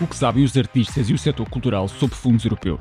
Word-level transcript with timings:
O 0.00 0.06
que 0.06 0.16
sabem 0.16 0.42
os 0.42 0.56
artistas 0.56 1.10
e 1.10 1.12
o 1.12 1.18
setor 1.18 1.46
cultural 1.50 1.86
sobre 1.86 2.16
fundos 2.16 2.42
europeus? 2.46 2.80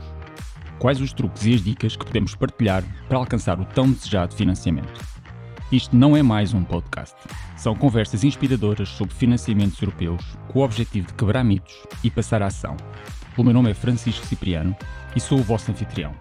Quais 0.80 1.02
os 1.02 1.12
truques 1.12 1.46
e 1.46 1.54
as 1.54 1.62
dicas 1.62 1.98
que 1.98 2.06
podemos 2.06 2.34
partilhar 2.34 2.82
para 3.10 3.18
alcançar 3.18 3.60
o 3.60 3.66
tão 3.66 3.92
desejado 3.92 4.34
financiamento? 4.34 5.02
Isto 5.70 5.94
não 5.98 6.16
é 6.16 6.24
mais 6.24 6.54
um 6.54 6.64
podcast. 6.64 7.18
São 7.58 7.76
conversas 7.76 8.24
inspiradoras 8.24 8.88
sobre 8.88 9.14
financiamentos 9.14 9.82
europeus 9.82 10.24
com 10.48 10.60
o 10.60 10.64
objetivo 10.64 11.08
de 11.08 11.14
quebrar 11.16 11.44
mitos 11.44 11.76
e 12.06 12.10
passar 12.10 12.42
a 12.42 12.46
ação. 12.48 12.78
O 13.36 13.44
meu 13.44 13.54
nome 13.54 13.72
é 13.72 13.74
Francisco 13.74 14.26
Cipriano 14.26 14.74
e 15.14 15.20
sou 15.20 15.40
o 15.40 15.44
vosso 15.44 15.70
anfitrião. 15.72 16.16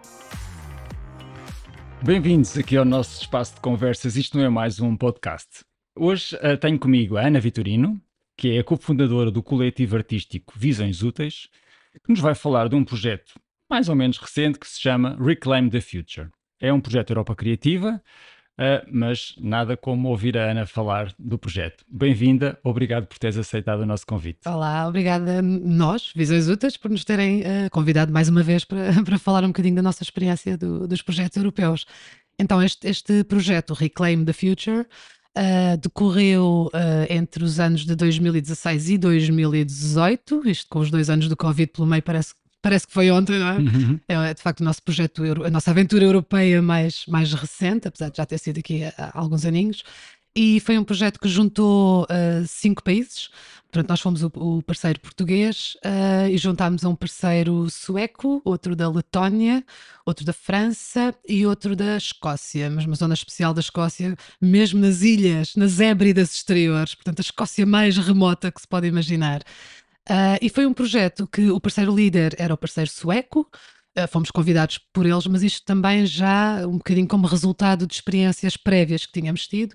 Bem-vindos 2.03 2.59
aqui 2.59 2.77
ao 2.77 2.85
nosso 2.85 3.21
espaço 3.21 3.55
de 3.55 3.61
conversas. 3.61 4.17
Isto 4.17 4.37
não 4.37 4.45
é 4.45 4.49
mais 4.49 4.80
um 4.80 4.96
podcast. 4.96 5.61
Hoje 5.96 6.35
uh, 6.37 6.57
tenho 6.57 6.77
comigo 6.77 7.17
a 7.17 7.23
Ana 7.25 7.39
Vitorino, 7.39 8.01
que 8.38 8.56
é 8.56 8.60
a 8.60 8.65
cofundadora 8.65 9.33
do 9.33 9.42
coletivo 9.42 9.97
artístico 9.97 10.55
Visões 10.56 11.02
Úteis, 11.02 11.48
que 12.05 12.10
nos 12.10 12.20
vai 12.20 12.37
falar 12.37 12.69
de 12.69 12.77
um 12.77 12.84
projeto 12.84 13.34
mais 13.69 13.88
ou 13.88 13.96
menos 13.96 14.16
recente 14.16 14.60
que 14.60 14.66
se 14.66 14.80
chama 14.80 15.19
Reclaim 15.20 15.69
the 15.69 15.80
Future. 15.80 16.29
É 16.60 16.73
um 16.73 16.80
projeto 16.80 17.10
Europa 17.10 17.34
Criativa, 17.34 18.01
uh, 18.59 18.88
mas 18.91 19.34
nada 19.38 19.77
como 19.77 20.09
ouvir 20.09 20.38
a 20.38 20.52
Ana 20.52 20.66
falar 20.66 21.12
do 21.19 21.37
projeto. 21.37 21.84
Bem-vinda, 21.88 22.56
obrigado 22.62 23.09
por 23.09 23.19
teres 23.19 23.37
aceitado 23.37 23.80
o 23.80 23.87
nosso 23.87 24.06
convite. 24.06 24.48
Olá, 24.48 24.87
obrigada 24.87 25.41
a 25.41 25.43
nós, 25.43 26.12
Visões 26.15 26.48
Úteis, 26.48 26.77
por 26.77 26.93
nos 26.93 27.05
terem 27.05 27.41
uh, 27.41 27.70
convidado 27.73 28.12
mais 28.12 28.29
uma 28.29 28.45
vez 28.45 28.65
para, 28.65 28.93
para 29.05 29.18
falar 29.18 29.43
um 29.43 29.48
bocadinho 29.48 29.74
da 29.74 29.82
nossa 29.82 30.05
experiência 30.05 30.57
do, 30.57 30.87
dos 30.87 31.02
projetos 31.02 31.37
europeus. 31.37 31.87
Então, 32.38 32.62
este, 32.62 32.87
este 32.87 33.24
projeto 33.24 33.74
Reclaim 33.74 34.24
the 34.24 34.32
Future 34.32 34.87
Uh, 35.37 35.77
decorreu 35.77 36.68
uh, 36.74 37.06
entre 37.12 37.45
os 37.45 37.60
anos 37.60 37.84
de 37.84 37.95
2016 37.95 38.91
e 38.91 38.98
2018, 38.98 40.48
isto 40.48 40.66
com 40.68 40.80
os 40.80 40.90
dois 40.90 41.09
anos 41.09 41.29
do 41.29 41.37
Covid 41.37 41.70
pelo 41.70 41.87
meio, 41.87 42.02
parece, 42.02 42.35
parece 42.60 42.88
que 42.88 42.93
foi 42.93 43.09
ontem, 43.10 43.38
não 43.38 43.48
é? 43.48 43.59
Uhum. 43.59 44.01
É 44.09 44.35
de 44.35 44.43
facto 44.43 44.60
o 44.60 44.65
nosso 44.65 44.82
projeto, 44.82 45.23
a 45.45 45.51
nossa 45.51 45.70
aventura 45.70 46.04
europeia 46.04 46.60
mais, 46.60 47.04
mais 47.07 47.32
recente, 47.32 47.87
apesar 47.87 48.10
de 48.10 48.16
já 48.16 48.26
ter 48.26 48.38
sido 48.38 48.59
aqui 48.59 48.82
há, 48.85 48.93
há 48.98 49.20
alguns 49.20 49.45
aninhos. 49.45 49.85
E 50.34 50.60
foi 50.60 50.79
um 50.79 50.84
projeto 50.84 51.18
que 51.18 51.29
juntou 51.29 52.04
uh, 52.04 52.46
cinco 52.46 52.82
países. 52.82 53.29
Portanto, 53.71 53.90
nós 53.90 54.01
fomos 54.01 54.23
o, 54.23 54.32
o 54.37 54.62
parceiro 54.62 54.98
português 55.01 55.76
uh, 55.85 56.29
e 56.30 56.38
juntámos 56.38 56.85
um 56.85 56.95
parceiro 56.95 57.68
sueco, 57.68 58.40
outro 58.45 58.74
da 58.74 58.88
Letónia, 58.88 59.62
outro 60.07 60.24
da 60.24 60.32
França 60.32 61.15
e 61.29 61.45
outro 61.45 61.76
da 61.76 61.98
Escócia, 61.98 62.70
mas 62.70 62.87
uma 62.87 62.96
zona 62.96 63.12
especial 63.12 63.52
da 63.52 63.60
Escócia, 63.60 64.16
mesmo 64.41 64.81
nas 64.81 65.03
ilhas, 65.03 65.54
nas 65.54 65.81
Hébridas 65.81 66.34
exteriores, 66.34 66.94
portanto, 66.94 67.19
a 67.19 67.22
Escócia 67.22 67.66
mais 67.66 67.98
remota 67.98 68.50
que 68.50 68.60
se 68.60 68.66
pode 68.66 68.87
imaginar. 68.87 69.42
Uh, 70.09 70.41
e 70.41 70.48
foi 70.48 70.65
um 70.65 70.72
projeto 70.72 71.26
que 71.26 71.50
o 71.50 71.60
parceiro 71.60 71.94
líder 71.94 72.34
era 72.38 72.54
o 72.54 72.56
parceiro 72.56 72.88
sueco, 72.88 73.47
fomos 74.06 74.31
convidados 74.31 74.78
por 74.93 75.06
eles, 75.06 75.27
mas 75.27 75.43
isto 75.43 75.65
também 75.65 76.06
já 76.06 76.66
um 76.66 76.78
bocadinho 76.78 77.09
como 77.09 77.27
resultado 77.27 77.87
de 77.87 77.94
experiências 77.94 78.56
prévias 78.56 79.04
que 79.06 79.12
tínhamos 79.12 79.47
tido, 79.47 79.75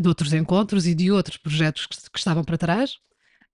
de 0.00 0.08
outros 0.08 0.32
encontros 0.32 0.86
e 0.86 0.94
de 0.94 1.10
outros 1.10 1.36
projetos 1.36 1.86
que, 1.86 1.96
que 2.10 2.18
estavam 2.18 2.44
para 2.44 2.58
trás. 2.58 2.98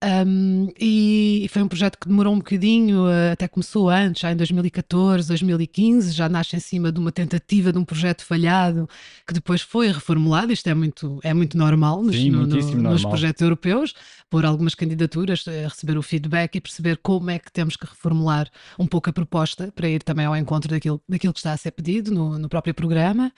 Um, 0.00 0.68
e 0.78 1.48
foi 1.50 1.60
um 1.60 1.66
projeto 1.66 1.98
que 1.98 2.06
demorou 2.06 2.32
um 2.32 2.38
bocadinho, 2.38 3.06
até 3.32 3.48
começou 3.48 3.91
antes, 3.91 4.22
já 4.22 4.30
em 4.30 4.36
2014, 4.36 5.27
2015, 5.27 6.12
já 6.12 6.28
nasce 6.28 6.55
em 6.55 6.60
cima 6.60 6.92
de 6.92 7.00
uma 7.00 7.10
tentativa 7.10 7.72
de 7.72 7.78
um 7.78 7.84
projeto 7.84 8.24
falhado 8.24 8.88
que 9.27 9.34
depois 9.34 9.60
foi 9.60 9.90
reformulado. 9.90 10.52
Isto 10.52 10.68
é 10.68 10.74
muito, 10.74 11.18
é 11.24 11.34
muito 11.34 11.58
normal, 11.58 12.02
nos, 12.05 12.14
Sim, 12.14 12.30
no, 12.30 12.46
no, 12.46 12.56
normal. 12.56 12.92
nos 12.92 13.05
projetos 13.05 13.42
europeus, 13.42 13.92
por 14.30 14.46
algumas 14.46 14.74
candidaturas, 14.77 15.44
eh, 15.48 15.66
receber 15.66 15.98
o 15.98 16.02
feedback 16.02 16.55
e 16.55 16.60
perceber 16.60 16.98
como 16.98 17.30
é 17.30 17.38
que 17.40 17.50
temos 17.50 17.77
que 17.77 17.86
reformular 17.86 18.48
um 18.78 18.86
pouco 18.86 19.10
a 19.10 19.12
proposta 19.12 19.73
para 19.74 19.89
ir 19.89 20.05
também 20.05 20.27
ao 20.27 20.36
encontro 20.36 20.70
daquilo, 20.70 21.02
daquilo 21.08 21.33
que 21.33 21.40
está 21.40 21.52
a 21.52 21.56
ser 21.56 21.73
pedido 21.73 22.12
no, 22.12 22.39
no 22.39 22.48
próprio 22.48 22.73
programa. 22.73 23.33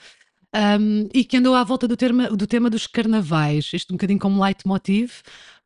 Um, 0.52 1.08
e 1.14 1.24
que 1.24 1.36
andou 1.36 1.54
à 1.54 1.62
volta 1.62 1.86
do, 1.86 1.96
termo, 1.96 2.36
do 2.36 2.44
tema 2.44 2.68
dos 2.68 2.84
carnavais, 2.84 3.70
isto 3.72 3.92
um 3.92 3.96
bocadinho 3.96 4.18
como 4.18 4.42
leitmotiv, 4.42 5.22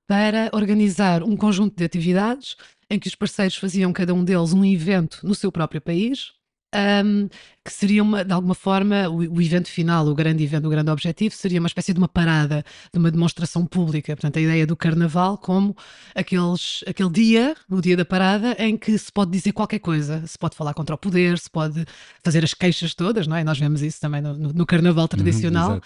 para 0.06 0.50
organizar 0.52 1.22
um 1.22 1.36
conjunto 1.36 1.76
de 1.76 1.84
atividades 1.84 2.56
em 2.90 2.98
que 2.98 3.08
os 3.08 3.14
parceiros 3.14 3.56
faziam 3.56 3.92
cada 3.92 4.12
um 4.14 4.24
deles 4.24 4.52
um 4.52 4.64
evento 4.64 5.20
no 5.22 5.34
seu 5.34 5.50
próprio 5.50 5.80
país, 5.80 6.32
um, 6.74 7.28
que 7.64 7.72
seria 7.72 8.02
uma, 8.02 8.24
de 8.24 8.32
alguma 8.32 8.54
forma 8.54 9.08
o, 9.08 9.18
o, 9.18 9.40
evento 9.40 9.68
final, 9.68 10.06
o 10.06 10.14
grande 10.14 10.42
evento, 10.42 10.66
o 10.66 10.70
grande 10.70 10.90
objetivo, 10.90 11.34
seria 11.34 11.60
uma 11.60 11.68
espécie 11.68 11.92
de 11.92 11.98
uma 11.98 12.08
parada, 12.08 12.64
de 12.92 12.98
uma 12.98 13.10
demonstração 13.10 13.64
pública. 13.64 14.14
Portanto, 14.14 14.38
a 14.38 14.40
ideia 14.40 14.66
do 14.66 14.76
carnaval 14.76 15.38
como 15.38 15.76
aqueles, 16.14 16.82
aquele 16.86 17.10
dia, 17.10 17.56
o 17.70 17.80
dia 17.80 17.96
da 17.96 18.04
parada, 18.04 18.56
em 18.58 18.76
que 18.76 18.98
se 18.98 19.10
pode 19.10 19.30
dizer 19.30 19.52
qualquer 19.52 19.78
coisa, 19.78 20.26
se 20.26 20.36
pode 20.36 20.56
falar 20.56 20.74
contra 20.74 20.94
o 20.94 20.98
poder, 20.98 21.38
se 21.38 21.48
pode 21.48 21.84
fazer 22.22 22.42
as 22.44 22.52
queixas 22.52 22.94
todas, 22.94 23.26
não 23.26 23.36
é? 23.36 23.44
Nós 23.44 23.58
vemos 23.58 23.80
isso 23.80 24.00
também 24.00 24.20
no, 24.20 24.34
no, 24.34 24.52
no 24.52 24.66
carnaval 24.66 25.04
uhum, 25.04 25.08
tradicional. 25.08 25.74
Uhum, 25.74 25.80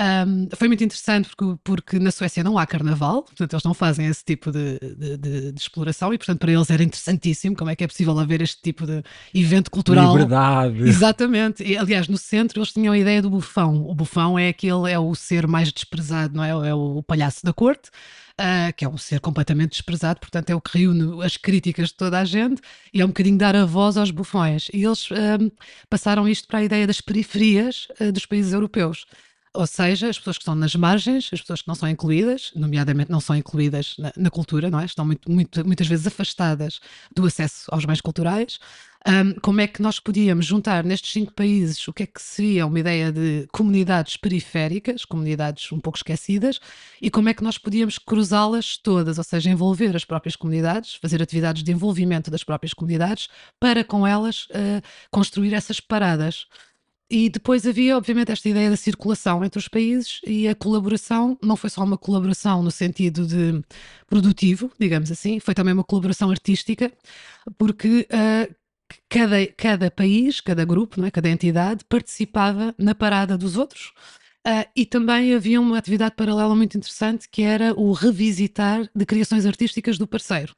um, 0.00 0.48
foi 0.56 0.66
muito 0.66 0.82
interessante 0.82 1.28
porque, 1.28 1.60
porque, 1.62 1.98
na 1.98 2.10
Suécia 2.10 2.42
não 2.42 2.56
há 2.56 2.66
carnaval, 2.66 3.22
portanto 3.22 3.52
eles 3.52 3.64
não 3.64 3.74
fazem 3.74 4.06
esse 4.06 4.24
tipo 4.24 4.50
de, 4.50 4.78
de, 4.78 5.18
de, 5.18 5.52
de, 5.52 5.60
exploração 5.60 6.14
e 6.14 6.16
portanto 6.16 6.38
para 6.38 6.50
eles 6.50 6.70
era 6.70 6.82
interessantíssimo 6.82 7.54
como 7.54 7.70
é 7.70 7.76
que 7.76 7.84
é 7.84 7.86
possível 7.86 8.18
haver 8.18 8.40
este 8.40 8.62
tipo 8.62 8.86
de 8.86 9.02
evento 9.34 9.70
cultural. 9.70 10.12
Liberdade. 10.12 10.88
Exatamente. 10.88 11.62
E, 11.62 11.76
aliás, 11.76 12.08
no 12.08 12.16
centro 12.16 12.60
eles 12.60 12.72
tinham 12.72 12.94
a 12.94 12.98
ideia 12.98 13.20
do 13.20 13.28
bufão. 13.28 13.86
O 13.86 13.94
bufão 13.94 14.38
é 14.38 14.48
aquele, 14.48 14.90
é 14.90 14.98
o 14.98 15.14
ser 15.14 15.46
mais 15.46 15.70
desprezado, 15.70 16.34
não 16.34 16.44
é? 16.44 16.70
É 16.70 16.74
o 16.74 17.02
palhaço 17.02 17.44
da 17.44 17.52
corte. 17.52 17.90
Uh, 18.40 18.72
que 18.74 18.86
é 18.86 18.88
um 18.88 18.96
ser 18.96 19.20
completamente 19.20 19.72
desprezado, 19.72 20.18
portanto 20.18 20.48
é 20.48 20.54
o 20.54 20.62
que 20.62 20.78
reúne 20.78 21.22
as 21.22 21.36
críticas 21.36 21.88
de 21.88 21.94
toda 21.94 22.18
a 22.18 22.24
gente 22.24 22.62
e 22.90 23.02
é 23.02 23.04
um 23.04 23.08
bocadinho 23.08 23.36
dar 23.36 23.54
a 23.54 23.66
voz 23.66 23.98
aos 23.98 24.10
bufões. 24.10 24.70
E 24.72 24.82
eles 24.82 25.10
uh, 25.10 25.52
passaram 25.90 26.26
isto 26.26 26.48
para 26.48 26.60
a 26.60 26.64
ideia 26.64 26.86
das 26.86 27.02
periferias 27.02 27.86
uh, 28.00 28.10
dos 28.10 28.24
países 28.24 28.54
europeus. 28.54 29.04
Ou 29.52 29.66
seja, 29.66 30.08
as 30.08 30.16
pessoas 30.16 30.38
que 30.38 30.42
estão 30.42 30.54
nas 30.54 30.76
margens, 30.76 31.28
as 31.32 31.40
pessoas 31.40 31.60
que 31.60 31.66
não 31.66 31.74
são 31.74 31.88
incluídas, 31.88 32.52
nomeadamente 32.54 33.10
não 33.10 33.20
são 33.20 33.34
incluídas 33.34 33.96
na, 33.98 34.12
na 34.16 34.30
cultura, 34.30 34.70
não 34.70 34.78
é? 34.78 34.84
Estão 34.84 35.04
muito, 35.04 35.28
muito, 35.30 35.66
muitas 35.66 35.88
vezes 35.88 36.06
afastadas 36.06 36.80
do 37.14 37.26
acesso 37.26 37.64
aos 37.68 37.84
bens 37.84 38.00
culturais. 38.00 38.60
Um, 39.08 39.32
como 39.40 39.62
é 39.62 39.66
que 39.66 39.80
nós 39.80 39.98
podíamos 39.98 40.44
juntar 40.44 40.84
nestes 40.84 41.12
cinco 41.12 41.32
países 41.32 41.88
o 41.88 41.92
que 41.92 42.02
é 42.02 42.06
que 42.06 42.20
seria 42.20 42.66
uma 42.66 42.78
ideia 42.78 43.10
de 43.10 43.48
comunidades 43.50 44.16
periféricas, 44.18 45.06
comunidades 45.06 45.72
um 45.72 45.80
pouco 45.80 45.96
esquecidas, 45.96 46.60
e 47.00 47.10
como 47.10 47.30
é 47.30 47.34
que 47.34 47.42
nós 47.42 47.56
podíamos 47.56 47.98
cruzá-las 47.98 48.76
todas, 48.76 49.16
ou 49.16 49.24
seja, 49.24 49.48
envolver 49.48 49.96
as 49.96 50.04
próprias 50.04 50.36
comunidades, 50.36 50.96
fazer 50.96 51.22
atividades 51.22 51.64
de 51.64 51.72
envolvimento 51.72 52.30
das 52.30 52.44
próprias 52.44 52.74
comunidades, 52.74 53.28
para 53.58 53.82
com 53.82 54.06
elas 54.06 54.44
uh, 54.50 54.82
construir 55.10 55.54
essas 55.54 55.80
paradas. 55.80 56.46
E 57.10 57.28
depois 57.28 57.66
havia, 57.66 57.96
obviamente, 57.96 58.30
esta 58.30 58.48
ideia 58.48 58.70
da 58.70 58.76
circulação 58.76 59.44
entre 59.44 59.58
os 59.58 59.66
países 59.66 60.20
e 60.24 60.46
a 60.46 60.54
colaboração 60.54 61.36
não 61.42 61.56
foi 61.56 61.68
só 61.68 61.82
uma 61.82 61.98
colaboração 61.98 62.62
no 62.62 62.70
sentido 62.70 63.26
de 63.26 63.60
produtivo, 64.06 64.70
digamos 64.78 65.10
assim, 65.10 65.40
foi 65.40 65.52
também 65.52 65.74
uma 65.74 65.82
colaboração 65.82 66.30
artística, 66.30 66.92
porque 67.58 68.06
uh, 68.12 68.54
cada, 69.08 69.44
cada 69.56 69.90
país, 69.90 70.40
cada 70.40 70.64
grupo, 70.64 71.04
é? 71.04 71.10
cada 71.10 71.28
entidade 71.28 71.84
participava 71.88 72.72
na 72.78 72.94
parada 72.94 73.36
dos 73.36 73.56
outros. 73.56 73.92
Uh, 74.46 74.64
e 74.74 74.86
também 74.86 75.34
havia 75.34 75.60
uma 75.60 75.76
atividade 75.76 76.14
paralela 76.14 76.54
muito 76.54 76.78
interessante 76.78 77.28
que 77.28 77.42
era 77.42 77.74
o 77.74 77.92
revisitar 77.92 78.88
de 78.94 79.04
criações 79.04 79.44
artísticas 79.44 79.98
do 79.98 80.06
parceiro. 80.06 80.54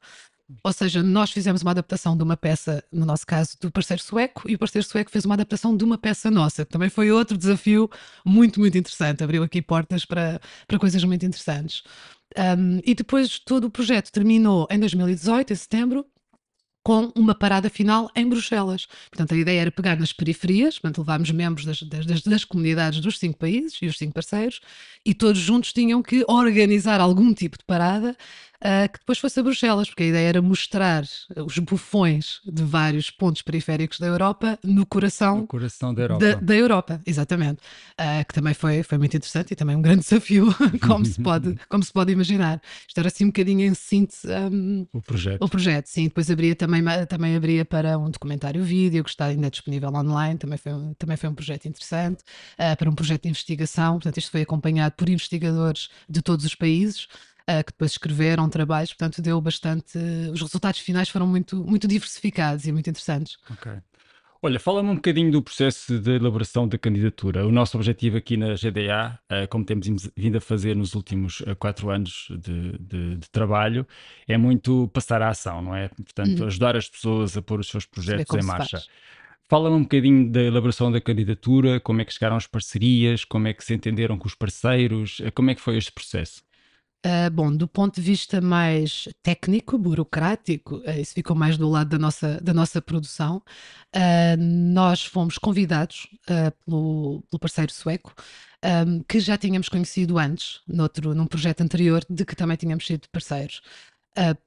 Ou 0.63 0.73
seja, 0.73 1.01
nós 1.01 1.31
fizemos 1.31 1.61
uma 1.61 1.71
adaptação 1.71 2.17
de 2.17 2.23
uma 2.23 2.35
peça, 2.35 2.83
no 2.91 3.05
nosso 3.05 3.25
caso, 3.25 3.57
do 3.61 3.71
parceiro 3.71 4.01
sueco, 4.01 4.49
e 4.49 4.55
o 4.55 4.59
parceiro 4.59 4.87
sueco 4.87 5.09
fez 5.09 5.25
uma 5.25 5.35
adaptação 5.35 5.75
de 5.75 5.83
uma 5.83 5.97
peça 5.97 6.29
nossa. 6.29 6.65
Também 6.65 6.89
foi 6.89 7.11
outro 7.11 7.37
desafio 7.37 7.89
muito, 8.25 8.59
muito 8.59 8.77
interessante. 8.77 9.23
Abriu 9.23 9.43
aqui 9.43 9.61
portas 9.61 10.05
para, 10.05 10.41
para 10.67 10.79
coisas 10.79 11.03
muito 11.03 11.25
interessantes. 11.25 11.83
Um, 12.37 12.79
e 12.83 12.93
depois 12.93 13.39
todo 13.39 13.65
o 13.65 13.69
projeto 13.69 14.11
terminou 14.11 14.67
em 14.69 14.79
2018, 14.79 15.53
em 15.53 15.55
setembro, 15.55 16.05
com 16.83 17.11
uma 17.15 17.33
parada 17.33 17.69
final 17.69 18.11
em 18.13 18.27
Bruxelas. 18.27 18.87
Portanto, 19.09 19.33
a 19.33 19.37
ideia 19.37 19.61
era 19.61 19.71
pegar 19.71 19.97
nas 19.97 20.11
periferias, 20.11 20.77
portanto, 20.77 20.97
levámos 20.99 21.31
membros 21.31 21.65
das, 21.65 21.81
das, 21.81 22.21
das, 22.21 22.43
comunidades 22.43 22.99
dos 22.99 23.17
cinco 23.17 23.37
países 23.37 23.79
e 23.81 23.85
os 23.85 23.97
cinco 23.97 24.13
parceiros, 24.13 24.59
e 25.05 25.13
todos 25.13 25.39
juntos 25.39 25.71
tinham 25.71 26.03
que 26.03 26.25
organizar 26.27 26.99
algum 26.99 27.33
tipo 27.33 27.57
de 27.57 27.63
parada 27.63 28.17
uh, 28.63 28.91
que 28.91 28.99
depois 28.99 29.19
fosse 29.19 29.39
a 29.39 29.43
Bruxelas, 29.43 29.89
porque 29.89 30.03
a 30.03 30.07
ideia 30.07 30.29
era 30.29 30.41
mostrar 30.41 31.03
os 31.35 31.57
bufões 31.59 32.39
de 32.45 32.63
vários 32.63 33.09
pontos 33.09 33.41
periféricos 33.41 33.99
da 33.99 34.07
Europa 34.07 34.57
no 34.63 34.85
coração, 34.85 35.39
no 35.39 35.47
coração 35.47 35.93
da 35.93 36.01
Europa. 36.03 36.25
Da, 36.25 36.35
da 36.35 36.55
Europa, 36.55 37.01
exatamente. 37.05 37.59
Uh, 37.99 38.25
que 38.27 38.33
também 38.33 38.53
foi, 38.53 38.83
foi 38.83 38.97
muito 38.97 39.15
interessante 39.15 39.51
e 39.51 39.55
também 39.55 39.75
um 39.75 39.81
grande 39.81 40.01
desafio, 40.07 40.47
como, 40.81 41.05
se 41.05 41.21
pode, 41.21 41.55
como 41.67 41.83
se 41.83 41.91
pode 41.91 42.11
imaginar. 42.11 42.61
Isto 42.87 42.97
era 42.99 43.07
assim 43.07 43.25
um 43.25 43.27
bocadinho 43.27 43.61
em 43.61 43.73
síntese 43.73 44.27
um, 44.27 44.87
o 44.93 45.01
projeto. 45.01 45.41
O 45.43 45.49
projeto, 45.49 45.87
sim. 45.87 46.05
Depois 46.05 46.31
abria 46.31 46.55
também, 46.55 46.83
também 47.07 47.35
abria 47.35 47.65
para 47.65 47.97
um 47.97 48.09
documentário 48.09 48.63
vídeo 48.63 49.03
que 49.03 49.09
está 49.09 49.25
ainda 49.25 49.49
disponível 49.49 49.89
online, 49.89 50.37
também 50.37 50.57
foi, 50.57 50.71
também 50.97 51.17
foi 51.17 51.29
um 51.29 51.35
projeto 51.35 51.65
interessante, 51.67 52.23
uh, 52.53 52.77
para 52.77 52.89
um 52.89 52.95
projeto 52.95 53.23
de 53.23 53.29
investigação. 53.29 53.93
Portanto, 53.93 54.17
isto 54.17 54.31
foi 54.31 54.41
acompanhado 54.41 54.95
por 54.95 55.09
investigadores 55.09 55.89
de 56.09 56.21
todos 56.21 56.45
os 56.45 56.55
países. 56.55 57.07
Uh, 57.49 57.63
que 57.63 57.71
depois 57.71 57.91
escreveram 57.91 58.49
trabalhos, 58.49 58.93
portanto 58.93 59.21
deu 59.21 59.39
bastante. 59.39 59.97
Os 60.31 60.41
resultados 60.41 60.79
finais 60.79 61.09
foram 61.09 61.27
muito, 61.27 61.63
muito 61.63 61.87
diversificados 61.87 62.65
e 62.65 62.71
muito 62.71 62.89
interessantes. 62.89 63.37
Ok. 63.49 63.71
Olha, 64.45 64.59
fala-me 64.59 64.89
um 64.89 64.95
bocadinho 64.95 65.31
do 65.31 65.41
processo 65.41 65.97
de 65.97 66.17
elaboração 66.17 66.67
da 66.67 66.77
candidatura. 66.77 67.47
O 67.47 67.51
nosso 67.51 67.77
objetivo 67.77 68.17
aqui 68.17 68.35
na 68.35 68.55
GDA, 68.55 69.17
uh, 69.31 69.47
como 69.47 69.63
temos 69.63 69.87
vindo 70.17 70.37
a 70.37 70.41
fazer 70.41 70.75
nos 70.75 70.95
últimos 70.95 71.39
uh, 71.39 71.55
quatro 71.55 71.89
anos 71.89 72.27
de, 72.29 72.77
de, 72.77 73.15
de, 73.15 73.29
trabalho, 73.31 73.87
é 74.27 74.37
muito 74.37 74.89
passar 74.93 75.21
a 75.21 75.29
ação, 75.29 75.61
não 75.61 75.73
é? 75.73 75.87
Portanto, 75.87 76.41
uhum. 76.41 76.47
ajudar 76.47 76.75
as 76.75 76.89
pessoas 76.89 77.37
a 77.37 77.41
pôr 77.41 77.61
os 77.61 77.69
seus 77.69 77.85
projetos 77.85 78.35
em 78.35 78.45
marcha. 78.45 78.83
Fala-me 79.47 79.77
um 79.77 79.83
bocadinho 79.83 80.29
da 80.29 80.41
elaboração 80.41 80.91
da 80.91 80.99
candidatura, 80.99 81.79
como 81.79 82.01
é 82.01 82.05
que 82.05 82.11
chegaram 82.11 82.35
as 82.35 82.45
parcerias, 82.45 83.23
como 83.23 83.47
é 83.47 83.53
que 83.53 83.63
se 83.63 83.73
entenderam 83.73 84.17
com 84.17 84.27
os 84.27 84.35
parceiros, 84.35 85.21
como 85.33 85.51
é 85.51 85.55
que 85.55 85.61
foi 85.61 85.77
este 85.77 85.91
processo? 85.93 86.43
Uh, 87.05 87.29
bom, 87.29 87.53
do 87.53 87.67
ponto 87.67 87.95
de 87.95 88.01
vista 88.01 88.39
mais 88.39 89.09
técnico, 89.21 89.77
burocrático, 89.77 90.77
uh, 90.77 91.01
isso 91.01 91.13
ficou 91.13 91.35
mais 91.35 91.57
do 91.57 91.67
lado 91.67 91.89
da 91.89 91.99
nossa, 91.99 92.39
da 92.41 92.53
nossa 92.53 92.81
produção. 92.81 93.43
Uh, 93.93 94.37
nós 94.39 95.03
fomos 95.03 95.37
convidados 95.37 96.07
pelo, 96.25 97.21
pelo, 97.29 97.39
parceiro 97.41 97.73
sueco, 97.73 98.13
um, 98.87 99.03
que 99.03 99.19
já 99.19 99.37
tínhamos 99.37 99.67
conhecido 99.67 100.17
antes, 100.17 100.61
noutro, 100.65 101.13
num 101.13 101.27
projeto 101.27 101.59
anterior, 101.59 102.05
de 102.09 102.23
que 102.23 102.37
também 102.37 102.55
tínhamos 102.55 102.87
sido 102.87 103.09
parceiros. 103.09 103.61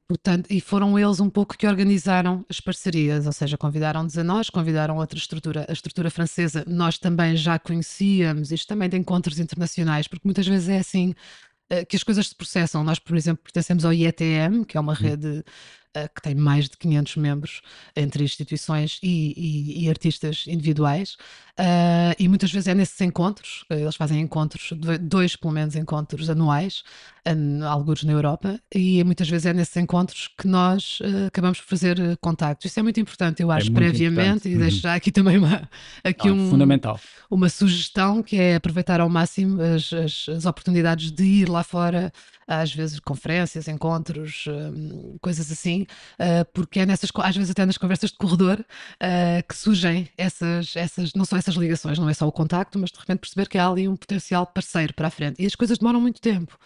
portanto, 0.08 0.46
e 0.50 0.58
foram 0.58 0.98
eles 0.98 1.20
um 1.20 1.28
pouco 1.28 1.58
que 1.58 1.66
organizaram 1.66 2.42
as 2.48 2.58
parcerias, 2.58 3.26
ou 3.26 3.32
seja, 3.32 3.58
convidaram-nos 3.58 4.16
a 4.16 4.24
nós, 4.24 4.48
convidaram 4.48 4.96
outra 4.96 5.18
estrutura, 5.18 5.66
a 5.68 5.72
estrutura 5.74 6.10
francesa, 6.10 6.64
nós 6.66 6.96
também 6.96 7.36
já 7.36 7.58
conhecíamos, 7.58 8.50
isto 8.50 8.66
também 8.66 8.88
de 8.88 8.96
encontros 8.96 9.38
internacionais, 9.38 10.08
porque 10.08 10.26
muitas 10.26 10.46
vezes 10.46 10.70
é 10.70 10.78
assim, 10.78 11.14
que 11.88 11.96
as 11.96 12.02
coisas 12.02 12.28
se 12.28 12.34
processam. 12.34 12.84
Nós, 12.84 12.98
por 12.98 13.16
exemplo, 13.16 13.42
pertencemos 13.42 13.84
ao 13.84 13.92
IETM, 13.92 14.64
que 14.66 14.76
é 14.76 14.80
uma 14.80 14.92
hum. 14.92 14.96
rede 14.96 15.44
que 16.14 16.22
tem 16.22 16.34
mais 16.34 16.68
de 16.68 16.76
500 16.76 17.16
membros 17.16 17.60
entre 17.94 18.24
instituições 18.24 18.98
e, 19.02 19.32
e, 19.36 19.84
e 19.84 19.88
artistas 19.88 20.44
individuais. 20.46 21.16
Uh, 21.58 22.12
e 22.18 22.28
muitas 22.28 22.52
vezes 22.52 22.68
é 22.68 22.74
nesses 22.74 23.00
encontros, 23.00 23.64
eles 23.70 23.96
fazem 23.96 24.20
encontros, 24.20 24.74
dois 25.00 25.36
pelo 25.36 25.54
menos 25.54 25.74
encontros 25.74 26.28
anuais, 26.28 26.82
um, 27.26 27.64
alguns 27.64 28.04
na 28.04 28.12
Europa, 28.12 28.60
e 28.74 29.02
muitas 29.04 29.26
vezes 29.26 29.46
é 29.46 29.54
nesses 29.54 29.74
encontros 29.78 30.28
que 30.38 30.46
nós 30.46 31.00
uh, 31.00 31.28
acabamos 31.28 31.58
por 31.58 31.66
fazer 31.66 31.98
contactos. 32.18 32.70
Isso 32.70 32.78
é 32.78 32.82
muito 32.82 33.00
importante, 33.00 33.42
eu 33.42 33.50
é 33.50 33.56
acho, 33.56 33.70
é 33.70 33.74
previamente, 33.74 34.48
importante. 34.48 34.48
e 34.50 34.58
deixo 34.58 34.76
uhum. 34.76 34.82
já 34.82 34.94
aqui 34.94 35.10
também 35.10 35.38
uma, 35.38 35.66
aqui 36.04 36.30
um, 36.30 36.50
fundamental. 36.50 37.00
uma 37.30 37.48
sugestão 37.48 38.22
que 38.22 38.36
é 38.36 38.56
aproveitar 38.56 39.00
ao 39.00 39.08
máximo 39.08 39.58
as, 39.62 39.90
as, 39.94 40.28
as 40.28 40.44
oportunidades 40.44 41.10
de 41.10 41.24
ir 41.24 41.48
lá 41.48 41.64
fora 41.64 42.12
às 42.46 42.72
vezes 42.72 43.00
conferências, 43.00 43.66
encontros, 43.66 44.44
um, 44.46 45.16
coisas 45.20 45.50
assim, 45.50 45.85
uh, 46.20 46.44
porque 46.52 46.80
é 46.80 46.86
nessas, 46.86 47.10
às 47.14 47.36
vezes 47.36 47.50
até 47.50 47.64
nas 47.64 47.78
conversas 47.78 48.10
de 48.10 48.16
corredor, 48.16 48.60
uh, 48.60 49.46
que 49.48 49.56
surgem 49.56 50.08
essas, 50.16 50.74
essas, 50.76 51.12
não 51.14 51.24
são 51.24 51.38
essas 51.38 51.54
ligações, 51.54 51.98
não 51.98 52.08
é 52.08 52.14
só 52.14 52.26
o 52.26 52.32
contacto, 52.32 52.78
mas 52.78 52.90
de 52.90 52.98
repente 52.98 53.20
perceber 53.20 53.48
que 53.48 53.58
há 53.58 53.68
ali 53.68 53.88
um 53.88 53.96
potencial 53.96 54.46
parceiro 54.46 54.94
para 54.94 55.08
a 55.08 55.10
frente. 55.10 55.42
E 55.42 55.46
as 55.46 55.54
coisas 55.54 55.78
demoram 55.78 56.00
muito 56.00 56.20
tempo. 56.20 56.58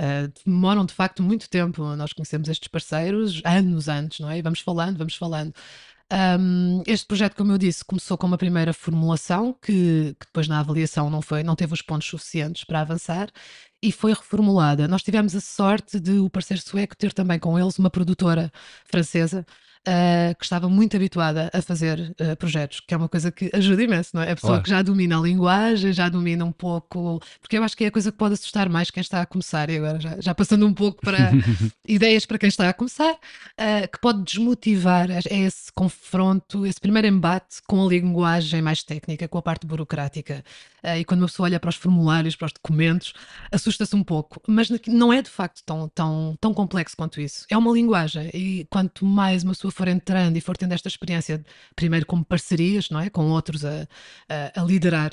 Uh, 0.00 0.32
demoram 0.44 0.84
de 0.84 0.92
facto 0.92 1.22
muito 1.22 1.48
tempo. 1.48 1.94
Nós 1.96 2.12
conhecemos 2.12 2.48
estes 2.48 2.68
parceiros 2.68 3.40
anos 3.44 3.88
antes, 3.88 4.20
não 4.20 4.30
é? 4.30 4.38
E 4.38 4.42
vamos 4.42 4.60
falando, 4.60 4.98
vamos 4.98 5.14
falando. 5.14 5.54
Um, 6.12 6.82
este 6.86 7.06
projeto, 7.06 7.34
como 7.34 7.52
eu 7.52 7.58
disse, 7.58 7.84
começou 7.84 8.16
com 8.18 8.26
uma 8.26 8.38
primeira 8.38 8.72
formulação 8.72 9.52
que, 9.54 10.14
que, 10.20 10.26
depois 10.26 10.46
na 10.46 10.60
avaliação 10.60 11.08
não 11.08 11.22
foi, 11.22 11.42
não 11.42 11.56
teve 11.56 11.72
os 11.72 11.82
pontos 11.82 12.08
suficientes 12.08 12.64
para 12.64 12.80
avançar 12.80 13.30
e 13.82 13.90
foi 13.90 14.12
reformulada. 14.12 14.86
Nós 14.86 15.02
tivemos 15.02 15.34
a 15.34 15.40
sorte 15.40 15.98
de 15.98 16.18
o 16.18 16.30
parceiro 16.30 16.62
sueco 16.62 16.96
ter 16.96 17.12
também 17.12 17.38
com 17.38 17.58
eles 17.58 17.78
uma 17.78 17.90
produtora 17.90 18.52
francesa 18.84 19.46
uh, 19.88 20.34
que 20.36 20.44
estava 20.44 20.68
muito 20.68 20.96
habituada 20.96 21.50
a 21.52 21.62
fazer 21.62 22.14
uh, 22.20 22.36
projetos, 22.36 22.80
que 22.80 22.94
é 22.94 22.96
uma 22.96 23.08
coisa 23.08 23.30
que 23.30 23.50
ajuda 23.52 23.82
imenso, 23.82 24.10
não 24.14 24.22
é? 24.22 24.32
A 24.32 24.34
pessoa 24.34 24.52
claro. 24.52 24.62
que 24.64 24.70
já 24.70 24.82
domina 24.82 25.18
a 25.18 25.20
linguagem, 25.20 25.92
já 25.92 26.08
domina 26.08 26.44
um 26.44 26.52
pouco, 26.52 27.20
porque 27.40 27.56
eu 27.58 27.62
acho 27.62 27.76
que 27.76 27.84
é 27.84 27.88
a 27.88 27.90
coisa 27.90 28.10
que 28.10 28.18
pode 28.18 28.34
assustar 28.34 28.68
mais 28.68 28.90
quem 28.90 29.00
está 29.00 29.20
a 29.20 29.26
começar, 29.26 29.70
e 29.70 29.76
agora 29.76 30.00
já, 30.00 30.20
já 30.20 30.34
passando 30.34 30.66
um 30.66 30.74
pouco 30.74 31.00
para 31.00 31.30
ideias 31.86 32.26
para 32.26 32.38
quem 32.38 32.48
está 32.48 32.68
a 32.68 32.72
começar, 32.72 33.12
uh, 33.12 33.88
que 33.90 34.00
pode 34.00 34.22
desmotivar 34.22 35.10
é 35.10 35.20
esse 35.28 35.70
confronto, 35.72 36.66
esse 36.66 36.80
primeiro 36.80 37.08
embate 37.08 37.56
com 37.66 37.84
a 37.84 37.88
linguagem 37.88 38.62
mais 38.62 38.82
técnica, 38.82 39.28
com 39.28 39.38
a 39.38 39.42
parte 39.42 39.66
burocrática. 39.66 40.44
E 40.98 41.04
quando 41.04 41.22
uma 41.22 41.28
pessoa 41.28 41.46
olha 41.46 41.58
para 41.58 41.70
os 41.70 41.76
formulários, 41.76 42.36
para 42.36 42.44
os 42.44 42.52
documentos, 42.52 43.14
assusta-se 43.50 43.96
um 43.96 44.04
pouco. 44.04 44.42
Mas 44.46 44.68
não 44.86 45.10
é 45.10 45.22
de 45.22 45.30
facto 45.30 45.62
tão, 45.64 45.88
tão, 45.88 46.36
tão 46.38 46.52
complexo 46.52 46.94
quanto 46.94 47.22
isso. 47.22 47.46
É 47.48 47.56
uma 47.56 47.72
linguagem, 47.72 48.30
e 48.34 48.66
quanto 48.68 49.06
mais 49.06 49.42
uma 49.42 49.54
pessoa 49.54 49.72
for 49.74 49.88
entrando 49.88 50.36
e 50.36 50.40
for 50.40 50.56
tendo 50.56 50.72
esta 50.72 50.88
experiência, 50.88 51.44
primeiro 51.74 52.06
como 52.06 52.24
parcerias, 52.24 52.90
não 52.90 53.00
é? 53.00 53.10
Com 53.10 53.30
outros 53.30 53.64
a, 53.64 53.86
a, 54.28 54.60
a 54.60 54.64
liderar, 54.64 55.12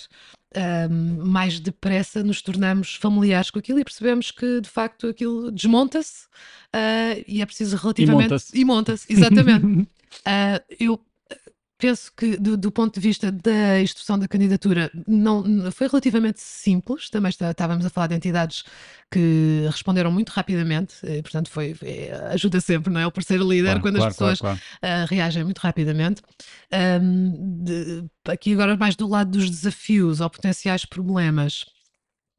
um, 0.55 1.25
mais 1.25 1.59
depressa 1.59 2.23
nos 2.23 2.41
tornamos 2.41 2.95
familiares 2.95 3.49
com 3.49 3.59
aquilo 3.59 3.79
e 3.79 3.83
percebemos 3.83 4.31
que 4.31 4.61
de 4.61 4.69
facto 4.69 5.07
aquilo 5.07 5.51
desmonta-se 5.51 6.25
uh, 6.75 7.23
e 7.27 7.41
é 7.41 7.45
preciso 7.45 7.77
relativamente. 7.77 8.27
E 8.53 8.65
monta-se. 8.65 8.65
monta 8.65 8.93
exatamente. 9.09 9.65
uh, 9.65 9.87
eu 10.79 10.99
penso 11.81 12.11
que 12.15 12.37
do, 12.37 12.55
do, 12.55 12.71
ponto 12.71 12.93
de 12.93 12.99
vista 12.99 13.31
da 13.31 13.81
instrução 13.81 14.17
da 14.17 14.27
candidatura 14.27 14.91
não 15.07 15.71
foi 15.71 15.87
relativamente 15.87 16.39
simples. 16.39 17.09
Também 17.09 17.29
está, 17.29 17.49
estávamos 17.49 17.83
a 17.83 17.89
falar 17.89 18.05
de 18.05 18.15
entidades 18.15 18.63
que 19.09 19.65
responderam 19.65 20.11
muito 20.11 20.29
rapidamente 20.29 20.95
e, 21.03 21.23
portanto 21.23 21.49
foi, 21.49 21.73
foi, 21.73 22.11
ajuda 22.29 22.61
sempre 22.61 22.93
não 22.93 23.01
é? 23.01 23.07
O 23.07 23.11
parceiro 23.11 23.49
líder 23.49 23.69
claro, 23.69 23.81
quando 23.81 23.95
claro, 23.95 24.09
as 24.09 24.15
pessoas 24.15 24.39
claro, 24.39 24.59
uh, 24.83 25.07
reagem 25.09 25.43
muito 25.43 25.57
rapidamente. 25.57 26.21
Um, 27.01 27.63
de, 27.63 28.05
aqui 28.27 28.53
agora 28.53 28.77
mais 28.77 28.95
do 28.95 29.07
lado 29.07 29.31
dos 29.31 29.49
desafios 29.49 30.21
ou 30.21 30.29
potenciais 30.29 30.85
problemas 30.85 31.65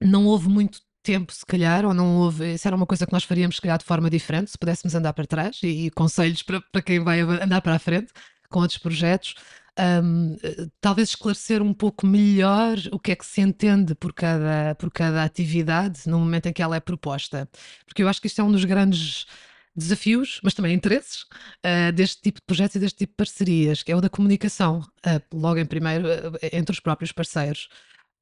não 0.00 0.24
houve 0.24 0.48
muito 0.48 0.78
tempo, 1.02 1.32
se 1.32 1.44
calhar, 1.44 1.84
ou 1.84 1.92
não 1.92 2.18
houve. 2.18 2.54
Isso 2.54 2.68
era 2.68 2.76
uma 2.76 2.86
coisa 2.86 3.04
que 3.04 3.12
nós 3.12 3.24
faríamos, 3.24 3.56
se 3.56 3.62
calhar, 3.62 3.76
de 3.76 3.84
forma 3.84 4.08
diferente, 4.08 4.52
se 4.52 4.58
pudéssemos 4.58 4.94
andar 4.94 5.12
para 5.12 5.26
trás 5.26 5.58
e, 5.64 5.86
e 5.86 5.90
conselhos 5.90 6.44
para, 6.44 6.60
para 6.60 6.80
quem 6.80 7.00
vai 7.00 7.20
andar 7.20 7.60
para 7.60 7.74
a 7.74 7.78
frente 7.80 8.12
com 8.52 8.60
outros 8.60 8.78
projetos. 8.78 9.34
Um, 9.78 10.36
talvez 10.80 11.08
esclarecer 11.08 11.62
um 11.62 11.72
pouco 11.72 12.06
melhor 12.06 12.76
o 12.92 12.98
que 12.98 13.10
é 13.12 13.16
que 13.16 13.24
se 13.24 13.40
entende 13.40 13.94
por 13.94 14.12
cada, 14.12 14.74
por 14.74 14.90
cada 14.90 15.24
atividade 15.24 16.02
no 16.06 16.18
momento 16.18 16.46
em 16.46 16.52
que 16.52 16.62
ela 16.62 16.76
é 16.76 16.80
proposta. 16.80 17.48
Porque 17.86 18.02
eu 18.02 18.08
acho 18.08 18.20
que 18.20 18.26
isto 18.26 18.40
é 18.40 18.44
um 18.44 18.52
dos 18.52 18.64
grandes 18.64 19.26
desafios, 19.74 20.40
mas 20.42 20.54
também 20.54 20.74
interesses 20.74 21.22
uh, 21.64 21.92
deste 21.94 22.20
tipo 22.20 22.40
de 22.40 22.46
projetos 22.46 22.76
e 22.76 22.78
deste 22.78 22.98
tipo 22.98 23.12
de 23.12 23.16
parcerias, 23.16 23.82
que 23.82 23.90
é 23.90 23.96
o 23.96 24.00
da 24.00 24.10
comunicação, 24.10 24.80
uh, 24.80 25.36
logo 25.36 25.58
em 25.58 25.66
primeiro, 25.66 26.06
uh, 26.06 26.38
entre 26.52 26.72
os 26.72 26.80
próprios 26.80 27.12
parceiros. 27.12 27.68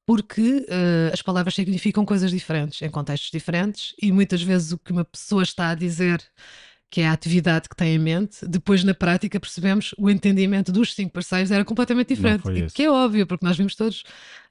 Porque 0.06 0.66
as 1.12 1.22
palavras 1.22 1.54
significam 1.54 2.04
coisas 2.04 2.32
diferentes, 2.32 2.82
em 2.82 2.90
contextos 2.90 3.30
diferentes, 3.30 3.94
e 4.02 4.10
muitas 4.10 4.42
vezes 4.42 4.72
o 4.72 4.78
que 4.78 4.90
uma 4.90 5.04
pessoa 5.04 5.44
está 5.44 5.70
a 5.70 5.74
dizer 5.76 6.20
que 6.90 7.00
é 7.00 7.06
a 7.06 7.12
atividade 7.12 7.68
que 7.68 7.76
tem 7.76 7.94
em 7.94 7.98
mente, 7.98 8.44
depois 8.46 8.82
na 8.82 8.92
prática 8.92 9.38
percebemos 9.38 9.94
o 9.96 10.10
entendimento 10.10 10.72
dos 10.72 10.92
cinco 10.92 11.12
parceiros 11.12 11.52
era 11.52 11.64
completamente 11.64 12.08
diferente. 12.08 12.42
Que 12.74 12.82
é 12.82 12.90
óbvio, 12.90 13.26
porque 13.26 13.46
nós 13.46 13.56
vimos 13.56 13.76
todos 13.76 14.02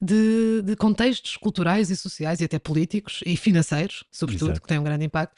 de, 0.01 0.62
de, 0.63 0.75
contextos 0.77 1.36
culturais 1.36 1.91
e 1.91 1.98
sociais 1.98 2.39
e 2.39 2.46
até 2.46 2.58
políticos 2.58 3.19
e 3.25 3.36
financeiros, 3.36 4.05
sobretudo, 4.10 4.51
Exato. 4.51 4.62
que 4.62 4.67
têm 4.67 4.79
um 4.79 4.84
grande 4.84 5.03
impacto. 5.03 5.36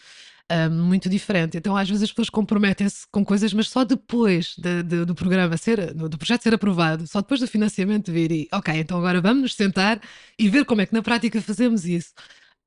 Um, 0.52 0.84
muito 0.84 1.08
diferente. 1.08 1.58
Então, 1.58 1.78
às 1.78 1.88
vezes, 1.88 2.04
as 2.04 2.10
pessoas 2.12 2.30
comprometem-se 2.30 3.08
com 3.10 3.24
coisas, 3.24 3.54
mas 3.54 3.70
só 3.70 3.86
depois 3.86 4.54
de, 4.58 4.84
de, 4.84 5.06
do 5.06 5.16
programa 5.16 5.56
ser, 5.56 5.94
do 5.94 6.18
projeto 6.18 6.44
ser 6.44 6.54
aprovado, 6.54 7.08
só 7.08 7.22
depois 7.22 7.40
do 7.40 7.48
financiamento 7.48 8.12
vir 8.12 8.32
e, 8.34 8.48
ok, 8.52 8.74
então 8.76 8.98
agora 8.98 9.22
vamos 9.22 9.44
nos 9.44 9.56
sentar 9.56 10.02
e 10.38 10.50
ver 10.50 10.66
como 10.66 10.82
é 10.82 10.86
que 10.86 10.94
na 10.94 11.02
prática 11.02 11.42
fazemos 11.42 11.86
isso 11.86 12.14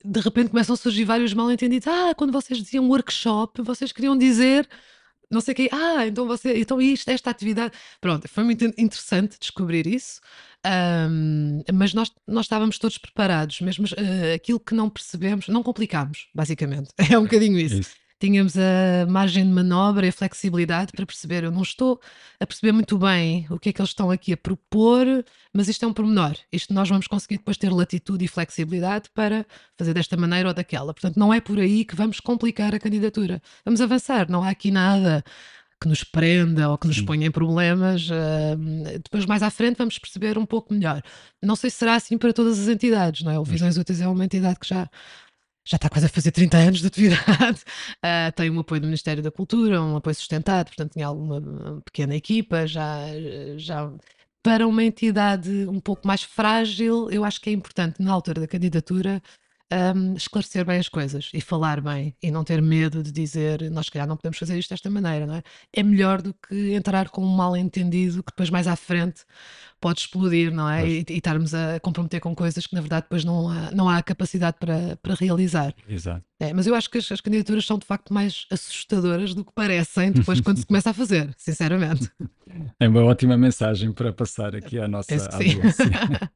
de 0.04 0.20
repente 0.20 0.50
começam 0.50 0.74
a 0.74 0.76
surgir 0.76 1.04
vários 1.04 1.32
mal-entendidos. 1.32 1.88
Ah, 1.88 2.14
quando 2.14 2.32
vocês 2.32 2.58
diziam 2.58 2.88
workshop, 2.88 3.62
vocês 3.62 3.92
queriam 3.92 4.16
dizer 4.16 4.68
não 5.30 5.40
sei 5.40 5.52
o 5.52 5.54
quê. 5.56 5.68
Ah, 5.72 6.06
então 6.06 6.26
você, 6.26 6.58
então 6.58 6.80
isto, 6.80 7.08
esta 7.08 7.30
atividade. 7.30 7.74
Pronto, 8.00 8.28
foi 8.28 8.44
muito 8.44 8.64
interessante 8.64 9.38
descobrir 9.38 9.86
isso. 9.86 10.20
Um, 10.66 11.62
mas 11.74 11.92
nós, 11.92 12.12
nós 12.26 12.46
estávamos 12.46 12.78
todos 12.78 12.96
preparados, 12.96 13.60
mesmo 13.60 13.86
uh, 13.86 14.34
aquilo 14.34 14.60
que 14.60 14.74
não 14.74 14.88
percebemos, 14.88 15.48
não 15.48 15.62
complicámos, 15.62 16.28
basicamente. 16.34 16.88
É 17.10 17.18
um 17.18 17.24
bocadinho 17.24 17.58
isso. 17.58 17.80
isso 17.80 18.03
tínhamos 18.24 18.56
a 18.56 19.06
margem 19.06 19.44
de 19.44 19.52
manobra 19.52 20.06
e 20.06 20.08
a 20.08 20.12
flexibilidade 20.12 20.92
para 20.92 21.04
perceber. 21.04 21.44
Eu 21.44 21.50
não 21.50 21.60
estou 21.60 22.00
a 22.40 22.46
perceber 22.46 22.72
muito 22.72 22.96
bem 22.96 23.46
o 23.50 23.58
que 23.58 23.68
é 23.68 23.72
que 23.72 23.82
eles 23.82 23.90
estão 23.90 24.10
aqui 24.10 24.32
a 24.32 24.36
propor, 24.36 25.06
mas 25.52 25.68
isto 25.68 25.84
é 25.84 25.88
um 25.88 25.92
pormenor. 25.92 26.34
Isto 26.50 26.72
nós 26.72 26.88
vamos 26.88 27.06
conseguir 27.06 27.36
depois 27.36 27.58
ter 27.58 27.70
latitude 27.70 28.24
e 28.24 28.28
flexibilidade 28.28 29.10
para 29.14 29.44
fazer 29.76 29.92
desta 29.92 30.16
maneira 30.16 30.48
ou 30.48 30.54
daquela. 30.54 30.94
Portanto, 30.94 31.18
não 31.18 31.34
é 31.34 31.40
por 31.40 31.58
aí 31.58 31.84
que 31.84 31.94
vamos 31.94 32.18
complicar 32.18 32.74
a 32.74 32.78
candidatura. 32.78 33.42
Vamos 33.62 33.82
avançar, 33.82 34.30
não 34.30 34.42
há 34.42 34.48
aqui 34.48 34.70
nada 34.70 35.22
que 35.78 35.86
nos 35.86 36.02
prenda 36.02 36.70
ou 36.70 36.78
que 36.78 36.86
nos 36.86 37.02
ponha 37.02 37.26
em 37.26 37.30
problemas. 37.30 38.08
Uh, 38.08 38.98
depois, 39.02 39.26
mais 39.26 39.42
à 39.42 39.50
frente, 39.50 39.76
vamos 39.76 39.98
perceber 39.98 40.38
um 40.38 40.46
pouco 40.46 40.72
melhor. 40.72 41.02
Não 41.42 41.56
sei 41.56 41.68
se 41.68 41.76
será 41.76 41.94
assim 41.96 42.16
para 42.16 42.32
todas 42.32 42.58
as 42.58 42.68
entidades, 42.68 43.22
não 43.22 43.32
é? 43.32 43.38
O 43.38 43.44
Visões 43.44 43.76
Úteis 43.76 44.00
é 44.00 44.08
uma 44.08 44.24
entidade 44.24 44.58
que 44.58 44.68
já 44.68 44.88
já 45.64 45.76
está 45.76 45.88
quase 45.88 46.06
a 46.06 46.08
fazer 46.08 46.30
30 46.30 46.56
anos 46.56 46.80
de 46.80 46.86
atividade, 46.86 47.62
uh, 47.98 48.32
tem 48.36 48.50
um 48.50 48.60
apoio 48.60 48.80
do 48.80 48.86
Ministério 48.86 49.22
da 49.22 49.30
Cultura, 49.30 49.80
um 49.82 49.96
apoio 49.96 50.14
sustentado, 50.14 50.66
portanto 50.66 50.92
tinha 50.92 51.06
alguma 51.06 51.80
pequena 51.84 52.14
equipa, 52.14 52.66
já, 52.66 52.98
já 53.56 53.90
para 54.42 54.66
uma 54.66 54.84
entidade 54.84 55.50
um 55.66 55.80
pouco 55.80 56.06
mais 56.06 56.22
frágil, 56.22 57.10
eu 57.10 57.24
acho 57.24 57.40
que 57.40 57.48
é 57.48 57.52
importante 57.52 58.02
na 58.02 58.12
altura 58.12 58.42
da 58.42 58.46
candidatura 58.46 59.22
um, 59.74 60.14
esclarecer 60.14 60.64
bem 60.64 60.78
as 60.78 60.88
coisas 60.88 61.30
e 61.34 61.40
falar 61.40 61.80
bem 61.80 62.14
e 62.22 62.30
não 62.30 62.44
ter 62.44 62.62
medo 62.62 63.02
de 63.02 63.10
dizer 63.10 63.70
nós, 63.70 63.86
se 63.86 63.92
calhar, 63.92 64.06
não 64.06 64.16
podemos 64.16 64.38
fazer 64.38 64.58
isto 64.58 64.70
desta 64.70 64.88
maneira, 64.88 65.26
não 65.26 65.34
é? 65.34 65.42
É 65.72 65.82
melhor 65.82 66.22
do 66.22 66.34
que 66.34 66.72
entrar 66.72 67.08
com 67.08 67.24
um 67.24 67.36
mal 67.36 67.56
entendido 67.56 68.22
que 68.22 68.30
depois 68.30 68.50
mais 68.50 68.66
à 68.66 68.76
frente 68.76 69.22
pode 69.80 70.00
explodir, 70.00 70.52
não 70.52 70.68
é? 70.68 70.88
E, 70.88 71.04
e, 71.08 71.16
estarmos 71.16 71.54
a 71.54 71.78
comprometer 71.80 72.20
com 72.20 72.34
coisas 72.34 72.66
que 72.66 72.74
na 72.74 72.80
verdade 72.80 73.02
depois 73.02 73.24
não 73.24 73.48
há, 73.48 73.70
não 73.70 73.88
há 73.88 74.02
capacidade 74.02 74.56
para, 74.58 74.96
para 75.02 75.14
realizar. 75.14 75.74
Exato. 75.88 76.24
É, 76.40 76.52
mas 76.52 76.66
eu 76.66 76.74
acho 76.74 76.90
que 76.90 76.98
as, 76.98 77.10
as, 77.10 77.20
candidaturas 77.20 77.64
são 77.66 77.78
de 77.78 77.86
facto 77.86 78.12
mais 78.12 78.46
assustadoras 78.50 79.34
do 79.34 79.44
que 79.44 79.52
parecem 79.52 80.12
depois 80.12 80.40
quando 80.40 80.58
se 80.58 80.66
começa 80.66 80.90
a 80.90 80.94
fazer, 80.94 81.34
sinceramente. 81.36 82.10
É 82.78 82.88
uma 82.88 83.04
ótima 83.04 83.36
mensagem 83.36 83.92
para 83.92 84.12
passar 84.12 84.54
aqui 84.54 84.78
à 84.78 84.88
nossa 84.88 85.14
audiência. 85.14 85.84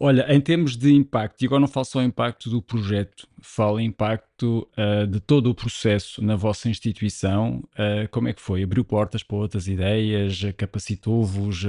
Olha, 0.00 0.26
em 0.34 0.40
termos 0.40 0.76
de 0.76 0.92
impacto, 0.92 1.42
e 1.42 1.46
agora 1.46 1.60
não 1.60 1.68
falo 1.68 1.86
só 1.86 2.02
impacto 2.02 2.50
do 2.50 2.60
projeto, 2.60 3.28
falo 3.40 3.78
impacto 3.78 4.68
uh, 4.76 5.06
de 5.06 5.20
todo 5.20 5.48
o 5.48 5.54
processo 5.54 6.22
na 6.22 6.34
vossa 6.34 6.68
instituição. 6.68 7.62
Uh, 7.74 8.08
como 8.10 8.26
é 8.26 8.32
que 8.32 8.42
foi? 8.42 8.64
Abriu 8.64 8.84
portas 8.84 9.22
para 9.22 9.36
outras 9.36 9.68
ideias, 9.68 10.40
capacitou-vos, 10.56 11.64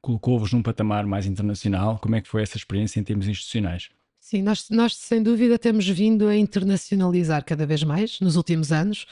colocou-vos 0.00 0.52
num 0.52 0.62
patamar 0.62 1.04
mais 1.04 1.26
internacional? 1.26 1.98
Como 2.00 2.14
é 2.14 2.20
que 2.20 2.28
foi 2.28 2.42
essa 2.42 2.56
experiência 2.56 3.00
em 3.00 3.02
termos 3.02 3.26
institucionais? 3.26 3.90
Sim, 4.20 4.42
nós, 4.42 4.68
nós 4.70 4.94
sem 4.94 5.22
dúvida 5.22 5.58
temos 5.58 5.88
vindo 5.88 6.28
a 6.28 6.36
internacionalizar 6.36 7.44
cada 7.44 7.66
vez 7.66 7.82
mais 7.82 8.20
nos 8.20 8.36
últimos 8.36 8.70
anos. 8.70 9.06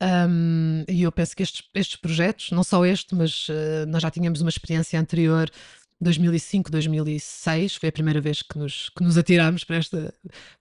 Um, 0.00 0.84
e 0.86 1.02
eu 1.02 1.10
penso 1.10 1.34
que 1.34 1.42
estes, 1.42 1.62
estes 1.74 1.96
projetos, 1.96 2.50
não 2.52 2.62
só 2.62 2.84
este, 2.86 3.14
mas 3.14 3.48
uh, 3.48 3.86
nós 3.88 4.02
já 4.02 4.10
tínhamos 4.10 4.40
uma 4.40 4.48
experiência 4.48 5.00
anterior 5.00 5.50
2005, 6.00 6.70
2006 6.70 7.76
foi 7.76 7.88
a 7.88 7.92
primeira 7.92 8.20
vez 8.20 8.42
que 8.42 8.58
nos, 8.58 8.88
que 8.90 9.02
nos 9.02 9.18
atirámos 9.18 9.64
para 9.64 9.76
esta, 9.76 10.14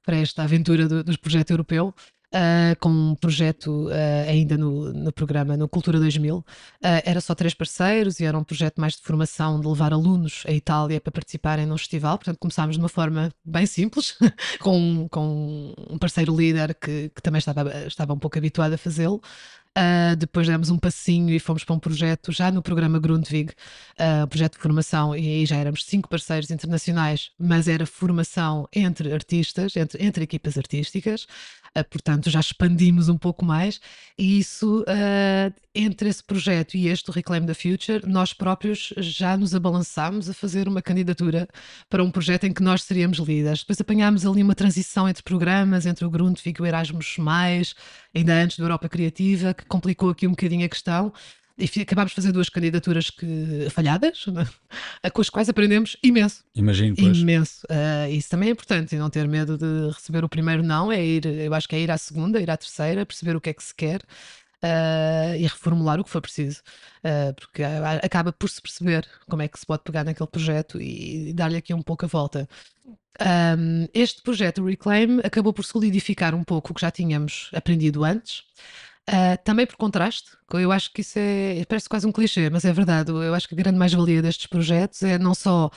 para 0.06 0.18
esta 0.18 0.44
aventura 0.44 0.88
do, 0.88 1.04
do 1.04 1.20
projeto 1.20 1.52
europeu. 1.52 1.94
Uh, 2.28 2.76
com 2.82 2.90
um 2.90 3.16
projeto 3.16 3.88
uh, 3.88 4.30
ainda 4.30 4.58
no, 4.58 4.92
no 4.92 5.14
programa 5.14 5.56
no 5.56 5.70
Cultura 5.70 5.98
2000. 5.98 6.36
Uh, 6.40 6.44
era 6.82 7.22
só 7.22 7.34
três 7.34 7.54
parceiros 7.54 8.20
e 8.20 8.26
era 8.26 8.38
um 8.38 8.44
projeto 8.44 8.82
mais 8.82 8.98
de 8.98 9.02
formação 9.02 9.62
de 9.62 9.66
levar 9.66 9.94
alunos 9.94 10.44
à 10.46 10.52
Itália 10.52 11.00
para 11.00 11.10
participarem 11.10 11.66
num 11.66 11.78
festival. 11.78 12.18
Portanto, 12.18 12.38
começámos 12.38 12.76
de 12.76 12.82
uma 12.82 12.90
forma 12.90 13.32
bem 13.46 13.66
simples, 13.66 14.18
com, 14.60 15.08
com 15.10 15.74
um 15.90 15.98
parceiro 15.98 16.36
líder 16.36 16.76
que, 16.76 17.10
que 17.16 17.22
também 17.22 17.40
estava, 17.40 17.88
estava 17.88 18.12
um 18.12 18.20
pouco 18.20 18.38
habituado 18.38 18.74
a 18.74 18.78
fazê-lo. 18.78 19.22
Uh, 19.78 20.16
depois 20.16 20.48
demos 20.48 20.72
um 20.72 20.78
passinho 20.80 21.30
e 21.30 21.38
fomos 21.38 21.64
para 21.64 21.76
um 21.76 21.80
projeto 21.80 22.32
já 22.32 22.50
no 22.52 22.64
programa 22.64 22.98
Grundvig, 22.98 23.52
uh, 24.00 24.24
um 24.24 24.28
projeto 24.28 24.54
de 24.54 24.60
formação, 24.60 25.16
e 25.16 25.20
aí 25.20 25.46
já 25.46 25.56
éramos 25.56 25.86
cinco 25.86 26.10
parceiros 26.10 26.50
internacionais, 26.50 27.30
mas 27.38 27.68
era 27.68 27.86
formação 27.86 28.68
entre 28.74 29.14
artistas, 29.14 29.76
entre, 29.76 30.04
entre 30.04 30.24
equipas 30.24 30.58
artísticas. 30.58 31.28
Uh, 31.78 31.84
portanto, 31.92 32.28
já 32.28 32.40
expandimos 32.40 33.08
um 33.08 33.20
pouco 33.20 33.46
mais, 33.46 33.80
e 34.18 34.40
isso, 34.40 34.84
entre 35.76 36.10
esse 36.10 36.24
projeto 36.24 36.76
e 36.76 36.88
este, 36.88 37.12
o 37.12 37.14
Reclaim 37.14 37.46
the 37.46 37.54
Future, 37.54 38.02
nós 38.08 38.34
próprios 38.34 38.92
já 38.98 39.38
nos 39.38 39.54
abalançámos 39.54 40.28
a 40.28 40.34
fazer 40.34 40.68
uma 40.68 40.82
candidatura 40.82 41.48
para 41.88 42.04
um 42.04 42.10
projeto 42.10 42.46
em 42.46 42.54
que 42.54 42.64
nós 42.64 42.82
seríamos 42.82 43.20
líderes. 43.20 43.60
Depois 43.60 43.80
apanhámos 43.80 44.26
ali 44.26 44.42
uma 44.42 44.56
transição 44.56 45.08
entre 45.08 45.22
programas, 45.22 45.86
entre 45.86 46.04
o 46.04 46.10
Grundtvig 46.10 46.60
e 46.60 46.64
o 46.64 46.66
Erasmus, 46.66 47.18
ainda 48.16 48.34
antes 48.34 48.58
da 48.58 48.64
Europa 48.64 48.90
Criativa, 48.90 49.54
que 49.54 49.67
complicou 49.68 50.10
aqui 50.10 50.26
um 50.26 50.32
bocadinho 50.32 50.66
a 50.66 50.70
questão 50.70 51.14
e 51.58 51.82
acabámos 51.82 52.12
de 52.12 52.16
fazer 52.16 52.32
duas 52.32 52.50
candidaturas 52.50 53.10
que, 53.10 53.68
falhadas, 53.72 54.26
com 55.12 55.22
as 55.22 55.30
quais 55.30 55.50
aprendemos 55.50 55.98
imenso. 56.04 56.44
Imagino, 56.54 56.96
pois. 56.96 57.18
Imenso. 57.18 57.66
Uh, 57.66 58.12
isso 58.12 58.30
também 58.30 58.50
é 58.50 58.52
importante, 58.52 58.96
e 58.96 59.00
não 59.00 59.10
ter 59.10 59.28
medo 59.28 59.58
de 59.58 59.92
receber 59.92 60.24
o 60.24 60.30
primeiro 60.30 60.62
não, 60.62 60.92
é 60.92 61.04
ir, 61.04 61.26
eu 61.26 61.54
acho 61.56 61.68
que 61.68 61.76
é 61.76 61.80
ir 61.80 61.90
à 61.90 61.98
segunda, 61.98 62.40
ir 62.40 62.52
à 62.52 62.56
terceira, 62.56 63.06
perceber 63.06 63.36
o 63.36 63.42
que 63.42 63.50
é 63.50 63.54
que 63.54 63.64
se 63.64 63.74
quer. 63.74 64.02
Uh, 64.58 65.38
e 65.38 65.44
reformular 65.44 66.00
o 66.00 66.04
que 66.04 66.10
for 66.10 66.20
preciso, 66.20 66.62
uh, 67.04 67.32
porque 67.36 67.62
acaba 68.02 68.34
por 68.34 68.50
se 68.50 68.60
perceber 68.60 69.08
como 69.30 69.44
é 69.44 69.48
que 69.48 69.60
se 69.60 69.64
pode 69.64 69.84
pegar 69.84 70.04
naquele 70.04 70.28
projeto 70.28 70.82
e, 70.82 71.30
e 71.30 71.34
dar-lhe 71.34 71.58
aqui 71.58 71.76
um 71.76 71.82
pouco 71.84 72.06
a 72.06 72.08
volta. 72.08 72.50
Um, 73.22 73.88
este 73.94 74.24
projeto, 74.24 74.64
o 74.64 74.66
Reclaim, 74.66 75.20
acabou 75.24 75.54
por 75.54 75.64
solidificar 75.64 76.34
um 76.34 76.44
pouco 76.44 76.72
o 76.72 76.76
que 76.76 76.82
já 76.82 76.90
tínhamos 76.90 77.52
aprendido 77.54 78.04
antes. 78.04 78.44
Uh, 79.10 79.38
também 79.44 79.66
por 79.66 79.78
contraste, 79.78 80.32
eu 80.54 80.72
acho 80.72 80.92
que 80.94 81.02
isso 81.02 81.20
é, 81.20 81.64
parece 81.68 81.90
quase 81.90 82.08
um 82.08 82.12
clichê, 82.12 82.50
mas 82.50 82.64
é 82.64 82.72
verdade. 82.72 83.12
Eu 83.12 83.34
acho 83.34 83.48
que 83.48 83.54
a 83.54 83.58
grande 83.58 83.78
mais-valia 83.78 84.22
destes 84.22 84.48
projetos 84.48 85.04
é 85.04 85.18
não 85.18 85.36
só 85.36 85.70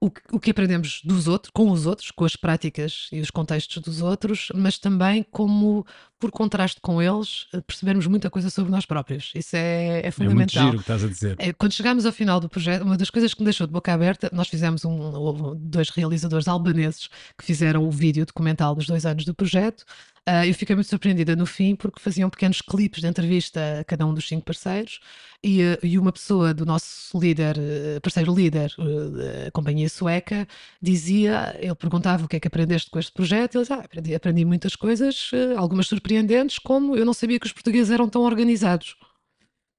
o 0.00 0.10
que, 0.10 0.20
o 0.32 0.40
que, 0.40 0.50
aprendemos 0.50 1.00
dos 1.04 1.28
outros, 1.28 1.50
com 1.54 1.70
os 1.70 1.86
outros, 1.86 2.10
com 2.10 2.24
as 2.24 2.36
práticas 2.36 3.08
e 3.12 3.20
os 3.20 3.30
contextos 3.30 3.82
dos 3.82 4.02
outros, 4.02 4.48
mas 4.54 4.78
também 4.78 5.24
como, 5.30 5.86
por 6.18 6.30
contraste 6.30 6.80
com 6.80 7.00
eles, 7.00 7.46
percebermos 7.66 8.06
muita 8.06 8.28
coisa 8.28 8.50
sobre 8.50 8.70
nós 8.70 8.84
próprios. 8.84 9.32
Isso 9.34 9.56
é, 9.56 10.06
é 10.06 10.10
fundamental. 10.10 10.34
É 10.34 10.36
muito 10.36 10.52
giro 10.52 10.68
o 10.68 10.76
que 10.76 10.80
estás 10.80 11.04
a 11.04 11.08
dizer. 11.08 11.36
É, 11.38 11.52
quando 11.52 11.72
chegámos 11.72 12.04
ao 12.04 12.12
final 12.12 12.40
do 12.40 12.48
projeto, 12.48 12.82
uma 12.82 12.96
das 12.96 13.10
coisas 13.10 13.32
que 13.32 13.40
me 13.40 13.46
deixou 13.46 13.66
de 13.66 13.72
boca 13.72 13.92
aberta, 13.92 14.30
nós 14.32 14.48
fizemos 14.48 14.84
um, 14.84 15.54
dois 15.56 15.88
realizadores 15.90 16.48
albaneses 16.48 17.08
que 17.38 17.44
fizeram 17.44 17.84
o 17.84 17.90
vídeo 17.90 18.26
documental 18.26 18.74
dos 18.74 18.86
dois 18.86 19.06
anos 19.06 19.24
do 19.24 19.34
projeto 19.34 19.84
Uh, 20.28 20.42
eu 20.44 20.54
fiquei 20.54 20.74
muito 20.74 20.88
surpreendida 20.88 21.36
no 21.36 21.46
fim 21.46 21.76
porque 21.76 22.00
faziam 22.00 22.28
pequenos 22.28 22.60
clipes 22.60 23.00
de 23.00 23.06
entrevista 23.06 23.78
a 23.78 23.84
cada 23.84 24.04
um 24.04 24.12
dos 24.16 24.26
cinco 24.26 24.44
parceiros 24.44 25.00
e, 25.42 25.62
uh, 25.62 25.78
e 25.82 25.98
uma 25.98 26.12
pessoa 26.12 26.52
do 26.52 26.66
nosso 26.66 27.16
líder, 27.18 27.56
uh, 27.56 28.00
parceiro 28.00 28.34
líder, 28.34 28.74
da 28.76 29.50
companhia 29.52 29.88
sueca, 29.88 30.46
dizia, 30.82 31.56
ele 31.60 31.74
perguntava 31.74 32.24
o 32.24 32.28
que 32.28 32.36
é 32.36 32.40
que 32.40 32.48
aprendeste 32.48 32.90
com 32.90 32.98
este 32.98 33.12
projeto, 33.12 33.54
e 33.54 33.58
ele 33.58 33.64
dizia, 33.64 33.76
ah, 33.76 33.84
aprendi, 33.84 34.14
aprendi 34.14 34.44
muitas 34.44 34.74
coisas, 34.74 35.30
algumas 35.56 35.86
surpreendentes, 35.86 36.58
como 36.58 36.96
eu 36.96 37.04
não 37.04 37.14
sabia 37.14 37.38
que 37.38 37.46
os 37.46 37.52
portugueses 37.52 37.92
eram 37.92 38.08
tão 38.08 38.22
organizados. 38.22 38.96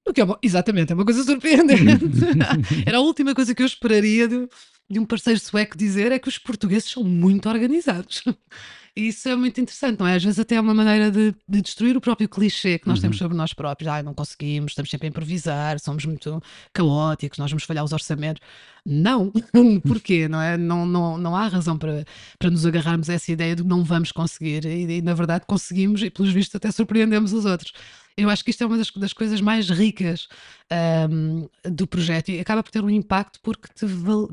O 0.08 0.12
que 0.12 0.22
é 0.22 0.24
uma, 0.24 0.38
exatamente, 0.42 0.90
é 0.90 0.94
uma 0.94 1.04
coisa 1.04 1.22
surpreendente. 1.22 1.84
Era 2.86 2.96
a 2.96 3.00
última 3.00 3.34
coisa 3.34 3.54
que 3.54 3.62
eu 3.62 3.66
esperaria 3.66 4.26
de, 4.26 4.48
de 4.88 4.98
um 4.98 5.04
parceiro 5.04 5.38
sueco 5.38 5.76
dizer 5.76 6.10
é 6.12 6.18
que 6.18 6.28
os 6.28 6.38
portugueses 6.38 6.90
são 6.90 7.04
muito 7.04 7.46
organizados. 7.48 8.24
Isso 8.98 9.28
é 9.28 9.36
muito 9.36 9.60
interessante, 9.60 10.00
não 10.00 10.08
é? 10.08 10.16
Às 10.16 10.24
vezes 10.24 10.40
até 10.40 10.56
é 10.56 10.60
uma 10.60 10.74
maneira 10.74 11.08
de, 11.08 11.32
de 11.48 11.62
destruir 11.62 11.96
o 11.96 12.00
próprio 12.00 12.28
clichê 12.28 12.80
que 12.80 12.88
nós 12.88 12.98
uhum. 12.98 13.02
temos 13.02 13.18
sobre 13.18 13.36
nós 13.36 13.54
próprios. 13.54 13.88
Ah, 13.88 14.02
não 14.02 14.12
conseguimos, 14.12 14.72
estamos 14.72 14.90
sempre 14.90 15.06
a 15.06 15.10
improvisar, 15.10 15.78
somos 15.78 16.04
muito 16.04 16.42
caóticos, 16.72 17.38
nós 17.38 17.48
vamos 17.48 17.62
falhar 17.62 17.84
os 17.84 17.92
orçamentos. 17.92 18.42
Não, 18.84 19.30
porquê? 19.86 20.26
Não, 20.26 20.42
é? 20.42 20.56
não, 20.56 20.84
não, 20.84 21.16
não 21.16 21.36
há 21.36 21.46
razão 21.46 21.78
para, 21.78 22.04
para 22.40 22.50
nos 22.50 22.66
agarrarmos 22.66 23.08
a 23.08 23.14
essa 23.14 23.30
ideia 23.30 23.54
de 23.54 23.62
que 23.62 23.68
não 23.68 23.84
vamos 23.84 24.10
conseguir. 24.10 24.64
E, 24.64 24.98
e 24.98 25.02
na 25.02 25.14
verdade 25.14 25.44
conseguimos 25.46 26.02
e 26.02 26.10
pelos 26.10 26.32
vistos 26.32 26.56
até 26.56 26.72
surpreendemos 26.72 27.32
os 27.32 27.44
outros 27.44 27.72
eu 28.18 28.28
acho 28.28 28.44
que 28.44 28.50
isto 28.50 28.62
é 28.64 28.66
uma 28.66 28.76
das, 28.76 28.90
das 28.90 29.12
coisas 29.12 29.40
mais 29.40 29.70
ricas 29.70 30.28
um, 31.10 31.48
do 31.64 31.86
projeto 31.86 32.30
e 32.30 32.40
acaba 32.40 32.62
por 32.62 32.70
ter 32.70 32.82
um 32.82 32.90
impacto 32.90 33.38
porque 33.42 33.68
te 33.72 33.86
val... 33.86 34.28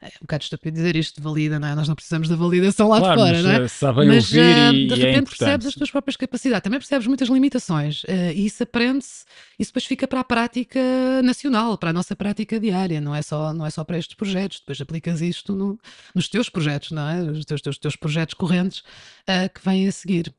é 0.00 0.06
um 0.06 0.22
bocado 0.22 0.44
estúpido 0.44 0.76
dizer 0.76 0.94
isto, 0.94 1.20
valida, 1.20 1.58
não 1.58 1.68
é? 1.68 1.74
Nós 1.74 1.88
não 1.88 1.96
precisamos 1.96 2.28
da 2.28 2.36
validação 2.36 2.88
lá 2.88 3.00
claro, 3.00 3.14
de 3.14 3.20
fora, 3.20 3.34
mas, 3.34 3.44
não 3.44 3.50
é? 3.50 3.64
Eh, 3.64 3.68
sabem 3.68 4.08
mas 4.08 4.24
ouvir 4.24 4.40
uh, 4.40 4.74
e, 4.74 4.86
de 4.86 4.94
repente 4.94 5.34
é 5.34 5.36
percebes 5.36 5.66
as 5.66 5.74
tuas 5.74 5.90
próprias 5.90 6.16
capacidades, 6.16 6.62
também 6.62 6.78
percebes 6.78 7.06
muitas 7.08 7.28
limitações 7.28 8.04
uh, 8.04 8.32
e 8.34 8.46
isso 8.46 8.62
aprende-se, 8.62 9.24
isso 9.58 9.70
depois 9.70 9.84
fica 9.84 10.06
para 10.06 10.20
a 10.20 10.24
prática 10.24 10.80
nacional, 11.22 11.76
para 11.76 11.90
a 11.90 11.92
nossa 11.92 12.14
prática 12.14 12.60
diária, 12.60 13.00
não 13.00 13.14
é 13.14 13.20
só, 13.20 13.52
não 13.52 13.66
é 13.66 13.70
só 13.70 13.82
para 13.82 13.98
estes 13.98 14.14
projetos, 14.14 14.60
depois 14.60 14.80
aplicas 14.80 15.20
isto 15.20 15.54
no, 15.54 15.78
nos 16.14 16.28
teus 16.28 16.48
projetos, 16.48 16.92
não 16.92 17.08
é? 17.08 17.20
Os 17.22 17.44
teus, 17.44 17.60
teus, 17.60 17.78
teus 17.78 17.96
projetos 17.96 18.34
correntes 18.34 18.78
uh, 19.28 19.52
que 19.52 19.60
vêm 19.64 19.88
a 19.88 19.92
seguir. 19.92 20.32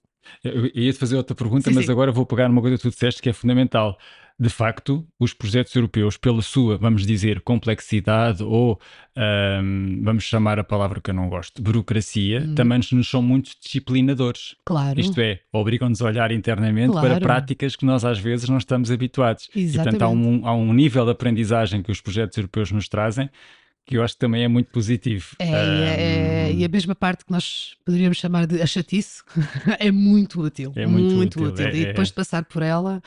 Eu 0.44 0.70
ia-te 0.74 1.00
fazer 1.00 1.16
outra 1.16 1.36
pergunta, 1.36 1.70
sim, 1.70 1.76
mas 1.76 1.86
sim. 1.86 1.92
agora 1.92 2.12
vou 2.12 2.26
pegar 2.26 2.48
numa 2.48 2.62
coisa 2.62 2.78
que 2.78 2.84
tu 2.84 2.90
disseste 2.90 3.22
que 3.22 3.30
é 3.30 3.34
fundamental. 3.34 3.98
De 4.38 4.50
facto, 4.50 5.08
os 5.18 5.34
projetos 5.34 5.74
europeus, 5.74 6.18
pela 6.18 6.42
sua, 6.42 6.78
vamos 6.78 7.06
dizer, 7.06 7.40
complexidade 7.40 8.44
ou, 8.44 8.78
um, 9.18 10.02
vamos 10.04 10.26
chamar 10.26 10.60
a 10.60 10.64
palavra 10.64 11.00
que 11.00 11.10
eu 11.10 11.14
não 11.14 11.30
gosto, 11.30 11.62
burocracia, 11.62 12.42
hum. 12.42 12.54
também 12.54 12.82
nos 12.92 13.10
são 13.10 13.22
muito 13.22 13.52
disciplinadores. 13.62 14.56
Claro. 14.66 15.00
Isto 15.00 15.22
é, 15.22 15.40
obrigam-nos 15.54 16.02
a 16.02 16.06
olhar 16.08 16.32
internamente 16.34 16.92
claro. 16.92 17.08
para 17.08 17.20
práticas 17.22 17.78
que 17.78 17.86
nós 17.86 18.04
às 18.04 18.20
vezes 18.20 18.50
não 18.50 18.58
estamos 18.58 18.92
habituados. 18.92 19.50
Exatamente. 19.56 19.96
E, 19.96 20.00
portanto, 20.00 20.02
há 20.02 20.10
um, 20.10 20.46
há 20.46 20.54
um 20.54 20.74
nível 20.74 21.06
de 21.06 21.12
aprendizagem 21.12 21.82
que 21.82 21.92
os 21.92 22.02
projetos 22.02 22.38
europeus 22.38 22.74
nos 22.74 22.90
trazem 22.90 23.30
que 23.86 23.98
eu 23.98 24.04
acho 24.04 24.16
que 24.16 24.20
também 24.20 24.44
é 24.44 24.48
muito 24.48 24.72
positivo. 24.72 25.36
É, 25.38 25.46
um... 25.46 25.54
é, 25.54 26.52
e 26.54 26.66
a 26.66 26.68
mesma 26.68 26.96
parte 26.96 27.24
que 27.24 27.32
nós 27.32 27.76
poderíamos 27.86 28.18
chamar 28.18 28.48
de 28.48 28.62
a 28.62 28.66
chatice 28.66 29.22
é 29.80 29.92
muito 29.92 30.42
útil. 30.42 30.74
É 30.76 30.88
muito, 30.88 31.16
muito 31.16 31.44
útil. 31.44 31.54
útil. 31.54 31.68
É, 31.68 31.76
e 31.76 31.86
depois 31.86 32.08
de 32.08 32.14
passar 32.16 32.44
por 32.46 32.64
ela, 32.64 33.02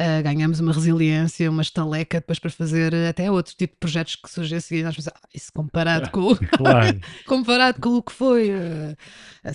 uh, 0.00 0.22
ganhamos 0.22 0.60
uma 0.60 0.72
resiliência, 0.72 1.50
uma 1.50 1.62
estaleca 1.62 2.18
depois 2.18 2.38
para 2.38 2.50
fazer 2.50 2.94
até 2.94 3.30
outro 3.30 3.54
tipo 3.56 3.74
de 3.74 3.78
projetos 3.78 4.16
que 4.16 4.54
a 4.54 4.60
seguir. 4.60 4.82
Nós 4.82 4.96
pensamos, 4.96 5.18
ah, 5.22 5.28
isso 5.34 5.52
comparado 5.52 6.10
com, 6.12 6.34
claro. 6.34 7.00
comparado 7.26 7.80
com 7.80 7.96
o 7.96 8.02
que 8.02 8.12
foi, 8.12 8.50
uh, 8.50 8.96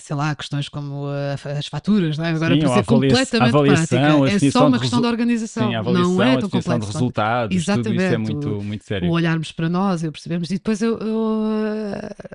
sei 0.00 0.16
lá, 0.16 0.34
questões 0.34 0.68
como 0.68 1.06
uh, 1.06 1.58
as 1.58 1.66
faturas, 1.66 2.18
não 2.18 2.24
é? 2.24 2.30
agora 2.30 2.56
para 2.58 2.68
ser 2.68 2.84
completamente 2.84 3.52
prática. 3.52 4.46
É 4.46 4.50
só 4.50 4.66
uma 4.66 4.78
questão 4.78 5.00
de 5.00 5.06
organização, 5.06 5.68
sim, 5.68 5.92
não 5.92 6.22
é 6.22 6.36
tão 6.38 6.48
complexo. 6.48 6.80
de 6.80 6.92
resultados, 6.92 7.56
Exatamente. 7.56 7.88
tudo 7.88 8.02
isso 8.02 8.14
é 8.14 8.18
muito, 8.18 8.48
muito 8.62 8.84
sério. 8.84 9.08
O 9.08 9.12
olharmos 9.12 9.52
para 9.52 9.68
nós 9.68 10.02
e 10.02 10.10
percebemos, 10.10 10.50
e 10.50 10.54
depois 10.54 10.82
eu, 10.82 10.98
eu 10.98 11.42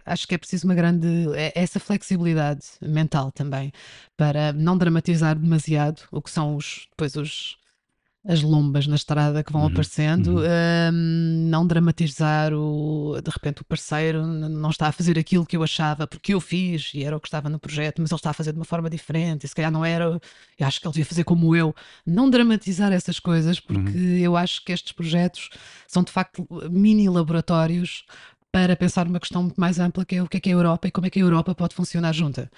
acho 0.06 0.28
que 0.28 0.36
é 0.36 0.38
preciso 0.38 0.66
uma 0.66 0.76
grande, 0.76 1.08
é, 1.36 1.52
essa 1.56 1.80
flexibilidade 1.80 2.62
mental 2.82 3.32
também, 3.32 3.72
para 4.16 4.54
não 4.54 4.78
dramatizar 4.78 5.38
demasiado 5.38 6.02
o 6.12 6.22
que 6.22 6.30
são 6.30 6.56
os, 6.56 6.88
depois 6.92 7.16
os 7.16 7.58
as 8.28 8.42
lombas 8.42 8.86
na 8.88 8.96
estrada 8.96 9.42
que 9.42 9.54
vão 9.54 9.62
uhum, 9.62 9.70
aparecendo, 9.70 10.40
uhum. 10.40 10.44
Um, 10.92 11.48
não 11.50 11.66
dramatizar 11.66 12.54
o 12.54 13.16
de 13.24 13.32
repente 13.32 13.62
o 13.62 13.66
parceiro 13.66 14.28
não 14.28 14.70
está 14.70 14.88
a 14.88 14.92
fazer 14.92 15.18
aquilo 15.18 15.46
que 15.46 15.56
eu 15.56 15.64
achava 15.64 16.06
porque 16.06 16.34
eu 16.34 16.42
fiz 16.42 16.92
e 16.94 17.06
era 17.06 17.16
o 17.16 17.22
que 17.22 17.28
estava 17.28 17.50
no 17.50 17.58
projeto, 17.58 18.02
mas 18.02 18.12
ele 18.12 18.18
está 18.18 18.32
a 18.32 18.34
fazer 18.34 18.52
de 18.52 18.60
uma 18.60 18.66
forma 18.66 18.90
diferente 18.90 19.46
e 19.46 19.48
se 19.48 19.56
calhar 19.56 19.72
não 19.72 19.86
era, 19.86 20.20
eu 20.60 20.68
acho 20.68 20.82
que 20.82 20.88
ele 20.88 20.94
devia 20.94 21.06
fazer 21.06 21.24
como 21.24 21.56
eu. 21.56 21.74
Não 22.06 22.30
dramatizar 22.30 22.92
essas 22.92 23.18
coisas 23.18 23.62
porque 23.62 23.98
uhum. 23.98 24.18
eu 24.18 24.36
acho 24.36 24.64
que 24.66 24.74
estes 24.74 24.92
projetos 24.92 25.50
são 25.88 26.04
de 26.04 26.12
facto 26.12 26.46
mini 26.70 27.08
laboratórios 27.10 28.04
para 28.58 28.76
pensar 28.76 29.06
uma 29.06 29.20
questão 29.20 29.44
muito 29.44 29.62
mais 29.62 29.78
ampla 29.78 30.04
que 30.04 30.16
é 30.16 30.24
o 30.24 30.28
que 30.28 30.38
é 30.38 30.40
que 30.40 30.50
é 30.50 30.54
a 30.54 30.56
Europa 30.56 30.88
e 30.88 30.92
como 30.92 31.06
é 31.06 31.12
que 31.12 31.20
a 31.20 31.22
Europa 31.22 31.54
pode 31.54 31.76
funcionar 31.76 32.12
junta. 32.12 32.50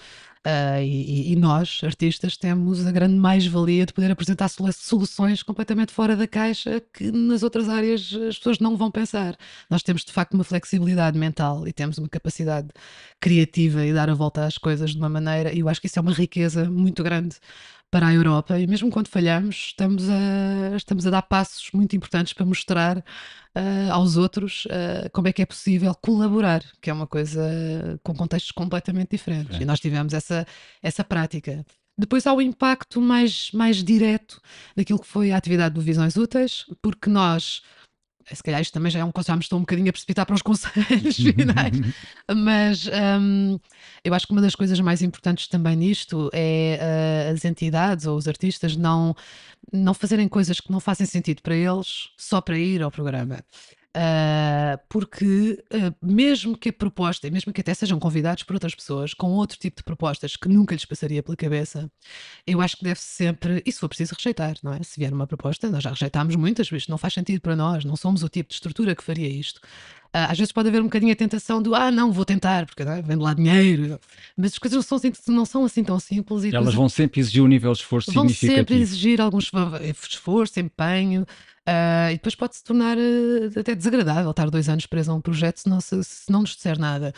Uh, 0.47 0.81
e, 0.81 1.33
e, 1.33 1.35
nós, 1.35 1.81
artistas, 1.83 2.37
temos 2.37 2.87
a 2.87 2.91
grande 2.93 3.15
mais-valia 3.15 3.85
de 3.85 3.91
poder 3.91 4.09
apresentar 4.09 4.47
soluções 4.47 5.43
completamente 5.43 5.91
fora 5.91 6.15
da 6.15 6.25
caixa 6.25 6.81
que 6.93 7.11
nas 7.11 7.43
outras 7.43 7.67
áreas 7.67 8.13
as 8.29 8.37
pessoas 8.37 8.59
não 8.59 8.77
vão 8.77 8.89
pensar. 8.89 9.35
Nós 9.69 9.83
temos 9.83 10.05
de 10.05 10.13
facto 10.13 10.35
uma 10.35 10.45
flexibilidade 10.45 11.19
mental 11.19 11.67
e 11.67 11.73
temos 11.73 11.97
uma 11.97 12.07
capacidade 12.07 12.69
criativa 13.19 13.85
e 13.85 13.91
dar 13.91 14.09
a 14.09 14.13
volta 14.13 14.45
às 14.45 14.57
coisas 14.57 14.91
de 14.91 14.97
uma 14.97 15.09
maneira, 15.09 15.53
e 15.53 15.59
eu 15.59 15.67
acho 15.67 15.81
que 15.81 15.87
isso 15.87 15.99
é 15.99 16.01
uma 16.01 16.13
riqueza 16.13 16.69
muito 16.71 17.03
grande 17.03 17.35
para 17.91 18.07
a 18.07 18.13
Europa 18.13 18.59
e 18.59 18.67
mesmo 18.67 18.89
quando 18.89 19.07
falhamos 19.07 19.67
estamos 19.67 20.07
a, 20.09 20.75
estamos 20.75 21.07
a 21.07 21.09
dar 21.09 21.21
passos 21.23 21.69
muito 21.73 21.95
importantes 21.95 22.33
para 22.33 22.45
mostrar 22.45 22.97
uh, 22.97 23.91
aos 23.91 24.15
outros 24.17 24.65
uh, 24.65 25.09
como 25.11 25.27
é 25.27 25.33
que 25.33 25.41
é 25.41 25.45
possível 25.45 25.93
colaborar, 25.95 26.63
que 26.81 26.89
é 26.89 26.93
uma 26.93 27.07
coisa 27.07 27.99
com 28.03 28.13
contextos 28.13 28.51
completamente 28.51 29.11
diferentes. 29.11 29.59
É. 29.59 29.61
E 29.61 29.65
nós 29.65 29.79
tivemos 29.79 30.13
essa, 30.13 30.45
essa 30.81 31.03
prática. 31.03 31.65
Depois 31.97 32.25
há 32.25 32.33
o 32.33 32.41
impacto 32.41 33.01
mais, 33.01 33.51
mais 33.51 33.83
direto 33.83 34.41
daquilo 34.75 34.99
que 34.99 35.07
foi 35.07 35.31
a 35.31 35.37
atividade 35.37 35.75
do 35.75 35.81
Visões 35.81 36.15
Úteis, 36.15 36.65
porque 36.81 37.09
nós 37.09 37.61
se 38.33 38.43
calhar 38.43 38.61
isto 38.61 38.73
também 38.73 38.91
já 38.91 38.99
é 38.99 39.05
um 39.05 39.11
já 39.25 39.35
me 39.35 39.41
estou 39.41 39.57
um 39.57 39.61
bocadinho 39.61 39.89
a 39.89 39.91
precipitar 39.91 40.25
para 40.25 40.35
os 40.35 40.41
conselhos 40.41 41.15
finais, 41.17 41.71
mas 42.35 42.87
um, 42.87 43.59
eu 44.03 44.13
acho 44.13 44.27
que 44.27 44.31
uma 44.33 44.41
das 44.41 44.55
coisas 44.55 44.79
mais 44.79 45.01
importantes 45.01 45.47
também 45.47 45.75
nisto 45.75 46.29
é 46.33 46.79
uh, 47.29 47.33
as 47.33 47.45
entidades 47.45 48.05
ou 48.05 48.17
os 48.17 48.27
artistas 48.27 48.75
não, 48.75 49.15
não 49.71 49.93
fazerem 49.93 50.27
coisas 50.27 50.59
que 50.59 50.71
não 50.71 50.79
fazem 50.79 51.05
sentido 51.05 51.41
para 51.41 51.55
eles 51.55 52.09
só 52.17 52.41
para 52.41 52.57
ir 52.57 52.81
ao 52.81 52.91
programa. 52.91 53.43
Uh, 53.97 54.77
porque 54.87 55.63
uh, 55.73 55.95
mesmo 55.99 56.55
que 56.55 56.69
a 56.69 56.73
proposta, 56.73 57.27
mesmo 57.31 57.51
que 57.51 57.59
até 57.59 57.73
sejam 57.73 57.99
convidados 57.99 58.43
por 58.43 58.53
outras 58.53 58.75
pessoas 58.75 59.15
com 59.15 59.31
outro 59.31 59.57
tipo 59.57 59.77
de 59.77 59.83
propostas 59.83 60.35
que 60.35 60.47
nunca 60.47 60.75
lhes 60.75 60.85
passaria 60.85 61.23
pela 61.23 61.35
cabeça, 61.35 61.91
eu 62.45 62.61
acho 62.61 62.77
que 62.77 62.83
deve 62.83 62.99
sempre, 62.99 63.63
e 63.65 63.71
se 63.71 63.79
for 63.79 63.89
preciso 63.89 64.13
rejeitar, 64.15 64.55
não 64.61 64.73
é? 64.73 64.83
Se 64.83 64.99
vier 64.99 65.11
uma 65.11 65.25
proposta, 65.25 65.71
nós 65.71 65.83
já 65.83 65.89
rejeitámos 65.89 66.35
muitas 66.35 66.69
vezes, 66.69 66.87
não 66.87 66.99
faz 66.99 67.15
sentido 67.15 67.41
para 67.41 67.55
nós, 67.55 67.83
não 67.83 67.95
somos 67.95 68.21
o 68.21 68.29
tipo 68.29 68.49
de 68.49 68.55
estrutura 68.55 68.95
que 68.95 69.03
faria 69.03 69.27
isto. 69.27 69.59
Uh, 70.09 70.25
às 70.29 70.37
vezes 70.37 70.51
pode 70.51 70.69
haver 70.69 70.81
um 70.81 70.85
bocadinho 70.85 71.13
a 71.13 71.15
tentação 71.15 71.61
do 71.61 71.75
ah, 71.75 71.91
não, 71.91 72.11
vou 72.11 72.25
tentar, 72.25 72.65
porque 72.65 72.81
é? 72.81 73.01
vem 73.01 73.15
de 73.15 73.23
lá 73.23 73.33
dinheiro, 73.33 73.99
mas 74.35 74.53
as 74.53 74.57
coisas 74.57 74.75
não 74.75 74.81
são 74.81 74.97
assim, 74.97 75.11
não 75.27 75.45
são 75.45 75.65
assim 75.65 75.83
tão 75.83 75.99
simples. 75.99 76.45
E 76.45 76.55
Elas 76.55 76.73
vão 76.73 76.89
sempre 76.89 77.19
exigir 77.19 77.43
um 77.43 77.47
nível 77.47 77.71
de 77.73 77.79
esforço 77.79 78.11
vão 78.11 78.23
significativo. 78.23 78.55
Vão 78.55 78.61
sempre 78.61 78.81
exigir 78.81 79.21
algum 79.21 79.37
esforço, 79.37 80.59
empenho, 80.59 81.25
Uh, 81.69 82.09
e 82.09 82.13
depois 82.13 82.33
pode 82.33 82.55
se 82.55 82.63
tornar 82.63 82.97
uh, 82.97 83.59
até 83.59 83.75
desagradável 83.75 84.31
estar 84.31 84.49
dois 84.49 84.67
anos 84.67 84.87
preso 84.87 85.11
a 85.11 85.13
um 85.13 85.21
projeto 85.21 85.57
se 85.57 85.69
não, 85.69 85.79
se, 85.79 86.03
se 86.03 86.31
não 86.31 86.41
nos 86.41 86.55
disser 86.55 86.79
nada. 86.79 87.13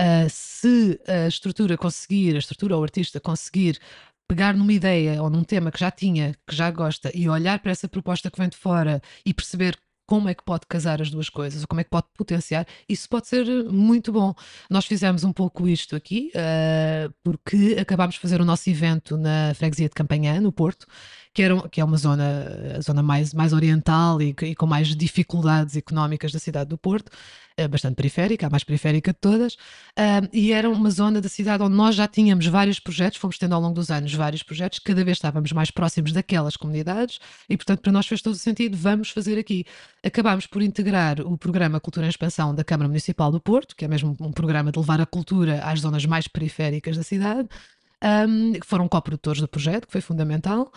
Uh, 0.00 0.28
se 0.28 0.98
a 1.06 1.28
estrutura 1.28 1.76
conseguir, 1.76 2.34
a 2.34 2.38
estrutura 2.38 2.74
ou 2.74 2.80
o 2.80 2.84
artista 2.84 3.20
conseguir 3.20 3.78
pegar 4.26 4.54
numa 4.54 4.72
ideia 4.72 5.22
ou 5.22 5.30
num 5.30 5.44
tema 5.44 5.70
que 5.70 5.78
já 5.78 5.90
tinha, 5.90 6.34
que 6.46 6.56
já 6.56 6.70
gosta, 6.70 7.12
e 7.14 7.28
olhar 7.28 7.60
para 7.60 7.70
essa 7.70 7.88
proposta 7.88 8.28
que 8.30 8.38
vem 8.38 8.48
de 8.48 8.56
fora 8.56 9.00
e 9.24 9.32
perceber 9.32 9.76
como 10.12 10.28
é 10.28 10.34
que 10.34 10.44
pode 10.44 10.66
casar 10.68 11.00
as 11.00 11.10
duas 11.10 11.30
coisas, 11.30 11.62
ou 11.62 11.66
como 11.66 11.80
é 11.80 11.84
que 11.84 11.88
pode 11.88 12.04
potenciar, 12.14 12.66
isso 12.86 13.08
pode 13.08 13.26
ser 13.28 13.46
muito 13.64 14.12
bom. 14.12 14.34
Nós 14.68 14.84
fizemos 14.84 15.24
um 15.24 15.32
pouco 15.32 15.66
isto 15.66 15.96
aqui, 15.96 16.30
uh, 16.36 17.10
porque 17.24 17.78
acabámos 17.80 18.16
de 18.16 18.20
fazer 18.20 18.38
o 18.38 18.44
nosso 18.44 18.68
evento 18.68 19.16
na 19.16 19.54
freguesia 19.54 19.88
de 19.88 19.94
Campanhã, 19.94 20.38
no 20.38 20.52
Porto, 20.52 20.86
que, 21.34 21.42
era, 21.42 21.68
que 21.68 21.80
é 21.80 21.84
uma 21.84 21.96
zona, 21.96 22.80
zona 22.80 23.02
mais, 23.02 23.32
mais 23.32 23.52
oriental 23.52 24.20
e, 24.20 24.34
e 24.42 24.54
com 24.54 24.66
mais 24.66 24.88
dificuldades 24.94 25.76
económicas 25.76 26.32
da 26.32 26.38
cidade 26.38 26.68
do 26.70 26.78
Porto, 26.78 27.10
uh, 27.58 27.68
bastante 27.68 27.96
periférica, 27.96 28.46
a 28.46 28.50
mais 28.50 28.64
periférica 28.64 29.12
de 29.12 29.18
todas, 29.18 29.56
e 30.32 30.52
era 30.52 30.68
uma 30.68 30.90
zona 30.90 31.20
da 31.20 31.28
cidade 31.28 31.62
onde 31.62 31.74
nós 31.76 31.94
já 31.94 32.06
tínhamos 32.06 32.46
vários 32.46 32.78
projetos, 32.78 33.18
fomos 33.18 33.38
tendo 33.38 33.54
ao 33.54 33.60
longo 33.60 33.74
dos 33.74 33.90
anos 33.90 34.12
vários 34.14 34.42
projetos, 34.42 34.78
cada 34.78 35.04
vez 35.04 35.18
estávamos 35.18 35.52
mais 35.52 35.70
próximos 35.70 36.12
daquelas 36.12 36.56
comunidades, 36.56 37.18
e 37.48 37.56
portanto 37.56 37.80
para 37.80 37.92
nós 37.92 38.06
fez 38.06 38.20
todo 38.22 38.34
o 38.34 38.38
sentido, 38.38 38.76
vamos 38.76 39.10
fazer 39.10 39.38
aqui. 39.38 39.64
Acabámos 40.04 40.46
por 40.46 40.62
integrar 40.62 41.20
o 41.20 41.36
programa 41.38 41.80
Cultura 41.80 42.06
em 42.06 42.10
Expansão 42.10 42.54
da 42.54 42.64
Câmara 42.64 42.88
Municipal 42.88 43.30
do 43.30 43.40
Porto, 43.40 43.76
que 43.76 43.84
é 43.84 43.88
mesmo 43.88 44.16
um 44.20 44.32
programa 44.32 44.72
de 44.72 44.78
levar 44.78 45.00
a 45.00 45.06
cultura 45.06 45.62
às 45.64 45.80
zonas 45.80 46.04
mais 46.04 46.26
periféricas 46.26 46.96
da 46.96 47.02
cidade, 47.02 47.48
um, 48.02 48.52
que 48.54 48.66
foram 48.66 48.88
coprodutores 48.88 49.40
do 49.40 49.48
projeto, 49.48 49.86
que 49.86 49.92
foi 49.92 50.00
fundamental 50.00 50.72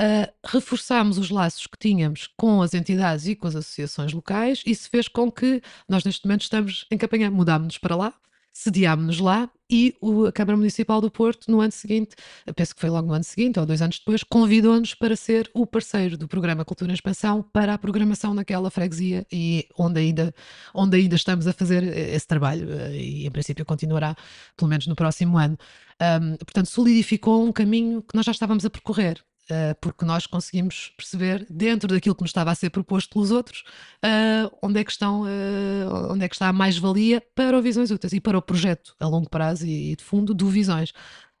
uh, 0.00 0.32
reforçámos 0.44 1.18
os 1.18 1.30
laços 1.30 1.66
que 1.66 1.78
tínhamos 1.78 2.28
com 2.36 2.62
as 2.62 2.74
entidades 2.74 3.26
e 3.26 3.34
com 3.34 3.46
as 3.46 3.56
associações 3.56 4.12
locais. 4.12 4.62
Isso 4.64 4.88
fez 4.90 5.08
com 5.08 5.30
que 5.30 5.62
nós, 5.88 6.04
neste 6.04 6.26
momento, 6.26 6.42
estamos 6.42 6.86
em 6.90 6.98
campanha, 6.98 7.30
mudámos-nos 7.30 7.78
para 7.78 7.96
lá, 7.96 8.14
sediámos-nos 8.52 9.20
lá 9.20 9.50
e 9.70 9.94
a 10.26 10.32
Câmara 10.32 10.56
Municipal 10.56 11.00
do 11.00 11.10
Porto, 11.10 11.50
no 11.50 11.60
ano 11.60 11.70
seguinte, 11.70 12.16
penso 12.56 12.74
que 12.74 12.80
foi 12.80 12.88
logo 12.88 13.06
no 13.06 13.12
ano 13.12 13.22
seguinte 13.22 13.60
ou 13.60 13.66
dois 13.66 13.82
anos 13.82 13.98
depois, 13.98 14.24
convidou-nos 14.24 14.94
para 14.94 15.14
ser 15.14 15.50
o 15.52 15.66
parceiro 15.66 16.16
do 16.16 16.26
programa 16.26 16.64
Cultura 16.64 16.90
em 16.90 16.94
Expansão 16.94 17.42
para 17.52 17.74
a 17.74 17.78
programação 17.78 18.32
naquela 18.32 18.70
freguesia 18.70 19.26
e 19.30 19.68
onde 19.78 20.00
ainda, 20.00 20.34
onde 20.74 20.96
ainda 20.96 21.16
estamos 21.16 21.46
a 21.46 21.52
fazer 21.52 21.82
esse 21.84 22.26
trabalho 22.26 22.68
eh, 22.72 22.96
e 22.96 23.26
em 23.26 23.30
princípio 23.30 23.64
continuará 23.64 24.16
pelo 24.56 24.70
menos 24.70 24.86
no 24.86 24.96
próximo 24.96 25.36
ano. 25.36 25.58
Um, 26.00 26.36
portanto, 26.36 26.66
solidificou 26.66 27.44
um 27.44 27.52
caminho 27.52 28.02
que 28.02 28.16
nós 28.16 28.24
já 28.24 28.32
estávamos 28.32 28.64
a 28.64 28.70
percorrer. 28.70 29.22
Uh, 29.50 29.74
porque 29.80 30.04
nós 30.04 30.26
conseguimos 30.26 30.92
perceber, 30.94 31.46
dentro 31.48 31.88
daquilo 31.88 32.14
que 32.14 32.20
nos 32.20 32.28
estava 32.28 32.50
a 32.50 32.54
ser 32.54 32.68
proposto 32.68 33.14
pelos 33.14 33.30
outros, 33.30 33.64
uh, 34.04 34.54
onde, 34.60 34.78
é 34.78 34.84
que 34.84 34.90
estão, 34.90 35.22
uh, 35.22 36.12
onde 36.12 36.22
é 36.22 36.28
que 36.28 36.34
está 36.34 36.48
a 36.48 36.52
mais-valia 36.52 37.22
para 37.34 37.56
o 37.56 37.62
Visões 37.62 37.90
Úteis 37.90 38.12
e 38.12 38.20
para 38.20 38.36
o 38.36 38.42
projeto 38.42 38.94
a 39.00 39.08
longo 39.08 39.30
prazo 39.30 39.66
e 39.66 39.96
de 39.96 40.04
fundo 40.04 40.34
do 40.34 40.48
Visões. 40.48 40.92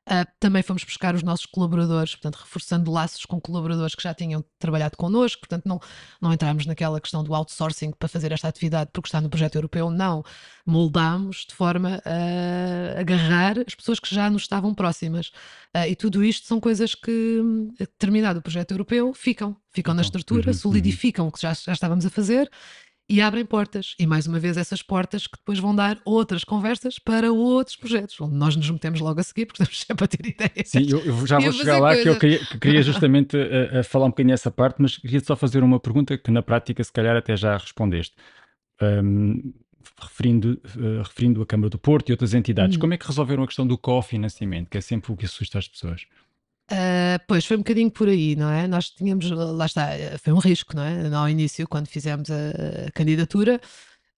Uh, 0.08 0.26
também 0.40 0.62
fomos 0.62 0.82
buscar 0.84 1.14
os 1.14 1.22
nossos 1.22 1.44
colaboradores, 1.44 2.14
portanto, 2.14 2.36
reforçando 2.36 2.90
laços 2.90 3.26
com 3.26 3.38
colaboradores 3.38 3.94
que 3.94 4.02
já 4.02 4.14
tinham 4.14 4.42
trabalhado 4.58 4.96
connosco, 4.96 5.40
portanto, 5.40 5.66
não, 5.66 5.78
não 6.18 6.32
entramos 6.32 6.64
naquela 6.64 6.98
questão 6.98 7.22
do 7.22 7.34
outsourcing 7.34 7.90
para 7.90 8.08
fazer 8.08 8.32
esta 8.32 8.48
atividade 8.48 8.88
porque 8.90 9.06
está 9.08 9.20
no 9.20 9.28
projeto 9.28 9.56
europeu, 9.56 9.90
não. 9.90 10.24
Moldamos 10.64 11.44
de 11.46 11.54
forma 11.54 12.00
a 12.06 13.00
agarrar 13.00 13.58
as 13.66 13.74
pessoas 13.74 14.00
que 14.00 14.14
já 14.14 14.30
nos 14.30 14.42
estavam 14.42 14.72
próximas. 14.72 15.28
Uh, 15.76 15.84
e 15.86 15.94
tudo 15.94 16.24
isto 16.24 16.46
são 16.46 16.58
coisas 16.58 16.94
que, 16.94 17.42
terminado 17.98 18.38
o 18.38 18.42
projeto 18.42 18.70
europeu, 18.70 19.12
ficam, 19.12 19.54
ficam 19.74 19.92
na 19.92 20.00
estrutura, 20.00 20.46
uhum, 20.46 20.48
uhum. 20.48 20.54
solidificam 20.54 21.26
uhum. 21.26 21.28
o 21.28 21.32
que 21.32 21.42
já, 21.42 21.52
já 21.52 21.72
estávamos 21.74 22.06
a 22.06 22.10
fazer 22.10 22.50
e 23.08 23.22
abrem 23.22 23.44
portas. 23.44 23.94
E 23.98 24.06
mais 24.06 24.26
uma 24.26 24.38
vez, 24.38 24.56
essas 24.56 24.82
portas 24.82 25.26
que 25.26 25.38
depois 25.38 25.58
vão 25.58 25.74
dar 25.74 25.98
outras 26.04 26.44
conversas 26.44 26.98
para 26.98 27.32
outros 27.32 27.74
projetos, 27.76 28.20
onde 28.20 28.34
nós 28.34 28.54
nos 28.54 28.70
metemos 28.70 29.00
logo 29.00 29.18
a 29.18 29.22
seguir, 29.22 29.46
porque 29.46 29.62
estamos 29.62 29.80
sempre 29.86 30.04
a 30.04 30.08
ter 30.08 30.26
ideias. 30.26 30.68
Sim, 30.68 30.86
eu, 30.90 31.00
eu 31.00 31.26
já 31.26 31.38
vou 31.38 31.52
chegar 31.52 31.78
lá, 31.78 31.94
coisas. 31.94 32.02
que 32.02 32.08
eu 32.08 32.18
queria, 32.18 32.38
que 32.38 32.58
queria 32.58 32.82
justamente 32.82 33.36
a, 33.36 33.40
eh, 33.40 33.70
a, 33.72 33.78
eh, 33.78 33.82
falar 33.82 34.06
um 34.06 34.10
bocadinho 34.10 34.34
essa 34.34 34.50
parte, 34.50 34.76
mas 34.80 34.98
queria 34.98 35.20
só 35.20 35.34
fazer 35.34 35.62
uma 35.62 35.80
pergunta 35.80 36.18
que 36.18 36.30
na 36.30 36.42
prática, 36.42 36.84
se 36.84 36.92
calhar, 36.92 37.16
até 37.16 37.36
já 37.36 37.56
respondeste. 37.56 38.14
Um, 38.80 39.52
referindo, 40.00 40.60
uh, 40.76 41.02
referindo 41.02 41.42
a 41.42 41.46
Câmara 41.46 41.70
do 41.70 41.78
Porto 41.78 42.10
e 42.10 42.12
outras 42.12 42.34
entidades, 42.34 42.76
hum. 42.76 42.80
como 42.80 42.94
é 42.94 42.96
que 42.96 43.06
resolveram 43.06 43.42
a 43.42 43.46
questão 43.46 43.66
do 43.66 43.76
cofinanciamento, 43.76 44.70
que 44.70 44.78
é 44.78 44.80
sempre 44.80 45.10
o 45.10 45.16
que 45.16 45.24
assusta 45.24 45.58
as 45.58 45.66
pessoas? 45.66 46.06
Uh, 46.70 47.18
pois 47.26 47.46
foi 47.46 47.56
um 47.56 47.60
bocadinho 47.60 47.90
por 47.90 48.08
aí, 48.08 48.36
não 48.36 48.50
é? 48.50 48.68
Nós 48.68 48.90
tínhamos, 48.90 49.30
lá 49.30 49.64
está, 49.64 49.88
foi 50.22 50.32
um 50.32 50.38
risco, 50.38 50.76
não 50.76 50.82
é? 50.82 51.14
Ao 51.14 51.28
início, 51.28 51.66
quando 51.66 51.86
fizemos 51.86 52.30
a, 52.30 52.86
a 52.86 52.90
candidatura, 52.92 53.58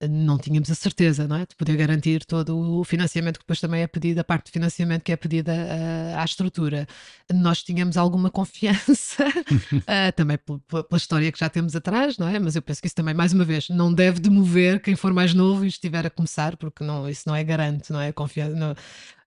não 0.08 0.38
tínhamos 0.38 0.70
a 0.70 0.74
certeza, 0.74 1.28
não 1.28 1.36
é? 1.36 1.40
De 1.40 1.54
poder 1.54 1.76
garantir 1.76 2.24
todo 2.24 2.58
o 2.58 2.84
financiamento 2.84 3.38
que 3.38 3.44
depois 3.44 3.60
também 3.60 3.82
é 3.82 3.86
pedido, 3.86 4.18
a 4.18 4.24
parte 4.24 4.46
de 4.46 4.52
financiamento 4.52 5.02
que 5.02 5.12
é 5.12 5.16
pedida 5.16 5.52
uh, 5.52 6.18
à 6.18 6.24
estrutura. 6.24 6.86
Nós 7.32 7.62
tínhamos 7.62 7.96
alguma 7.96 8.30
confiança, 8.32 9.28
uh, 9.28 10.12
também 10.16 10.38
pela, 10.38 10.84
história 10.94 11.30
que 11.30 11.38
já 11.38 11.48
temos 11.48 11.76
atrás, 11.76 12.16
não 12.16 12.28
é? 12.28 12.38
Mas 12.38 12.56
eu 12.56 12.62
penso 12.62 12.80
que 12.80 12.86
isso 12.86 12.96
também, 12.96 13.14
mais 13.14 13.32
uma 13.32 13.44
vez, 13.44 13.68
não 13.68 13.92
deve 13.92 14.20
demover 14.20 14.80
quem 14.80 14.96
for 14.96 15.12
mais 15.12 15.34
novo 15.34 15.64
e 15.64 15.68
estiver 15.68 16.06
a 16.06 16.10
começar, 16.10 16.56
porque 16.56 16.82
não, 16.82 17.08
isso 17.08 17.24
não 17.26 17.36
é 17.36 17.44
garante, 17.44 17.92
não 17.92 18.00
é? 18.00 18.10
Confiança. 18.10 18.56
Não, 18.56 18.74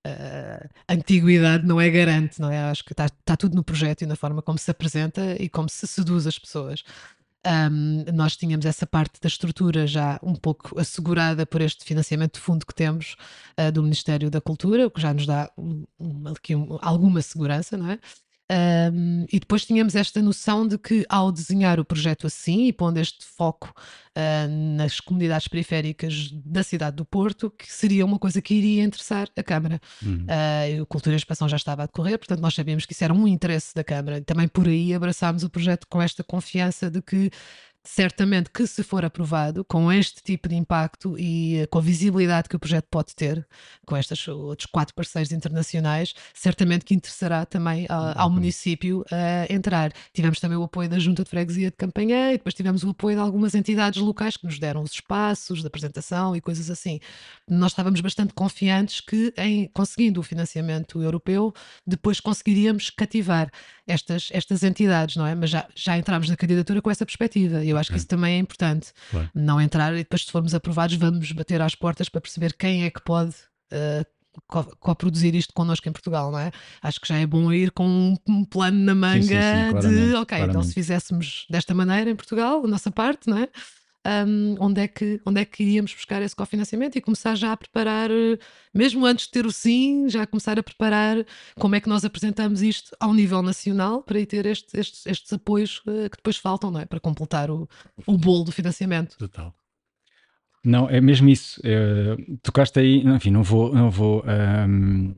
uh, 0.06 0.70
antiguidade 0.88 1.66
não 1.66 1.80
é 1.80 1.90
garante, 1.90 2.40
não 2.40 2.52
é? 2.52 2.60
Acho 2.64 2.84
que 2.84 2.94
está 2.94 3.10
tá 3.10 3.36
tudo 3.36 3.56
no 3.56 3.64
projeto 3.64 4.02
e 4.02 4.06
na 4.06 4.16
forma 4.16 4.42
como 4.42 4.58
se 4.58 4.70
apresenta 4.70 5.36
e 5.42 5.50
como 5.50 5.70
se 5.70 5.88
seduz 5.88 6.28
as 6.28 6.38
pessoas. 6.38 6.84
Um, 7.46 8.06
nós 8.14 8.38
tínhamos 8.38 8.66
essa 8.66 8.88
parte 8.88 9.20
da 9.20 9.28
estrutura 9.28 9.86
já 9.86 10.18
um 10.24 10.34
pouco 10.34 10.80
assegurada 10.80 11.46
por 11.46 11.60
este 11.60 11.84
financiamento 11.84 12.36
de 12.36 12.40
fundo 12.40 12.66
que 12.66 12.74
temos 12.74 13.18
uh, 13.60 13.70
do 13.70 13.84
Ministério 13.84 14.30
da 14.30 14.40
Cultura, 14.40 14.88
o 14.88 14.92
que 14.92 15.02
já 15.02 15.14
nos 15.14 15.26
dá 15.26 15.52
um, 15.58 15.84
um, 16.00 16.24
alguma 16.82 17.22
segurança, 17.22 17.76
não 17.76 17.90
é? 17.92 18.00
Um, 18.54 19.26
e 19.32 19.40
depois 19.40 19.66
tínhamos 19.66 19.96
esta 19.96 20.22
noção 20.22 20.68
de 20.68 20.78
que, 20.78 21.06
ao 21.10 21.32
desenhar 21.32 21.80
o 21.80 21.86
projeto 21.86 22.28
assim 22.28 22.68
e 22.68 22.74
pondo 22.74 23.00
este 23.00 23.26
foco 23.26 23.74
uh, 24.16 24.76
nas 24.78 25.00
comunidades 25.00 25.48
periféricas 25.48 26.30
da 26.46 26.62
cidade 26.62 26.98
do 26.98 27.06
Porto, 27.06 27.50
que 27.50 27.72
seria 27.72 28.06
uma 28.06 28.20
coisa 28.20 28.42
que 28.42 28.54
iria 28.54 28.84
interessar 28.84 29.28
a 29.36 29.42
Câmara. 29.42 29.82
Uhum. 30.04 30.26
Uh, 30.82 30.86
Cultura 30.86 31.16
e 31.16 31.18
Expansão 31.18 31.50
já 31.50 31.58
estava 31.58 31.84
a 31.84 31.86
decorrer, 31.88 32.20
portanto, 32.20 32.42
nós 32.42 32.54
sabíamos 32.54 32.86
que 32.86 32.94
isso 32.94 33.04
era 33.04 33.14
um 33.14 33.28
interesse 33.28 33.74
da 33.74 33.84
Câmara. 33.84 34.22
Também 34.22 34.48
por 34.48 34.68
aí 34.68 34.94
abraçámos 34.94 35.44
o 35.44 35.50
projeto 35.50 35.88
com 35.88 36.02
esta 36.02 36.24
confiança 36.24 36.92
de 36.92 37.02
que 37.02 37.32
certamente 37.84 38.50
que 38.50 38.66
se 38.66 38.82
for 38.82 39.04
aprovado, 39.04 39.66
com 39.66 39.92
este 39.92 40.24
tipo 40.24 40.48
de 40.48 40.56
impacto 40.56 41.18
e 41.20 41.58
eh, 41.58 41.68
com 41.68 41.80
a 41.80 41.82
visibilidade 41.82 42.48
que 42.48 42.56
o 42.56 42.60
projeto 42.60 42.88
pode 42.90 43.14
ter, 43.14 43.46
com 43.86 43.98
estes 43.98 44.26
outros 44.28 44.66
quatro 44.66 44.96
parceiros 44.96 45.32
internacionais, 45.32 46.14
certamente 46.34 46.86
que 46.86 46.96
interessará 46.96 47.46
também 47.46 47.86
uh, 47.86 48.16
ao 48.16 48.30
município 48.30 49.02
uh, 49.02 49.54
entrar. 49.54 49.92
Tivemos 50.14 50.40
também 50.40 50.58
o 50.58 50.64
apoio 50.64 50.88
da 50.88 50.98
Junta 50.98 51.24
de 51.24 51.30
Freguesia 51.30 51.72
de 51.72 51.78
Campanhã 51.78 52.30
e 52.30 52.38
depois 52.38 52.54
tivemos 52.56 52.84
o 52.84 52.92
apoio 52.92 53.18
de 53.18 53.22
algumas 53.22 53.54
entidades 53.54 54.02
locais 54.02 54.38
que 54.38 54.46
nos 54.46 54.58
deram 54.60 54.82
os 54.82 54.92
espaços 54.92 55.62
de 55.62 55.68
apresentação 55.68 56.36
e 56.36 56.42
coisas 56.42 56.70
assim. 56.70 57.00
Nós 57.50 57.74
estávamos 57.74 58.00
bastante 58.00 58.34
confiantes 58.34 59.02
que, 59.02 59.34
em 59.38 59.68
conseguindo 59.74 60.22
o 60.22 60.24
financiamento 60.24 61.02
europeu, 61.02 61.54
depois 61.86 62.20
conseguiríamos 62.22 62.90
cativar 62.90 63.52
estas, 63.86 64.30
estas 64.32 64.64
entidades, 64.64 65.16
não 65.16 65.26
é? 65.26 65.36
Mas 65.36 65.50
já, 65.50 65.68
já 65.76 65.98
entramos 65.98 66.30
na 66.30 66.38
candidatura 66.38 66.82
com 66.82 66.90
essa 66.90 67.06
perspectiva. 67.06 67.64
Eu 67.64 67.73
acho 67.78 67.92
que 67.92 67.98
isso 67.98 68.08
também 68.08 68.36
é 68.36 68.40
importante. 68.40 68.92
Claro. 69.12 69.30
Não 69.34 69.62
entrar 69.62 69.94
e 69.94 69.98
depois, 69.98 70.26
se 70.26 70.32
formos 70.32 70.54
aprovados, 70.54 70.96
vamos 70.96 71.32
bater 71.32 71.62
às 71.62 71.76
portas 71.76 72.10
para 72.10 72.22
perceber 72.22 72.54
quem 72.54 72.84
é 72.86 72.90
que 72.90 73.02
pode 73.02 73.36
uh, 73.72 74.06
co-produzir 74.80 75.36
isto 75.36 75.54
connosco 75.54 75.88
em 75.88 75.92
Portugal, 75.92 76.32
não 76.32 76.40
é? 76.40 76.52
Acho 76.82 77.00
que 77.00 77.08
já 77.08 77.18
é 77.18 77.26
bom 77.26 77.52
ir 77.52 77.72
com 77.72 77.86
um, 77.88 78.16
um 78.28 78.46
plano 78.46 78.80
na 78.80 78.96
manga 78.96 79.22
sim, 79.22 79.82
sim, 79.82 79.82
sim, 79.82 79.90
de, 79.90 80.14
ok, 80.16 80.26
claramente. 80.26 80.50
então 80.50 80.64
se 80.64 80.74
fizéssemos 80.74 81.46
desta 81.50 81.74
maneira 81.74 82.10
em 82.10 82.16
Portugal, 82.16 82.64
a 82.64 82.68
nossa 82.68 82.92
parte, 82.92 83.30
não 83.30 83.38
é? 83.38 83.50
Um, 84.06 84.56
onde, 84.60 84.82
é 84.82 84.88
que, 84.88 85.22
onde 85.26 85.42
é 85.42 85.46
que 85.46 85.64
iríamos 85.64 85.94
buscar 85.94 86.22
esse 86.22 86.36
cofinanciamento 86.36 86.98
e 86.98 87.02
começar 87.02 87.36
já 87.36 87.52
a 87.52 87.58
preparar, 87.58 88.10
mesmo 88.74 89.06
antes 89.06 89.26
de 89.26 89.32
ter 89.32 89.46
o 89.46 89.52
sim, 89.52 90.10
já 90.10 90.26
começar 90.28 90.60
a 90.60 90.64
preparar 90.64 91.26
como 91.56 91.76
é 91.76 91.80
que 91.80 91.90
nós 91.90 92.04
apresentamos 92.04 92.62
isto 92.62 92.96
ao 93.00 93.14
nível 93.14 93.42
nacional 93.42 94.04
para 94.04 94.20
ir 94.20 94.26
ter 94.26 94.46
este, 94.46 94.78
estes, 94.78 95.06
estes 95.06 95.32
apoios 95.34 95.80
uh, 95.88 96.10
que 96.10 96.18
depois 96.18 96.38
faltam, 96.38 96.72
não 96.72 96.80
é? 96.80 96.86
Para 96.86 97.00
completar 97.00 97.50
o, 97.50 97.68
o 98.06 98.18
bolo 98.18 98.44
do 98.44 98.52
financiamento. 98.52 99.18
Total. 99.18 99.54
Não, 100.66 100.90
é 100.90 101.02
mesmo 101.02 101.28
isso. 101.28 101.60
É, 101.64 102.16
tocaste 102.42 102.80
aí, 102.80 103.06
enfim, 103.06 103.32
não 103.32 103.44
vou, 103.44 103.74
não 103.74 103.92
vou 103.92 104.24
um, 104.26 105.14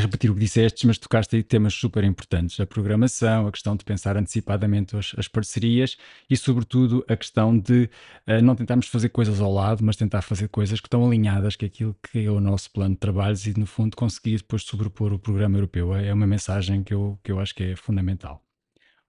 repetir 0.00 0.30
o 0.30 0.34
que 0.34 0.40
disseste, 0.40 0.86
mas 0.86 0.98
tocaste 0.98 1.36
aí 1.36 1.42
temas 1.42 1.74
super 1.74 2.04
importantes: 2.04 2.58
a 2.60 2.66
programação, 2.66 3.46
a 3.46 3.52
questão 3.52 3.76
de 3.76 3.84
pensar 3.84 4.16
antecipadamente 4.16 4.96
as, 4.96 5.14
as 5.16 5.28
parcerias 5.28 5.96
e, 6.28 6.36
sobretudo, 6.36 7.04
a 7.08 7.16
questão 7.16 7.58
de 7.58 7.90
uh, 8.26 8.42
não 8.42 8.54
tentarmos 8.54 8.88
fazer 8.88 9.08
coisas 9.10 9.40
ao 9.40 9.52
lado, 9.52 9.84
mas 9.84 9.96
tentar 9.96 10.22
fazer 10.22 10.48
coisas 10.48 10.80
que 10.80 10.86
estão 10.86 11.06
alinhadas 11.06 11.56
com 11.56 11.66
aquilo 11.66 11.96
que 12.10 12.24
é 12.24 12.30
o 12.30 12.40
nosso 12.40 12.70
plano 12.70 12.94
de 12.94 13.00
trabalhos 13.00 13.46
e, 13.46 13.58
no 13.58 13.66
fundo, 13.66 13.96
conseguir 13.96 14.38
depois 14.38 14.62
sobrepor 14.62 15.12
o 15.12 15.18
programa 15.18 15.56
europeu. 15.56 15.94
É, 15.94 16.08
é 16.08 16.14
uma 16.14 16.26
mensagem 16.26 16.82
que 16.82 16.94
eu, 16.94 17.18
que 17.22 17.30
eu 17.30 17.40
acho 17.40 17.54
que 17.54 17.62
é 17.64 17.76
fundamental. 17.76 18.42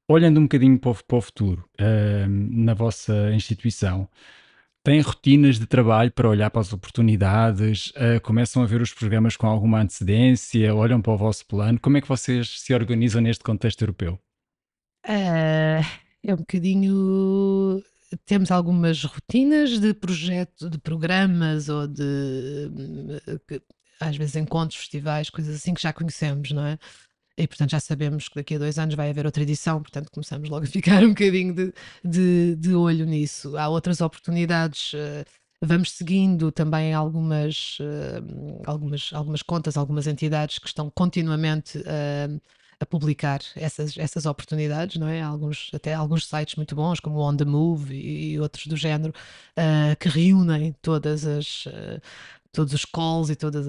Olhando 0.08 0.40
um 0.40 0.44
bocadinho 0.44 0.80
para 0.80 0.92
o, 0.92 1.04
para 1.04 1.18
o 1.18 1.22
futuro, 1.22 1.64
uh, 1.80 2.28
na 2.28 2.74
vossa 2.74 3.32
instituição, 3.32 4.10
têm 4.90 5.02
rotinas 5.02 5.60
de 5.60 5.68
trabalho 5.68 6.12
para 6.12 6.28
olhar 6.28 6.50
para 6.50 6.62
as 6.62 6.74
oportunidades, 6.74 7.92
uh, 7.92 8.20
começam 8.24 8.64
a 8.64 8.66
ver 8.66 8.82
os 8.82 8.92
programas 8.92 9.38
com 9.38 9.46
alguma 9.46 9.80
antecedência, 9.80 10.74
olham 10.74 11.00
para 11.00 11.14
o 11.14 11.18
vosso 11.18 11.46
plano. 11.46 11.80
Como 11.80 11.98
é 11.98 12.02
que 12.02 12.08
vocês 12.08 12.60
se 12.60 12.74
organizam 12.74 13.22
neste 13.22 13.44
contexto 13.44 13.84
europeu? 13.84 14.20
Uh, 15.06 15.86
é 16.24 16.34
um 16.34 16.38
bocadinho. 16.38 17.84
Temos 18.26 18.50
algumas 18.50 19.04
rotinas 19.04 19.80
de 19.80 19.94
projetos, 19.94 20.68
de 20.72 20.80
programas 20.80 21.70
ou 21.70 21.86
de 21.86 22.72
às 24.00 24.18
vezes 24.18 24.38
encontros, 24.38 24.80
festivais, 24.80 25.30
coisas 25.30 25.56
assim 25.56 25.76
que 25.76 25.84
já 25.84 25.94
conhecemos, 25.94 26.52
não 26.52 26.66
é? 26.66 26.80
E 27.40 27.48
portanto 27.48 27.72
já 27.72 27.80
sabemos 27.80 28.28
que 28.28 28.36
daqui 28.36 28.56
a 28.56 28.60
dois 28.60 28.78
anos 28.78 28.96
vai 28.96 29.10
haver 29.10 29.26
outra 29.26 29.42
edição, 29.44 29.82
portanto 29.82 30.12
começamos 30.12 30.50
logo 30.50 30.66
a 30.66 30.68
ficar 30.68 31.02
um 31.06 31.10
bocadinho 31.10 31.54
de, 31.54 31.74
de, 32.04 32.56
de 32.56 32.76
olho 32.76 33.06
nisso. 33.06 33.58
Há 33.58 33.70
outras 33.70 34.02
oportunidades. 34.02 34.94
Uh, 34.94 35.26
vamos 35.64 35.92
seguindo 35.92 36.52
também 36.52 36.94
algumas, 36.94 37.78
uh, 37.80 38.62
algumas, 38.66 39.12
algumas 39.14 39.42
contas, 39.42 39.78
algumas 39.78 40.06
entidades 40.06 40.60
que 40.60 40.68
estão 40.68 40.90
continuamente 40.90 41.78
uh, 41.78 42.42
a 42.82 42.86
publicar 42.86 43.40
essas, 43.56 43.98
essas 43.98 44.26
oportunidades, 44.26 44.98
não 44.98 45.08
é? 45.08 45.22
Alguns, 45.22 45.70
até 45.74 45.94
alguns 45.94 46.26
sites 46.26 46.56
muito 46.56 46.76
bons, 46.76 47.00
como 47.00 47.20
On 47.20 47.36
The 47.36 47.46
Move 47.46 47.94
e, 47.94 48.40
outros 48.40 48.68
do 48.68 48.78
género, 48.78 49.14
que 50.00 50.08
reúnem 50.08 50.74
todas 50.82 51.26
as, 51.26 51.68
todos 52.52 52.74
os 52.74 52.86
calls 52.86 53.30
e 53.30 53.36
todas 53.36 53.68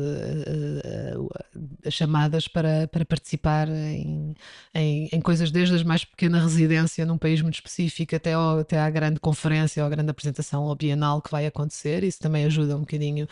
as 1.85 1.93
chamadas 1.93 2.49
para, 2.49 2.89
para 2.89 3.05
participar 3.05 3.69
em, 3.69 4.35
em, 4.75 5.09
em, 5.13 5.21
coisas 5.21 5.51
desde 5.51 5.77
a 5.77 5.85
mais 5.85 6.05
pequena 6.05 6.41
residência 6.41 7.05
num 7.05 7.19
país 7.19 7.43
muito 7.43 7.57
específico 7.57 8.17
até, 8.17 8.33
ao, 8.33 8.61
até 8.61 8.79
à 8.79 8.89
grande 8.89 9.21
conferência 9.21 9.83
ou 9.83 9.87
à 9.87 9.91
grande 9.91 10.11
apresentação 10.11 10.65
ou 10.65 10.75
bienal 10.75 11.21
que 11.21 11.31
vai 11.31 11.47
acontecer. 11.47 12.05
Isso 12.05 12.21
também 12.21 12.45
ajuda 12.45 12.77
um 12.77 12.81
bocadinho 12.81 13.29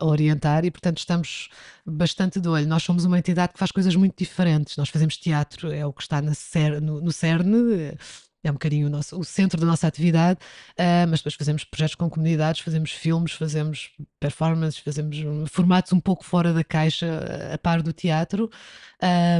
a 0.00 0.04
orientar 0.04 0.64
e, 0.64 0.70
portanto, 0.70 0.98
estamos 0.98 1.48
bastante 1.84 2.40
de 2.40 2.48
olho. 2.48 2.66
Nós 2.66 2.82
somos 2.82 3.04
uma 3.04 3.18
entidade 3.18 3.52
que 3.52 3.58
faz 3.58 3.70
coisas 3.70 3.94
muito 3.94 4.16
diferentes. 4.16 4.76
Nós 4.76 4.88
fazemos 4.88 5.16
teatro, 5.16 5.72
é 5.72 5.84
o 5.84 5.92
que 5.92 6.02
está 6.02 6.22
no, 6.22 7.00
no 7.00 7.12
CERN, 7.12 7.94
é 8.44 8.50
um 8.50 8.54
bocadinho 8.54 8.86
o, 8.86 8.90
nosso, 8.90 9.18
o 9.18 9.24
centro 9.24 9.60
da 9.60 9.66
nossa 9.66 9.86
atividade, 9.86 10.38
uh, 10.72 11.08
mas 11.08 11.20
depois 11.20 11.34
fazemos 11.34 11.64
projetos 11.64 11.94
com 11.94 12.08
comunidades, 12.08 12.60
fazemos 12.60 12.92
filmes, 12.92 13.32
fazemos 13.32 13.90
performances, 14.20 14.80
fazemos 14.80 15.18
formatos 15.50 15.92
um 15.92 16.00
pouco 16.00 16.24
fora 16.24 16.52
da 16.52 16.64
caixa, 16.64 17.52
a 17.52 17.58
par 17.58 17.82
do 17.82 17.92
teatro, 17.92 18.50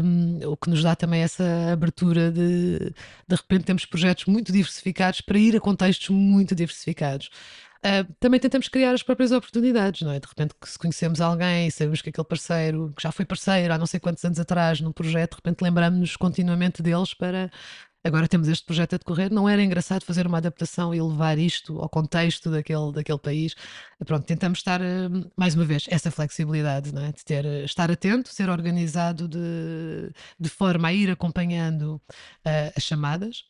um, 0.02 0.50
o 0.50 0.56
que 0.56 0.70
nos 0.70 0.82
dá 0.82 0.94
também 0.94 1.22
essa 1.22 1.44
abertura 1.72 2.30
de 2.30 2.92
de 3.28 3.35
repente 3.35 3.64
temos 3.64 3.85
projetos 3.85 4.26
muito 4.26 4.52
diversificados 4.52 5.20
para 5.20 5.38
ir 5.38 5.56
a 5.56 5.61
contextos 5.61 6.09
muito 6.11 6.54
diversificados. 6.54 7.30
Uh, 7.78 8.11
também 8.18 8.40
tentamos 8.40 8.68
criar 8.68 8.92
as 8.92 9.02
próprias 9.02 9.30
oportunidades, 9.30 10.02
não 10.02 10.11
é? 10.11 10.18
De 10.18 10.26
repente, 10.26 10.54
se 10.64 10.78
conhecemos 10.78 11.20
alguém 11.20 11.68
e 11.68 11.70
sabemos 11.70 12.02
que 12.02 12.09
aquele 12.09 12.26
parceiro, 12.26 12.92
que 12.96 13.02
já 13.02 13.12
foi 13.12 13.24
parceiro 13.24 13.72
há 13.72 13.78
não 13.78 13.87
sei 13.87 14.00
quantos 14.00 14.24
anos 14.24 14.40
atrás 14.40 14.80
num 14.80 14.90
projeto, 14.90 15.32
de 15.32 15.37
repente 15.37 15.62
lembramos-nos 15.62 16.16
continuamente 16.16 16.82
deles 16.82 17.14
para 17.14 17.50
Agora 18.07 18.29
temos 18.29 18.47
este 18.47 18.64
projeto 18.64 18.95
a 18.95 18.99
decorrer, 18.99 19.33
não 19.33 19.49
era 19.49 19.61
engraçado 19.61 20.05
fazer 20.05 20.29
uma 20.29 20.38
adaptação 20.38 20.95
e 20.95 21.03
levar 21.03 21.38
isto 21.38 21.81
ao 21.81 21.88
contexto 21.88 22.49
daquele, 22.49 22.92
daquele 22.92 23.19
país. 23.19 23.57
Pronto, 24.07 24.25
tentamos 24.25 24.61
estar, 24.61 24.81
eh, 24.81 25.09
mais 25.37 25.57
uma 25.57 25.64
vez, 25.64 25.87
essa 25.88 26.09
flexibilidade, 26.09 26.95
não 26.95 27.03
é? 27.03 27.11
de 27.11 27.25
ter, 27.25 27.45
eh, 27.45 27.64
estar 27.64 27.90
atento, 27.90 28.29
ser 28.29 28.49
organizado 28.49 29.27
de, 29.27 30.12
de 30.38 30.49
forma 30.49 30.87
a 30.87 30.92
ir 30.92 31.11
acompanhando 31.11 32.01
uh, 32.47 32.73
as 32.77 32.85
chamadas. 32.85 33.42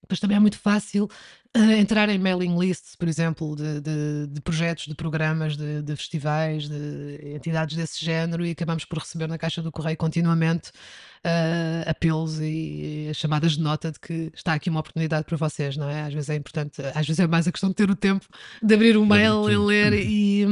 Depois 0.00 0.18
também 0.18 0.38
é 0.38 0.40
muito 0.40 0.58
fácil 0.58 1.06
entrar 1.54 2.08
em 2.08 2.18
mailing 2.18 2.58
lists, 2.58 2.96
por 2.96 3.06
exemplo, 3.06 3.54
de, 3.54 3.80
de, 3.80 4.26
de 4.28 4.40
projetos, 4.40 4.86
de 4.86 4.94
programas, 4.94 5.54
de, 5.54 5.82
de, 5.82 5.94
festivais, 5.94 6.66
de 6.66 7.34
entidades 7.34 7.76
desse 7.76 8.02
género, 8.02 8.46
e 8.46 8.52
acabamos 8.52 8.86
por 8.86 8.98
receber 8.98 9.28
na 9.28 9.36
caixa 9.36 9.60
do 9.60 9.70
correio 9.70 9.96
continuamente 9.98 10.70
uh, 10.70 11.90
apelos 11.90 12.40
e, 12.40 13.08
e 13.10 13.14
chamadas 13.14 13.52
de 13.52 13.60
nota 13.60 13.92
de 13.92 14.00
que 14.00 14.30
está 14.34 14.54
aqui 14.54 14.70
uma 14.70 14.80
oportunidade 14.80 15.24
para 15.26 15.36
vocês, 15.36 15.76
não 15.76 15.90
é? 15.90 16.02
Às 16.04 16.14
vezes 16.14 16.30
é 16.30 16.36
importante, 16.36 16.80
às 16.94 17.06
vezes 17.06 17.20
é 17.20 17.26
mais 17.26 17.46
a 17.46 17.52
questão 17.52 17.68
de 17.68 17.76
ter 17.76 17.90
o 17.90 17.96
tempo 17.96 18.26
de 18.62 18.74
abrir 18.74 18.96
o 18.96 19.04
mail 19.04 19.50
e 19.50 19.56
ler 19.58 19.92
e, 19.92 20.46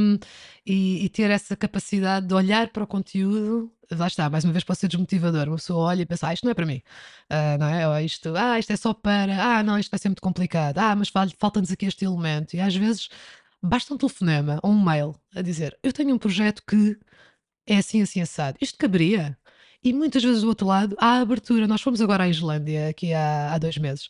e, 0.65 1.05
e 1.05 1.09
ter 1.09 1.31
essa 1.31 1.55
capacidade 1.55 2.27
de 2.27 2.33
olhar 2.35 2.67
para 2.69 2.83
o 2.83 2.87
conteúdo 2.87 3.71
lá 3.95 4.07
está, 4.07 4.29
mais 4.29 4.43
uma 4.43 4.53
vez 4.53 4.63
pode 4.63 4.79
ser 4.79 4.87
desmotivador. 4.87 5.47
Uma 5.47 5.57
pessoa 5.57 5.85
olha 5.85 6.01
e 6.01 6.05
pensa, 6.05 6.27
ah, 6.27 6.33
isto 6.33 6.43
não 6.43 6.51
é 6.51 6.53
para 6.53 6.65
mim, 6.65 6.81
uh, 7.29 7.57
não 7.59 7.67
é? 7.67 7.87
Ou 7.87 7.99
isto, 7.99 8.33
ah, 8.35 8.59
isto 8.59 8.71
é 8.71 8.75
só 8.75 8.93
para, 8.93 9.57
ah, 9.57 9.63
não, 9.63 9.77
isto 9.77 9.89
vai 9.89 9.99
ser 9.99 10.09
muito 10.09 10.21
complicado, 10.21 10.77
ah, 10.77 10.90
mas 10.95 11.09
falta-nos 11.37 11.71
aqui 11.71 11.85
este 11.85 12.05
elemento. 12.05 12.55
E 12.55 12.59
às 12.59 12.75
vezes 12.75 13.09
basta 13.61 13.93
um 13.93 13.97
telefonema 13.97 14.59
ou 14.63 14.71
um 14.71 14.83
mail 14.83 15.15
a 15.35 15.41
dizer 15.41 15.77
eu 15.83 15.93
tenho 15.93 16.15
um 16.15 16.17
projeto 16.17 16.63
que 16.67 16.97
é 17.67 17.77
assim, 17.77 18.01
assim, 18.01 18.21
assado. 18.21 18.57
Isto 18.61 18.77
caberia? 18.77 19.37
E 19.83 19.93
muitas 19.93 20.23
vezes 20.23 20.41
do 20.41 20.47
outro 20.47 20.67
lado 20.67 20.95
há 20.99 21.19
abertura. 21.19 21.67
Nós 21.67 21.81
fomos 21.81 22.01
agora 22.01 22.25
à 22.25 22.29
Islândia, 22.29 22.89
aqui 22.89 23.13
há, 23.13 23.53
há 23.53 23.57
dois 23.57 23.77
meses, 23.77 24.09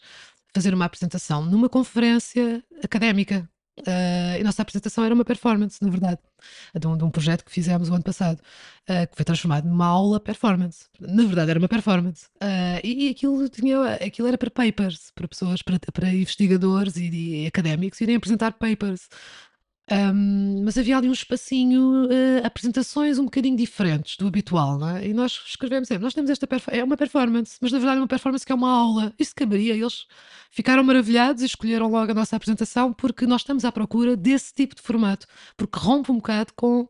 fazer 0.53 0.73
uma 0.73 0.85
apresentação 0.85 1.45
numa 1.45 1.69
conferência 1.69 2.63
académica. 2.83 3.49
Uh, 3.81 4.39
e 4.39 4.43
nossa 4.43 4.61
apresentação 4.61 5.03
era 5.03 5.13
uma 5.13 5.25
performance, 5.25 5.83
na 5.83 5.89
verdade, 5.89 6.19
de 6.79 6.87
um, 6.87 6.97
de 6.97 7.03
um 7.03 7.09
projeto 7.09 7.43
que 7.43 7.51
fizemos 7.51 7.89
o 7.89 7.93
ano 7.93 8.03
passado, 8.03 8.39
uh, 8.89 9.07
que 9.07 9.15
foi 9.15 9.25
transformado 9.25 9.65
numa 9.65 9.85
aula 9.85 10.19
performance. 10.19 10.85
Na 10.99 11.23
verdade, 11.23 11.49
era 11.51 11.59
uma 11.59 11.67
performance. 11.67 12.25
Uh, 12.41 12.79
e, 12.83 13.07
e, 13.07 13.09
aquilo, 13.09 13.49
tinha, 13.49 13.93
aquilo 13.95 14.27
era 14.27 14.37
para 14.37 14.51
papers, 14.51 15.11
para 15.15 15.27
pessoas, 15.27 15.61
para, 15.61 15.79
para 15.91 16.13
investigadores 16.13 16.95
e, 16.97 17.43
e 17.43 17.47
académicos 17.47 17.99
irem 18.01 18.15
apresentar 18.15 18.53
papers. 18.53 19.09
Um, 19.91 20.63
mas 20.63 20.77
havia 20.77 20.97
ali 20.97 21.09
um 21.09 21.11
espacinho, 21.11 22.05
uh, 22.05 22.45
apresentações 22.45 23.19
um 23.19 23.25
bocadinho 23.25 23.57
diferentes 23.57 24.15
do 24.15 24.25
habitual, 24.25 24.77
não 24.77 24.87
é? 24.95 25.05
E 25.05 25.13
nós 25.13 25.43
escrevemos 25.45 25.89
sempre, 25.89 26.03
nós 26.03 26.13
temos 26.13 26.29
esta 26.29 26.47
é 26.67 26.81
uma 26.81 26.95
performance, 26.95 27.57
mas 27.59 27.73
na 27.73 27.77
verdade 27.77 27.97
é 27.97 28.01
uma 28.01 28.07
performance 28.07 28.45
que 28.45 28.53
é 28.53 28.55
uma 28.55 28.69
aula. 28.69 29.13
Isso 29.19 29.35
caberia. 29.35 29.73
Eles 29.73 30.05
ficaram 30.49 30.81
maravilhados 30.81 31.43
e 31.43 31.45
escolheram 31.45 31.89
logo 31.89 32.09
a 32.09 32.15
nossa 32.15 32.37
apresentação 32.37 32.93
porque 32.93 33.25
nós 33.25 33.41
estamos 33.41 33.65
à 33.65 33.71
procura 33.71 34.15
desse 34.15 34.53
tipo 34.53 34.75
de 34.75 34.81
formato, 34.81 35.27
porque 35.57 35.77
rompe 35.77 36.09
um 36.09 36.15
bocado 36.15 36.53
com 36.55 36.87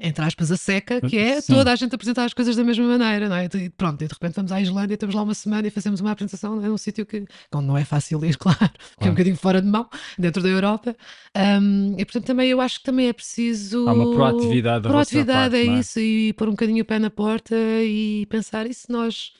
entre 0.00 0.24
aspas, 0.24 0.50
a 0.50 0.56
seca, 0.56 1.00
que 1.00 1.18
é 1.18 1.40
Sim. 1.40 1.54
toda 1.54 1.70
a 1.72 1.76
gente 1.76 1.94
apresentar 1.94 2.24
as 2.24 2.32
coisas 2.32 2.56
da 2.56 2.64
mesma 2.64 2.86
maneira, 2.86 3.28
não 3.28 3.36
é? 3.36 3.48
E 3.54 3.68
pronto, 3.70 4.02
e 4.02 4.08
de 4.08 4.14
repente 4.14 4.34
vamos 4.34 4.50
à 4.50 4.60
Islândia, 4.60 4.94
estamos 4.94 5.14
lá 5.14 5.22
uma 5.22 5.34
semana 5.34 5.68
e 5.68 5.70
fazemos 5.70 6.00
uma 6.00 6.10
apresentação 6.10 6.56
num 6.56 6.78
sítio 6.78 7.04
que 7.04 7.24
não 7.52 7.76
é 7.76 7.84
fácil 7.84 8.24
ir, 8.24 8.36
claro, 8.36 8.58
claro, 8.58 8.72
que 8.98 9.04
é 9.04 9.10
um 9.10 9.14
bocadinho 9.14 9.36
fora 9.36 9.60
de 9.60 9.68
mão, 9.68 9.88
dentro 10.18 10.42
da 10.42 10.48
Europa. 10.48 10.96
Um, 11.36 11.94
e 11.98 12.04
portanto 12.04 12.24
também 12.24 12.48
eu 12.48 12.60
acho 12.60 12.78
que 12.78 12.84
também 12.84 13.08
é 13.08 13.12
preciso. 13.12 13.86
Há 13.88 13.92
uma 13.92 14.10
proatividade. 14.10 14.88
Proatividade 14.88 15.54
parte, 15.54 15.68
é, 15.68 15.72
é 15.72 15.78
isso, 15.78 16.00
e 16.00 16.32
pôr 16.32 16.48
um 16.48 16.52
bocadinho 16.52 16.82
o 16.82 16.86
pé 16.86 16.98
na 16.98 17.10
porta 17.10 17.54
e 17.54 18.26
pensar, 18.26 18.66
e 18.66 18.72
se 18.72 18.90
nós 18.90 19.32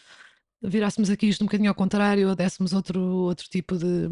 virássemos 0.62 1.08
aqui 1.08 1.26
isto 1.26 1.42
um 1.42 1.46
bocadinho 1.46 1.70
ao 1.70 1.74
contrário, 1.74 2.28
ou 2.28 2.36
dessemos 2.36 2.74
outro, 2.74 3.00
outro 3.00 3.48
tipo 3.48 3.78
de, 3.78 4.10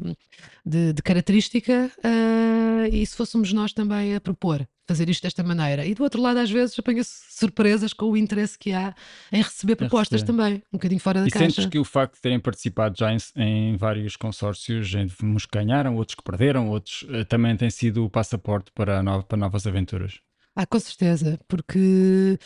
de, 0.64 0.94
de 0.94 1.02
característica, 1.02 1.90
uh, 1.98 2.86
e 2.90 3.04
se 3.04 3.14
fôssemos 3.14 3.52
nós 3.52 3.74
também 3.74 4.16
a 4.16 4.20
propor 4.20 4.66
fazer 4.88 5.08
isto 5.10 5.22
desta 5.22 5.44
maneira. 5.44 5.84
E 5.84 5.94
do 5.94 6.02
outro 6.02 6.20
lado, 6.20 6.38
às 6.38 6.50
vezes, 6.50 6.78
apanha-se 6.78 7.20
surpresas 7.30 7.92
com 7.92 8.06
o 8.06 8.16
interesse 8.16 8.58
que 8.58 8.72
há 8.72 8.94
em 9.30 9.42
receber 9.42 9.76
propostas 9.76 10.22
também, 10.22 10.62
um 10.72 10.78
bocadinho 10.78 11.00
fora 11.00 11.20
da 11.20 11.28
e 11.28 11.30
caixa. 11.30 11.44
E 11.44 11.52
sentes 11.52 11.66
que 11.66 11.78
o 11.78 11.84
facto 11.84 12.14
de 12.14 12.22
terem 12.22 12.40
participado 12.40 12.96
já 12.98 13.12
em, 13.12 13.18
em 13.36 13.76
vários 13.76 14.16
consórcios, 14.16 14.90
uns 15.22 15.44
que 15.44 15.58
ganharam, 15.58 15.94
outros 15.96 16.14
que 16.14 16.22
perderam, 16.22 16.70
outros 16.70 17.02
uh, 17.02 17.24
também 17.26 17.54
tem 17.56 17.68
sido 17.68 18.04
o 18.04 18.10
passaporte 18.10 18.72
para, 18.72 19.02
no, 19.02 19.22
para 19.22 19.36
novas 19.36 19.66
aventuras? 19.66 20.20
Ah, 20.56 20.66
com 20.66 20.80
certeza, 20.80 21.38
porque 21.46 22.38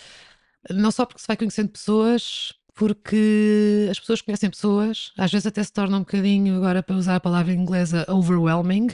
não 0.69 0.91
só 0.91 1.07
porque 1.07 1.21
se 1.21 1.27
vai 1.27 1.37
conhecendo 1.37 1.71
pessoas, 1.71 2.53
porque 2.75 3.89
as 3.91 3.99
pessoas 4.01 4.21
conhecem 4.21 4.51
pessoas, 4.51 5.13
às 5.17 5.31
vezes 5.31 5.47
até 5.47 5.63
se 5.63 5.73
torna 5.73 5.97
um 5.97 6.01
bocadinho, 6.01 6.57
agora 6.57 6.83
para 6.83 6.97
usar 6.97 7.17
a 7.17 7.21
palavra 7.21 7.53
inglesa, 7.53 8.05
overwhelming, 8.09 8.89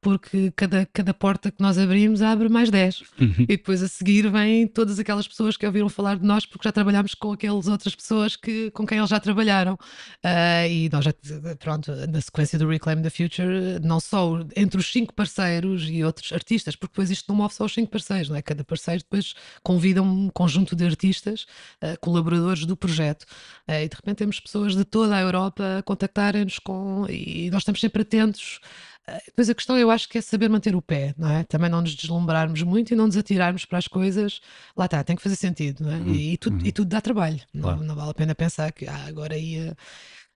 porque 0.00 0.50
cada, 0.56 0.86
cada 0.92 1.12
porta 1.12 1.50
que 1.50 1.60
nós 1.60 1.76
abrimos 1.76 2.22
abre 2.22 2.48
mais 2.48 2.70
10. 2.70 3.02
Uhum. 3.20 3.34
E 3.40 3.56
depois 3.56 3.82
a 3.82 3.88
seguir 3.88 4.30
vêm 4.30 4.66
todas 4.66 4.98
aquelas 4.98 5.28
pessoas 5.28 5.56
que 5.56 5.66
ouviram 5.66 5.88
falar 5.88 6.16
de 6.16 6.24
nós 6.24 6.46
porque 6.46 6.66
já 6.66 6.72
trabalhámos 6.72 7.14
com 7.14 7.32
aquelas 7.32 7.68
outras 7.68 7.94
pessoas 7.94 8.34
que, 8.34 8.70
com 8.70 8.86
quem 8.86 8.98
eles 8.98 9.10
já 9.10 9.20
trabalharam. 9.20 9.74
Uh, 10.24 10.68
e 10.68 10.88
nós 10.90 11.04
já, 11.04 11.12
pronto, 11.58 11.92
na 12.08 12.20
sequência 12.20 12.58
do 12.58 12.68
Reclaim 12.68 13.02
the 13.02 13.10
Future, 13.10 13.78
não 13.82 14.00
só 14.00 14.40
entre 14.56 14.80
os 14.80 14.90
cinco 14.90 15.12
parceiros 15.12 15.88
e 15.88 16.02
outros 16.02 16.32
artistas, 16.32 16.74
porque 16.74 16.92
depois 16.92 17.10
isto 17.10 17.28
não 17.28 17.36
move 17.36 17.54
só 17.54 17.64
os 17.66 17.74
cinco 17.74 17.90
parceiros, 17.90 18.30
não 18.30 18.36
é? 18.36 18.42
Cada 18.42 18.64
parceiro 18.64 19.02
depois 19.02 19.34
convida 19.62 20.02
um 20.02 20.30
conjunto 20.30 20.74
de 20.74 20.84
artistas, 20.84 21.46
uh, 21.82 21.98
colaboradores 22.00 22.64
do 22.64 22.76
projeto. 22.76 23.24
Uh, 23.68 23.84
e 23.84 23.88
de 23.88 23.96
repente 23.96 24.16
temos 24.16 24.40
pessoas 24.40 24.74
de 24.74 24.84
toda 24.84 25.14
a 25.14 25.20
Europa 25.20 25.78
a 25.78 25.82
contactarem-nos 25.82 26.58
com. 26.58 27.06
E 27.08 27.50
nós 27.50 27.62
estamos 27.62 27.80
sempre 27.80 28.02
atentos 28.02 28.60
depois 29.26 29.50
a 29.50 29.54
questão 29.54 29.78
eu 29.78 29.90
acho 29.90 30.08
que 30.08 30.18
é 30.18 30.20
saber 30.20 30.48
manter 30.48 30.74
o 30.76 30.82
pé, 30.82 31.14
não 31.16 31.30
é? 31.30 31.44
Também 31.44 31.70
não 31.70 31.80
nos 31.80 31.94
deslumbrarmos 31.94 32.62
muito 32.62 32.92
e 32.92 32.96
não 32.96 33.06
nos 33.06 33.16
atirarmos 33.16 33.64
para 33.64 33.78
as 33.78 33.88
coisas. 33.88 34.40
Lá 34.76 34.84
está, 34.84 35.02
tem 35.02 35.16
que 35.16 35.22
fazer 35.22 35.36
sentido, 35.36 35.84
não 35.84 35.92
é? 35.92 35.96
Uhum. 35.96 36.14
E, 36.14 36.32
e, 36.34 36.36
tudo, 36.36 36.56
uhum. 36.56 36.66
e 36.66 36.72
tudo 36.72 36.88
dá 36.88 37.00
trabalho. 37.00 37.40
Claro. 37.58 37.78
Não, 37.78 37.86
não, 37.86 37.94
vale 37.94 38.10
a 38.10 38.14
pena 38.14 38.34
pensar 38.34 38.72
que 38.72 38.86
ah, 38.86 39.04
agora 39.06 39.36
ia. 39.36 39.76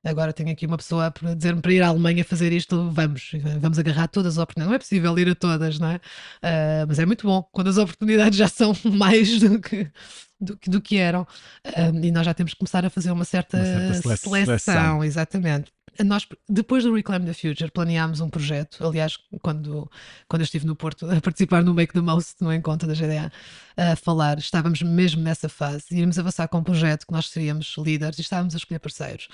Agora 0.04 0.34
tenho 0.34 0.50
aqui 0.50 0.66
uma 0.66 0.76
pessoa 0.76 1.10
para 1.10 1.34
dizer-me 1.34 1.62
para 1.62 1.72
ir 1.72 1.82
à 1.82 1.88
Alemanha 1.88 2.22
fazer 2.26 2.52
isto, 2.52 2.90
vamos, 2.90 3.32
vamos 3.58 3.78
agarrar 3.78 4.06
todas 4.06 4.34
as 4.34 4.42
oportunidades. 4.42 4.68
Não 4.68 4.74
é 4.74 4.78
possível 4.78 5.18
ir 5.18 5.30
a 5.30 5.34
todas, 5.34 5.78
não 5.78 5.88
é? 5.88 5.96
Uh, 5.96 6.86
mas 6.86 6.98
é 6.98 7.06
muito 7.06 7.26
bom 7.26 7.42
quando 7.50 7.68
as 7.68 7.78
oportunidades 7.78 8.38
já 8.38 8.46
são 8.46 8.74
mais 8.84 9.40
do 9.40 9.58
que, 9.58 9.90
do, 10.38 10.58
do 10.66 10.80
que 10.82 10.98
eram. 10.98 11.22
Uh, 11.66 12.04
e 12.04 12.12
nós 12.12 12.26
já 12.26 12.34
temos 12.34 12.52
que 12.52 12.58
começar 12.58 12.84
a 12.84 12.90
fazer 12.90 13.12
uma 13.12 13.24
certa, 13.24 13.56
uma 13.56 13.94
certa 13.94 14.16
seleção, 14.16 14.58
seleção, 14.58 15.04
exatamente 15.04 15.72
nós, 16.02 16.26
depois 16.48 16.84
do 16.84 16.94
Reclaim 16.94 17.24
the 17.24 17.32
Future, 17.32 17.70
planeámos 17.70 18.20
um 18.20 18.28
projeto. 18.28 18.84
Aliás, 18.86 19.16
quando, 19.42 19.90
quando 20.28 20.40
eu 20.40 20.44
estive 20.44 20.66
no 20.66 20.74
Porto 20.74 21.08
a 21.10 21.20
participar 21.20 21.62
no 21.62 21.74
Make 21.74 21.92
the 21.92 22.00
Most, 22.00 22.36
no 22.40 22.52
encontro 22.52 22.88
da 22.88 22.94
GDA, 22.94 23.30
a 23.76 23.96
falar, 23.96 24.38
estávamos 24.38 24.82
mesmo 24.82 25.22
nessa 25.22 25.48
fase. 25.48 25.84
Íamos 25.92 26.18
avançar 26.18 26.48
com 26.48 26.58
um 26.58 26.64
projeto 26.64 27.06
que 27.06 27.12
nós 27.12 27.28
seríamos 27.28 27.74
líderes 27.78 28.18
e 28.18 28.22
estávamos 28.22 28.54
a 28.54 28.56
escolher 28.56 28.78
parceiros. 28.78 29.28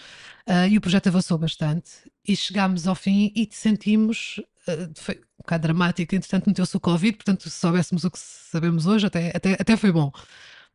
Uh, 0.46 0.68
e 0.68 0.76
o 0.76 0.80
projeto 0.80 1.08
avançou 1.08 1.38
bastante 1.38 1.90
e 2.26 2.36
chegámos 2.36 2.86
ao 2.86 2.94
fim 2.94 3.32
e 3.34 3.48
sentimos. 3.50 4.40
Uh, 4.68 4.92
foi 4.96 5.16
um 5.16 5.42
bocado 5.42 5.62
dramático, 5.62 6.14
entretanto 6.14 6.46
meteu-se 6.48 6.76
o 6.76 6.80
Covid, 6.80 7.16
portanto, 7.16 7.48
se 7.48 7.50
soubéssemos 7.50 8.04
o 8.04 8.10
que 8.10 8.18
sabemos 8.18 8.86
hoje, 8.86 9.06
até, 9.06 9.32
até, 9.34 9.54
até 9.54 9.76
foi 9.76 9.92
bom 9.92 10.12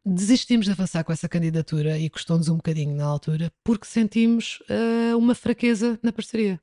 desistimos 0.06 0.66
de 0.66 0.72
avançar 0.72 1.04
com 1.04 1.12
essa 1.12 1.28
candidatura 1.28 1.98
e 1.98 2.10
custou-nos 2.10 2.48
um 2.48 2.58
bocadinho 2.58 2.96
na 2.96 3.06
altura 3.06 3.52
porque 3.64 3.88
sentimos 3.88 4.60
uh, 4.70 5.18
uma 5.18 5.34
fraqueza 5.34 6.00
na 6.04 6.14
parceria. 6.14 6.60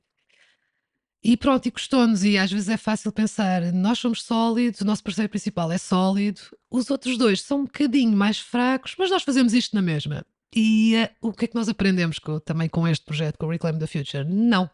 E 1.21 1.37
pronto, 1.37 1.65
e 1.65 1.71
custou-nos, 1.71 2.23
e 2.23 2.37
às 2.37 2.51
vezes 2.51 2.67
é 2.67 2.75
fácil 2.75 3.11
pensar, 3.11 3.61
nós 3.71 3.97
somos 3.99 4.21
sólidos, 4.23 4.81
o 4.81 4.85
nosso 4.85 5.01
parceiro 5.01 5.29
principal 5.29 5.71
é 5.71 5.77
sólido, 5.77 6.41
os 6.69 6.89
outros 6.89 7.17
dois 7.17 7.41
são 7.41 7.61
um 7.61 7.63
bocadinho 7.63 8.11
mais 8.11 8.39
fracos, 8.39 8.95
mas 8.97 9.09
nós 9.09 9.23
fazemos 9.23 9.53
isto 9.53 9.73
na 9.73 9.81
mesma. 9.81 10.25
E 10.55 10.95
uh, 11.21 11.29
o 11.29 11.33
que 11.33 11.45
é 11.45 11.47
que 11.47 11.55
nós 11.55 11.67
aprendemos 11.69 12.19
com, 12.19 12.39
também 12.39 12.69
com 12.69 12.87
este 12.87 13.05
projeto, 13.05 13.37
com 13.37 13.45
o 13.45 13.49
Reclaim 13.49 13.77
the 13.79 13.87
Future? 13.87 14.25
Não. 14.25 14.69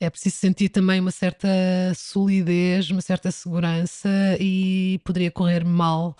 É 0.00 0.10
preciso 0.10 0.36
sentir 0.36 0.68
também 0.68 1.00
uma 1.00 1.12
certa 1.12 1.48
solidez, 1.94 2.90
uma 2.90 3.00
certa 3.00 3.30
segurança 3.30 4.08
e 4.40 5.00
poderia 5.04 5.30
correr 5.30 5.64
mal 5.64 6.16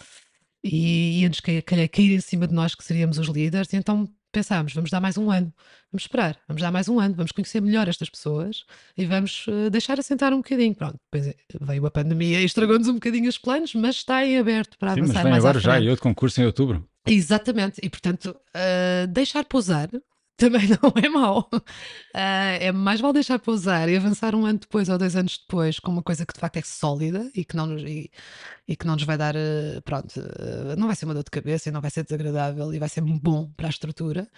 e 0.62 1.20
ia-nos 1.20 1.40
cair, 1.40 1.62
cair 1.62 2.12
em 2.12 2.20
cima 2.20 2.46
de 2.46 2.54
nós 2.54 2.74
que 2.74 2.84
seríamos 2.84 3.18
os 3.18 3.28
líderes, 3.28 3.72
e 3.72 3.76
então 3.76 4.08
pensámos, 4.32 4.72
vamos 4.72 4.90
dar 4.90 5.00
mais 5.00 5.18
um 5.18 5.30
ano, 5.30 5.52
vamos 5.92 6.04
esperar, 6.04 6.38
vamos 6.48 6.62
dar 6.62 6.72
mais 6.72 6.88
um 6.88 6.98
ano, 6.98 7.14
vamos 7.14 7.32
conhecer 7.32 7.60
melhor 7.60 7.86
estas 7.86 8.08
pessoas 8.08 8.64
e 8.96 9.04
vamos 9.04 9.46
uh, 9.46 9.68
deixar 9.70 10.00
assentar 10.00 10.32
um 10.32 10.38
bocadinho. 10.38 10.74
Pronto, 10.74 10.96
depois 11.12 11.28
eh, 11.28 11.36
veio 11.60 11.84
a 11.84 11.90
pandemia 11.90 12.40
e 12.40 12.44
estragou-nos 12.44 12.88
um 12.88 12.94
bocadinho 12.94 13.28
os 13.28 13.36
planos, 13.36 13.74
mas 13.74 13.96
está 13.96 14.24
em 14.24 14.38
aberto 14.38 14.78
para 14.78 14.94
Sim, 14.94 15.00
avançar 15.00 15.14
mas 15.14 15.22
vem 15.22 15.32
mais 15.32 15.44
agora 15.44 15.60
já 15.60 15.78
e 15.78 15.88
outro 15.88 16.02
concurso 16.02 16.40
em 16.40 16.46
outubro. 16.46 16.88
Exatamente, 17.06 17.80
e 17.82 17.90
portanto, 17.90 18.26
uh, 18.28 19.06
deixar 19.08 19.44
pousar 19.44 19.90
também 20.42 20.66
não 20.82 20.92
é 20.96 21.08
mau. 21.08 21.48
Uh, 21.52 22.58
é 22.60 22.72
mais 22.72 23.00
vale 23.00 23.14
deixar 23.14 23.38
pousar 23.38 23.88
e 23.88 23.96
avançar 23.96 24.34
um 24.34 24.44
ano 24.44 24.58
depois 24.58 24.88
ou 24.88 24.98
dois 24.98 25.14
anos 25.14 25.38
depois 25.38 25.78
com 25.78 25.92
uma 25.92 26.02
coisa 26.02 26.26
que 26.26 26.34
de 26.34 26.40
facto 26.40 26.56
é 26.56 26.62
sólida 26.62 27.30
e 27.34 27.44
que 27.44 27.56
não 27.56 27.66
nos, 27.66 27.82
e, 27.82 28.10
e 28.66 28.76
que 28.76 28.86
não 28.86 28.94
nos 28.94 29.04
vai 29.04 29.16
dar, 29.16 29.36
uh, 29.36 29.82
pronto, 29.84 30.18
uh, 30.18 30.76
não 30.76 30.88
vai 30.88 30.96
ser 30.96 31.04
uma 31.04 31.14
dor 31.14 31.22
de 31.24 31.30
cabeça 31.30 31.68
e 31.68 31.72
não 31.72 31.80
vai 31.80 31.90
ser 31.90 32.02
desagradável 32.02 32.74
e 32.74 32.78
vai 32.78 32.88
ser 32.88 33.02
bom 33.02 33.50
para 33.56 33.68
a 33.68 33.70
estrutura 33.70 34.28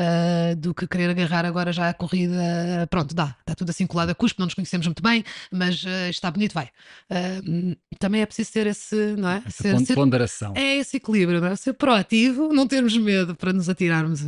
uh, 0.00 0.56
do 0.56 0.74
que 0.74 0.86
querer 0.86 1.10
agarrar 1.10 1.44
agora 1.44 1.72
já 1.72 1.88
a 1.88 1.94
corrida. 1.94 2.86
Pronto, 2.88 3.14
dá, 3.14 3.36
está 3.40 3.54
tudo 3.54 3.70
assim 3.70 3.86
colado 3.86 4.10
a 4.10 4.14
cuspo, 4.14 4.40
não 4.40 4.46
nos 4.46 4.54
conhecemos 4.54 4.86
muito 4.86 5.02
bem, 5.02 5.24
mas 5.52 5.82
uh, 5.84 6.08
está 6.08 6.30
bonito, 6.30 6.52
vai. 6.52 6.70
Uh, 7.10 7.76
também 7.98 8.22
é 8.22 8.26
preciso 8.26 8.52
ter 8.52 8.66
esse, 8.66 8.94
não 9.16 9.28
é? 9.28 9.42
Essa 9.46 9.62
ser, 9.62 9.86
ser, 9.86 9.94
ponderação. 9.94 10.52
É 10.56 10.76
esse 10.76 10.96
equilíbrio, 10.96 11.40
não 11.40 11.48
é? 11.48 11.56
Ser 11.56 11.74
proativo, 11.74 12.52
não 12.52 12.66
termos 12.66 12.96
medo 12.96 13.34
para 13.34 13.52
nos 13.52 13.68
atirarmos 13.68 14.20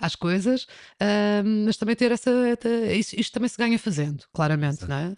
às 0.00 0.14
coisas, 0.14 0.66
mas 1.66 1.76
também 1.76 1.96
ter 1.96 2.12
essa. 2.12 2.30
Isto, 2.92 3.18
isto, 3.18 3.32
também 3.32 3.48
se 3.48 3.56
ganha 3.56 3.78
fazendo, 3.78 4.24
claramente, 4.32 4.84
Exato. 4.84 4.88
não 4.88 4.96
é? 4.96 5.14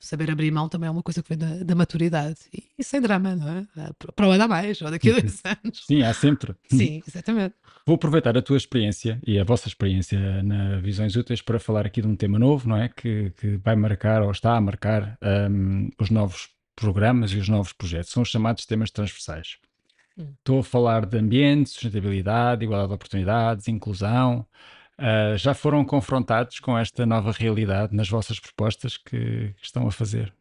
saber 0.00 0.30
abrir 0.30 0.50
mão 0.50 0.68
também 0.68 0.88
é 0.88 0.90
uma 0.90 1.02
coisa 1.02 1.22
que 1.22 1.28
vem 1.28 1.38
da, 1.38 1.64
da 1.64 1.74
maturidade 1.74 2.36
e, 2.52 2.64
e, 2.78 2.84
sem 2.84 3.00
drama, 3.00 3.34
não 3.34 3.48
é? 3.48 3.66
Para 4.14 4.28
o 4.28 4.30
ano 4.30 4.44
a 4.44 4.48
mais, 4.48 4.80
ou 4.82 4.90
daqui 4.90 5.10
a 5.10 5.20
dois 5.20 5.40
anos. 5.44 5.84
Sim, 5.86 6.02
há 6.02 6.12
sempre. 6.12 6.54
Sim, 6.70 7.02
exatamente. 7.06 7.54
Vou 7.86 7.94
aproveitar 7.94 8.36
a 8.36 8.42
tua 8.42 8.56
experiência 8.56 9.05
e 9.26 9.38
a 9.38 9.44
vossa 9.44 9.68
experiência 9.68 10.42
na 10.42 10.78
Visões 10.78 11.16
Úteis 11.16 11.42
para 11.42 11.58
falar 11.58 11.86
aqui 11.86 12.00
de 12.00 12.08
um 12.08 12.16
tema 12.16 12.38
novo, 12.38 12.68
não 12.68 12.76
é? 12.76 12.88
Que, 12.88 13.30
que 13.38 13.56
vai 13.58 13.76
marcar 13.76 14.22
ou 14.22 14.30
está 14.30 14.56
a 14.56 14.60
marcar 14.60 15.18
um, 15.50 15.88
os 15.98 16.10
novos 16.10 16.48
programas 16.74 17.32
e 17.32 17.38
os 17.38 17.48
novos 17.48 17.72
projetos. 17.72 18.10
São 18.10 18.22
os 18.22 18.28
chamados 18.28 18.66
temas 18.66 18.90
transversais. 18.90 19.58
Hum. 20.18 20.32
Estou 20.38 20.60
a 20.60 20.64
falar 20.64 21.06
de 21.06 21.18
ambiente, 21.18 21.70
sustentabilidade, 21.70 22.64
igualdade 22.64 22.88
de 22.88 22.94
oportunidades, 22.94 23.68
inclusão. 23.68 24.46
Uh, 24.98 25.36
já 25.36 25.52
foram 25.52 25.84
confrontados 25.84 26.58
com 26.58 26.76
esta 26.76 27.04
nova 27.04 27.30
realidade 27.30 27.94
nas 27.94 28.08
vossas 28.08 28.40
propostas 28.40 28.96
que, 28.96 29.54
que 29.56 29.64
estão 29.64 29.86
a 29.86 29.90
fazer? 29.90 30.32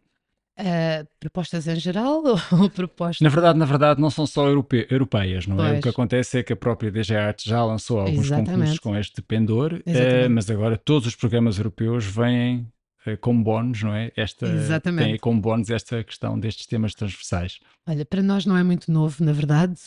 Uh, 0.57 1.05
propostas 1.19 1.67
em 1.67 1.75
geral 1.75 2.23
ou 2.53 2.69
propostas? 2.69 3.19
Na 3.19 3.27
verdade, 3.27 3.59
na 3.59 3.65
verdade, 3.65 3.99
não 3.99 4.09
são 4.09 4.25
só 4.25 4.47
europe 4.47 4.87
europeias, 4.89 5.45
não 5.45 5.61
é? 5.61 5.79
O 5.79 5.81
que 5.81 5.89
acontece 5.89 6.39
é 6.39 6.43
que 6.43 6.53
a 6.53 6.55
própria 6.55 6.89
DG 6.89 7.13
Art 7.13 7.43
já 7.43 7.61
lançou 7.65 7.99
alguns 7.99 8.27
Exatamente. 8.27 8.51
concursos 8.51 8.79
com 8.79 8.95
este 8.95 9.21
pendor, 9.21 9.73
uh, 9.73 10.29
mas 10.29 10.49
agora 10.49 10.77
todos 10.77 11.09
os 11.09 11.15
programas 11.15 11.57
europeus 11.57 12.05
vêm 12.05 12.71
uh, 13.05 13.17
como 13.19 13.43
bónus, 13.43 13.83
não 13.83 13.93
é? 13.93 14.13
Esta, 14.15 14.45
Exatamente. 14.47 15.09
Tem 15.09 15.19
como 15.19 15.41
bónus 15.41 15.69
esta 15.69 16.01
questão 16.05 16.39
destes 16.39 16.65
temas 16.67 16.93
transversais. 16.93 17.59
Olha, 17.85 18.05
para 18.05 18.23
nós 18.23 18.45
não 18.45 18.55
é 18.55 18.63
muito 18.63 18.89
novo, 18.89 19.25
na 19.25 19.33
verdade. 19.33 19.77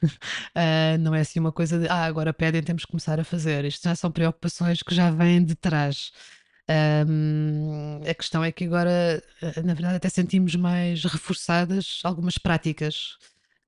não 1.00 1.14
é 1.14 1.20
assim 1.20 1.38
uma 1.38 1.52
coisa 1.52 1.78
de, 1.78 1.86
ah, 1.86 2.06
agora 2.06 2.32
pedem, 2.32 2.62
temos 2.62 2.86
que 2.86 2.90
começar 2.90 3.20
a 3.20 3.24
fazer. 3.24 3.66
Isto 3.66 3.86
já 3.86 3.94
são 3.94 4.10
preocupações 4.10 4.82
que 4.82 4.94
já 4.94 5.10
vêm 5.10 5.44
de 5.44 5.54
trás. 5.54 6.12
Um, 6.68 8.00
a 8.08 8.14
questão 8.14 8.42
é 8.42 8.50
que 8.50 8.64
agora, 8.64 9.22
eh, 9.42 9.62
na 9.62 9.74
verdade, 9.74 9.96
até 9.96 10.08
sentimos 10.08 10.54
mais 10.56 11.04
reforçadas 11.04 12.00
algumas 12.04 12.38
práticas 12.38 13.18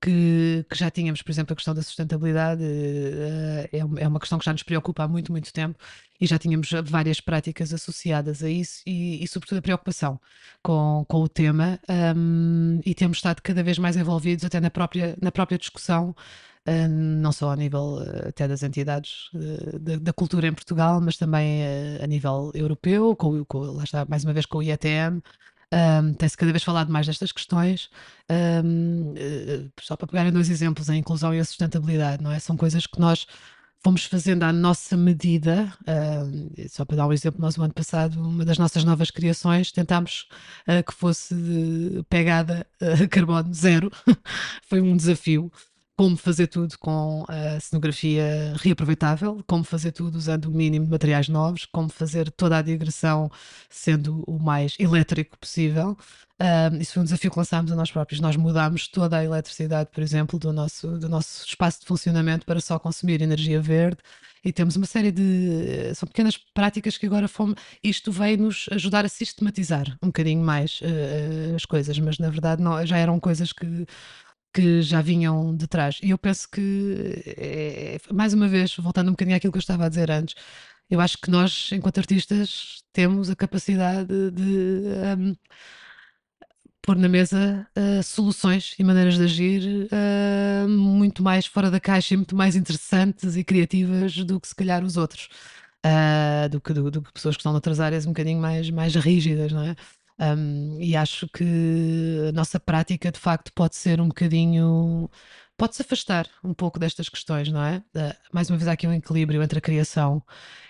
que, 0.01 0.65
que, 0.69 0.77
já 0.77 0.91
tínhamos, 0.91 1.23
por 1.23 1.31
exemplo, 1.31 1.53
a 1.53 1.57
questão 1.57 1.75
da 1.75 1.83
sustentabilidade 1.83 2.63
uh, 2.63 3.69
é, 3.99 4.09
uma 4.09 4.21
questão 4.21 4.39
que 4.39 4.45
já 4.45 4.53
nos 4.53 4.63
preocupa 4.63 5.05
há 5.05 5.09
muito, 5.09 5.33
muito 5.33 5.53
tempo 5.53 5.79
e 6.21 6.27
já 6.27 6.39
tínhamos 6.39 6.71
várias 6.85 7.21
práticas 7.21 7.73
associadas 7.73 8.43
a 8.43 8.49
isso 8.51 8.83
e, 8.87 9.23
e 9.23 9.29
sobretudo, 9.29 9.59
a 9.59 9.63
preocupação 9.63 10.21
com, 10.63 11.05
com 11.09 11.23
o 11.23 11.29
tema. 11.29 11.81
Um, 12.17 12.81
e 12.85 12.95
temos 12.95 13.19
estado 13.19 13.43
cada 13.43 13.63
vez 13.63 13.79
mais 13.79 13.97
envolvidos 13.97 14.45
até 14.45 14.61
na 14.61 14.71
própria, 14.71 15.17
na 15.21 15.33
própria 15.33 15.59
discussão 15.59 16.15
não 16.88 17.33
só 17.33 17.50
a 17.50 17.57
nível 17.57 17.98
uh, 17.98 18.29
até 18.29 18.48
das 18.48 18.62
entidades 18.62 19.31
uh, 19.35 19.79
da, 19.79 19.96
da, 19.96 20.12
cultura 20.12 20.48
em 20.48 20.52
Portugal, 20.52 21.00
mas 21.00 21.16
também 21.16 21.62
a 22.02 22.07
nível 22.07 22.50
europeu, 22.55 23.14
com, 23.14 23.44
com, 23.44 23.59
lá 23.59 23.85
está, 23.85 24.05
mais 24.05 24.24
uma 24.24 24.33
vez 24.33 24.46
com 24.46 24.59
o 24.59 24.62
IETM. 24.62 25.22
Um, 25.72 26.14
Tem-se 26.14 26.37
cada 26.37 26.52
vez 26.52 26.62
falado 26.62 26.92
mais 26.92 27.07
destas 27.07 27.33
questões. 27.33 27.90
Um, 28.64 29.14
só 29.81 29.96
para 29.96 30.07
pegarem 30.07 30.33
dois 30.33 30.48
exemplos, 30.48 30.88
a 30.88 30.96
inclusão 30.96 31.35
e 31.35 31.40
a 31.40 31.44
sustentabilidade, 31.44 32.22
não 32.22 32.31
é? 32.31 32.38
São 32.38 32.57
coisas 32.57 32.87
que 32.87 33.00
nós 33.00 33.26
fomos 33.83 34.05
fazendo 34.05 34.42
à 34.42 34.52
nossa 34.52 34.96
medida. 34.96 35.72
Uh, 35.83 36.68
só 36.68 36.85
para 36.85 36.96
dar 36.96 37.07
um 37.07 37.12
exemplo, 37.12 37.40
nós, 37.40 37.57
o 37.57 37.62
ano 37.62 37.74
passado, 37.74 38.20
uma 38.20 38.44
das 38.44 38.59
nossas 38.59 38.85
novas 38.85 39.11
criações, 39.11 39.72
tentámos 39.72 40.29
uh, 40.68 40.83
que 40.85 40.92
fosse 40.92 41.35
pegada 42.09 42.66
a 42.81 43.07
carbono 43.09 43.52
zero. 43.52 43.90
Foi 44.68 44.81
um 44.81 44.96
desafio 44.96 45.50
como 45.97 46.17
fazer 46.17 46.47
tudo 46.47 46.79
com 46.79 47.25
a 47.27 47.59
cenografia 47.59 48.55
reaproveitável, 48.59 49.43
como 49.47 49.65
fazer 49.65 49.93
tudo 49.93 50.17
usando 50.17 50.47
o 50.47 50.51
mínimo 50.51 50.85
de 50.85 50.91
materiais 50.91 51.29
novos, 51.29 51.65
como 51.65 51.89
fazer 51.89 52.31
toda 52.31 52.59
a 52.59 52.63
digressão 52.63 53.31
sendo 53.71 54.23
o 54.27 54.39
mais 54.39 54.77
elétrico 54.79 55.39
possível. 55.39 55.97
Um, 56.39 56.77
isso 56.77 56.93
foi 56.93 57.01
um 57.01 57.05
desafio 57.05 57.31
que 57.31 57.39
lançámos 57.39 57.73
a 57.73 57.77
nós 57.77 57.91
próprios. 57.91 58.21
Nós 58.21 58.37
mudámos 58.37 58.89
toda 58.89 59.17
a 59.17 59.25
eletricidade, 59.25 59.89
por 59.91 60.03
exemplo, 60.03 60.39
do 60.39 60.53
nosso, 60.53 60.99
do 60.99 61.09
nosso 61.09 61.47
espaço 61.47 61.81
de 61.81 61.87
funcionamento 61.87 62.45
para 62.45 62.61
só 62.61 62.79
consumir 62.79 63.23
energia 63.23 63.61
verde. 63.61 63.99
E 64.45 64.53
temos 64.53 64.77
uma 64.77 64.87
série 64.87 65.11
de. 65.11 65.95
São 65.95 66.07
pequenas 66.07 66.37
práticas 66.37 66.97
que 66.99 67.07
agora 67.07 67.27
fomos. 67.27 67.57
Isto 67.83 68.13
veio 68.13 68.39
nos 68.39 68.67
ajudar 68.71 69.05
a 69.05 69.09
sistematizar 69.09 69.97
um 70.03 70.09
bocadinho 70.09 70.45
mais 70.45 70.81
uh, 70.83 71.57
as 71.57 71.65
coisas, 71.65 71.99
mas 71.99 72.19
na 72.19 72.31
verdade 72.31 72.63
não, 72.63 72.85
já 72.87 72.97
eram 72.99 73.19
coisas 73.19 73.53
que 73.53 73.87
que 74.57 74.81
já 74.81 75.03
vinham 75.03 75.55
de 75.55 75.66
trás. 75.66 76.01
E 76.03 76.11
eu 76.11 76.19
penso 76.19 76.49
que, 76.51 77.23
é, 77.37 77.99
mais 78.12 78.33
uma 78.33 78.49
vez, 78.49 78.75
voltando 78.77 79.09
um 79.09 79.11
bocadinho 79.12 79.37
àquilo 79.37 79.53
que 79.53 79.59
eu 79.59 79.61
estava 79.61 79.85
a 79.85 79.88
dizer 79.88 80.11
antes, 80.11 80.35
eu 80.88 81.01
acho 81.01 81.19
que 81.19 81.31
nós, 81.31 81.71
enquanto 81.73 81.99
artistas, 81.99 82.83
temos 82.92 83.29
a 83.29 83.37
capacidade 83.37 84.31
de 84.31 84.42
um, 85.19 85.37
pôr 86.83 86.97
na 86.97 87.09
mesa 87.09 87.66
uh, 87.77 88.03
soluções 88.03 88.75
e 88.79 88.85
maneiras 88.85 89.16
de 89.16 89.25
agir 89.25 89.88
uh, 89.92 90.69
muito 90.69 91.23
mais 91.23 91.45
fora 91.47 91.71
da 91.71 91.81
caixa 91.81 92.14
e 92.14 92.16
muito 92.16 92.35
mais 92.37 92.57
interessantes 92.57 93.37
e 93.37 93.45
criativas 93.45 94.16
do 94.25 94.40
que 94.40 94.49
se 94.49 94.55
calhar 94.55 94.83
os 94.85 94.97
outros. 94.97 95.29
Uh, 95.85 96.49
do, 96.49 96.61
que, 96.61 96.73
do, 96.73 96.90
do, 96.90 97.03
que 97.03 97.12
pessoas 97.12 97.37
que 97.37 97.40
estão 97.40 97.53
noutras 97.53 97.79
áreas 97.81 98.07
um 98.07 98.11
bocadinho 98.11 98.40
mais, 98.40 98.71
mais 98.71 98.95
rígidas, 98.95 99.53
não 99.53 99.62
é? 99.62 99.77
Um, 100.18 100.81
e 100.81 100.96
acho 100.96 101.29
que 101.29 101.44
a 102.29 102.33
nossa 102.33 102.59
prática 102.59 103.12
de 103.12 103.18
facto 103.18 103.52
pode 103.52 103.76
ser 103.76 104.00
um 104.00 104.09
bocadinho. 104.09 105.11
Pode-se 105.57 105.83
afastar 105.83 106.29
um 106.45 106.53
pouco 106.53 106.79
destas 106.79 107.09
questões, 107.09 107.51
não 107.51 107.62
é? 107.62 107.79
Uh, 107.95 108.14
mais 108.33 108.51
uma 108.51 108.59
vez 108.59 108.69
há 108.69 108.73
aqui 108.73 108.87
um 108.87 108.92
equilíbrio 108.92 109.42
entre 109.42 109.59
a 109.59 109.62
criação 109.62 110.23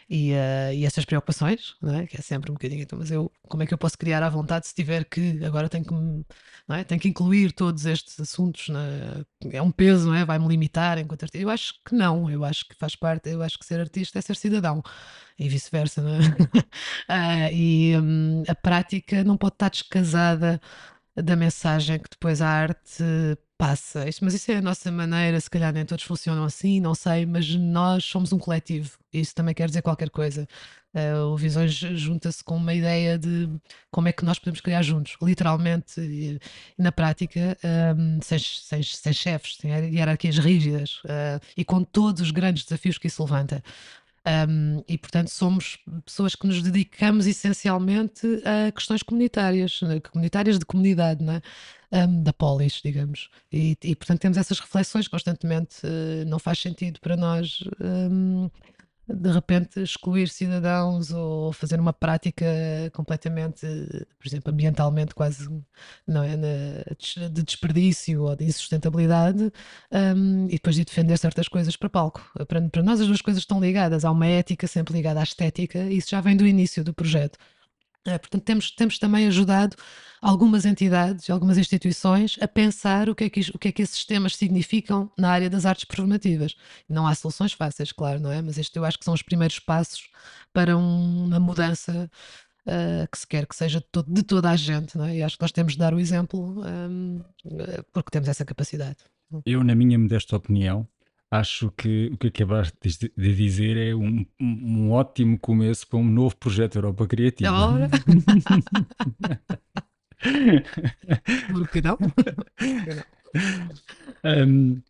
e, 0.08 0.32
uh, 0.32 0.72
e 0.72 0.86
essas 0.86 1.04
preocupações, 1.04 1.74
não 1.82 1.94
é? 1.96 2.06
que 2.06 2.16
é 2.16 2.20
sempre 2.20 2.50
um 2.50 2.54
bocadinho, 2.54 2.82
então, 2.82 2.98
mas 2.98 3.10
eu, 3.10 3.30
como 3.48 3.62
é 3.62 3.66
que 3.66 3.74
eu 3.74 3.78
posso 3.78 3.98
criar 3.98 4.22
à 4.22 4.28
vontade 4.28 4.66
se 4.66 4.74
tiver 4.74 5.04
que, 5.04 5.44
agora 5.44 5.68
tenho 5.68 5.84
que, 5.84 5.92
não 5.92 6.76
é? 6.76 6.84
tenho 6.84 7.00
que 7.00 7.08
incluir 7.08 7.52
todos 7.52 7.84
estes 7.86 8.18
assuntos, 8.20 8.68
é? 8.70 9.56
é 9.56 9.62
um 9.62 9.72
peso, 9.72 10.08
não 10.08 10.14
é? 10.14 10.24
vai-me 10.24 10.46
limitar 10.46 10.98
enquanto 10.98 11.24
artista. 11.24 11.42
Eu 11.42 11.50
acho 11.50 11.74
que 11.84 11.94
não, 11.94 12.30
eu 12.30 12.44
acho 12.44 12.68
que 12.68 12.76
faz 12.76 12.94
parte, 12.94 13.30
eu 13.30 13.42
acho 13.42 13.58
que 13.58 13.66
ser 13.66 13.80
artista 13.80 14.18
é 14.18 14.22
ser 14.22 14.36
cidadão 14.36 14.82
e 15.38 15.48
vice-versa, 15.48 16.00
não 16.00 16.14
é? 16.14 16.18
uh, 16.18 17.50
e 17.52 17.96
um, 17.96 18.44
a 18.48 18.54
prática 18.54 19.24
não 19.24 19.36
pode 19.36 19.54
estar 19.56 19.70
descasada 19.70 20.60
da 21.16 21.34
mensagem 21.34 21.98
que 21.98 22.10
depois 22.10 22.40
a 22.40 22.48
arte 22.48 23.02
passa. 23.58 24.04
Mas 24.20 24.34
isso 24.34 24.50
é 24.52 24.56
a 24.56 24.62
nossa 24.62 24.90
maneira, 24.90 25.40
se 25.40 25.50
calhar 25.50 25.72
nem 25.72 25.84
todos 25.84 26.04
funcionam 26.04 26.44
assim, 26.44 26.80
não 26.80 26.94
sei, 26.94 27.26
mas 27.26 27.48
nós 27.54 28.04
somos 28.04 28.32
um 28.32 28.38
coletivo. 28.38 28.98
Isso 29.12 29.34
também 29.34 29.54
quer 29.54 29.68
dizer 29.68 29.82
qualquer 29.82 30.10
coisa. 30.10 30.46
Uh, 30.94 31.26
o 31.32 31.36
Visões 31.36 31.72
junta-se 31.74 32.42
com 32.42 32.56
uma 32.56 32.72
ideia 32.72 33.18
de 33.18 33.50
como 33.90 34.08
é 34.08 34.12
que 34.12 34.24
nós 34.24 34.38
podemos 34.38 34.60
criar 34.60 34.82
juntos, 34.82 35.16
literalmente 35.20 36.00
e, 36.00 36.38
na 36.78 36.90
prática, 36.90 37.56
um, 37.98 38.18
sem, 38.22 38.38
sem, 38.38 38.82
sem, 38.82 39.12
chefes, 39.12 39.56
sem 39.56 39.70
hierarquias 39.94 40.38
rígidas 40.38 41.02
uh, 41.04 41.40
e 41.56 41.64
com 41.64 41.84
todos 41.84 42.22
os 42.22 42.30
grandes 42.30 42.64
desafios 42.64 42.96
que 42.96 43.08
isso 43.08 43.22
levanta. 43.22 43.62
Um, 44.26 44.82
e, 44.88 44.98
portanto, 44.98 45.28
somos 45.28 45.78
pessoas 46.04 46.34
que 46.34 46.48
nos 46.48 46.60
dedicamos 46.60 47.26
essencialmente 47.28 48.26
a 48.44 48.72
questões 48.72 49.02
comunitárias, 49.02 49.80
né, 49.82 50.00
comunitárias 50.00 50.58
de 50.58 50.64
comunidade, 50.64 51.22
né? 51.22 51.40
um, 51.92 52.22
da 52.22 52.32
polis, 52.32 52.80
digamos. 52.84 53.28
E, 53.52 53.76
e, 53.82 53.94
portanto, 53.94 54.20
temos 54.20 54.38
essas 54.38 54.58
reflexões 54.58 55.08
constantemente. 55.08 55.76
Uh, 55.84 56.26
não 56.26 56.38
faz 56.38 56.58
sentido 56.58 57.00
para 57.00 57.16
nós. 57.16 57.60
Um, 57.80 58.50
de 59.08 59.30
repente 59.30 59.80
excluir 59.80 60.28
cidadãos 60.28 61.12
ou 61.12 61.52
fazer 61.52 61.78
uma 61.78 61.92
prática 61.92 62.46
completamente, 62.92 63.66
por 64.18 64.26
exemplo, 64.26 64.52
ambientalmente 64.52 65.14
quase 65.14 65.48
não 66.06 66.22
é, 66.22 66.36
de 67.30 67.42
desperdício 67.42 68.22
ou 68.22 68.34
de 68.34 68.44
insustentabilidade 68.44 69.52
um, 69.92 70.46
e 70.46 70.52
depois 70.52 70.76
de 70.76 70.84
defender 70.84 71.16
certas 71.18 71.48
coisas 71.48 71.76
para 71.76 71.88
palco. 71.88 72.20
Para, 72.48 72.68
para 72.68 72.82
nós 72.82 73.00
as 73.00 73.06
duas 73.06 73.22
coisas 73.22 73.42
estão 73.42 73.60
ligadas, 73.60 74.04
há 74.04 74.10
uma 74.10 74.26
ética 74.26 74.66
sempre 74.66 74.94
ligada 74.94 75.20
à 75.20 75.22
estética 75.22 75.78
e 75.78 75.98
isso 75.98 76.10
já 76.10 76.20
vem 76.20 76.36
do 76.36 76.46
início 76.46 76.82
do 76.82 76.92
projeto. 76.92 77.38
É, 78.06 78.18
portanto, 78.18 78.44
temos, 78.44 78.70
temos 78.70 78.98
também 78.98 79.26
ajudado 79.26 79.76
algumas 80.20 80.64
entidades, 80.64 81.28
algumas 81.28 81.58
instituições 81.58 82.36
a 82.40 82.48
pensar 82.48 83.08
o 83.08 83.14
que, 83.14 83.24
é 83.24 83.30
que, 83.30 83.40
o 83.54 83.58
que 83.58 83.68
é 83.68 83.72
que 83.72 83.82
esses 83.82 83.96
sistemas 83.96 84.36
significam 84.36 85.10
na 85.18 85.30
área 85.30 85.50
das 85.50 85.66
artes 85.66 85.84
performativas. 85.84 86.56
Não 86.88 87.06
há 87.06 87.14
soluções 87.14 87.52
fáceis, 87.52 87.92
claro, 87.92 88.20
não 88.20 88.32
é? 88.32 88.40
Mas 88.40 88.58
este 88.58 88.78
eu 88.78 88.84
acho 88.84 88.98
que 88.98 89.04
são 89.04 89.14
os 89.14 89.22
primeiros 89.22 89.58
passos 89.58 90.08
para 90.52 90.76
uma 90.76 91.40
mudança 91.40 92.10
uh, 92.66 93.08
que 93.10 93.18
se 93.18 93.26
quer 93.26 93.46
que 93.46 93.56
seja 93.56 93.80
de, 93.80 93.86
todo, 93.90 94.12
de, 94.12 94.22
toda 94.22 94.50
a 94.50 94.56
gente, 94.56 94.96
não 94.96 95.04
é? 95.04 95.16
E 95.16 95.22
acho 95.22 95.36
que 95.36 95.42
nós 95.42 95.52
temos 95.52 95.72
de 95.72 95.78
dar 95.78 95.94
o 95.94 96.00
exemplo 96.00 96.62
um, 96.64 97.20
porque 97.92 98.10
temos 98.10 98.28
essa 98.28 98.44
capacidade. 98.44 98.98
Eu, 99.44 99.64
na 99.64 99.74
minha 99.74 99.98
modesta 99.98 100.36
opinião, 100.36 100.88
acho 101.30 101.70
que 101.72 102.10
o 102.12 102.16
que 102.16 102.28
acabaste 102.28 102.78
de 102.80 103.34
dizer 103.34 103.76
é 103.76 103.94
um, 103.94 104.24
um, 104.40 104.90
ótimo 104.90 105.38
começo 105.38 105.86
para 105.86 105.98
um 105.98 106.04
novo 106.04 106.34
projeto 106.36 106.76
Europa 106.76 107.06
Criativa. 107.06 107.50
Ora. 107.50 107.90
Por 111.52 111.68
que 111.68 111.82
não? 111.82 111.98
um, 114.24 114.80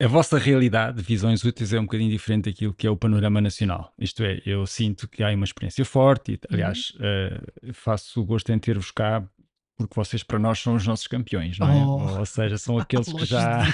a 0.00 0.06
vossa 0.06 0.38
realidade 0.38 0.98
de 0.98 1.02
visões 1.02 1.42
úteis 1.42 1.72
é 1.72 1.80
um 1.80 1.84
bocadinho 1.84 2.10
diferente 2.10 2.50
daquilo 2.50 2.74
que 2.74 2.86
é 2.86 2.90
o 2.90 2.96
panorama 2.96 3.40
nacional. 3.40 3.94
Isto 3.98 4.24
é, 4.24 4.42
eu 4.44 4.66
sinto 4.66 5.08
que 5.08 5.22
há 5.22 5.30
uma 5.30 5.44
experiência 5.44 5.84
forte 5.84 6.32
e, 6.32 6.40
aliás, 6.52 6.90
uhum. 6.90 7.70
uh, 7.70 7.72
faço 7.72 8.20
o 8.20 8.24
gosto 8.24 8.52
em 8.52 8.58
ter-vos 8.58 8.90
cá 8.90 9.26
porque 9.76 9.94
vocês 9.94 10.22
para 10.22 10.38
nós 10.38 10.58
são 10.58 10.74
os 10.74 10.86
nossos 10.86 11.06
campeões, 11.06 11.58
não 11.58 11.68
é? 11.68 11.84
Oh. 11.84 12.18
Ou 12.18 12.26
seja, 12.26 12.56
são 12.58 12.78
aqueles 12.80 13.12
que 13.12 13.24
já. 13.24 13.64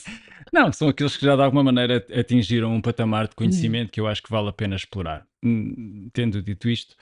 não, 0.52 0.72
são 0.72 0.88
aqueles 0.88 1.16
que 1.16 1.24
já 1.24 1.36
de 1.36 1.42
alguma 1.42 1.64
maneira 1.64 2.04
atingiram 2.18 2.74
um 2.74 2.80
patamar 2.80 3.28
de 3.28 3.34
conhecimento 3.34 3.88
hum. 3.88 3.90
que 3.92 4.00
eu 4.00 4.06
acho 4.06 4.22
que 4.22 4.30
vale 4.30 4.48
a 4.48 4.52
pena 4.52 4.76
explorar. 4.76 5.26
Hum, 5.42 6.08
tendo 6.12 6.42
dito 6.42 6.68
isto, 6.68 6.96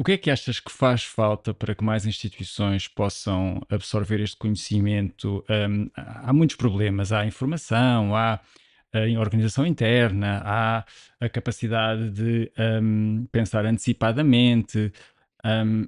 o 0.00 0.02
que 0.04 0.12
é 0.12 0.16
que 0.16 0.30
achas 0.30 0.58
que 0.58 0.72
faz 0.72 1.04
falta 1.04 1.52
para 1.52 1.74
que 1.74 1.84
mais 1.84 2.06
instituições 2.06 2.88
possam 2.88 3.60
absorver 3.68 4.20
este 4.20 4.36
conhecimento? 4.36 5.44
Um, 5.48 5.90
há 5.94 6.32
muitos 6.32 6.56
problemas, 6.56 7.12
há 7.12 7.26
informação, 7.26 8.16
há 8.16 8.40
a 8.92 9.20
organização 9.20 9.66
interna, 9.66 10.42
há 10.44 10.84
a 11.20 11.28
capacidade 11.28 12.10
de 12.10 12.50
um, 12.82 13.26
pensar 13.30 13.66
antecipadamente. 13.66 14.92
Um, 15.44 15.86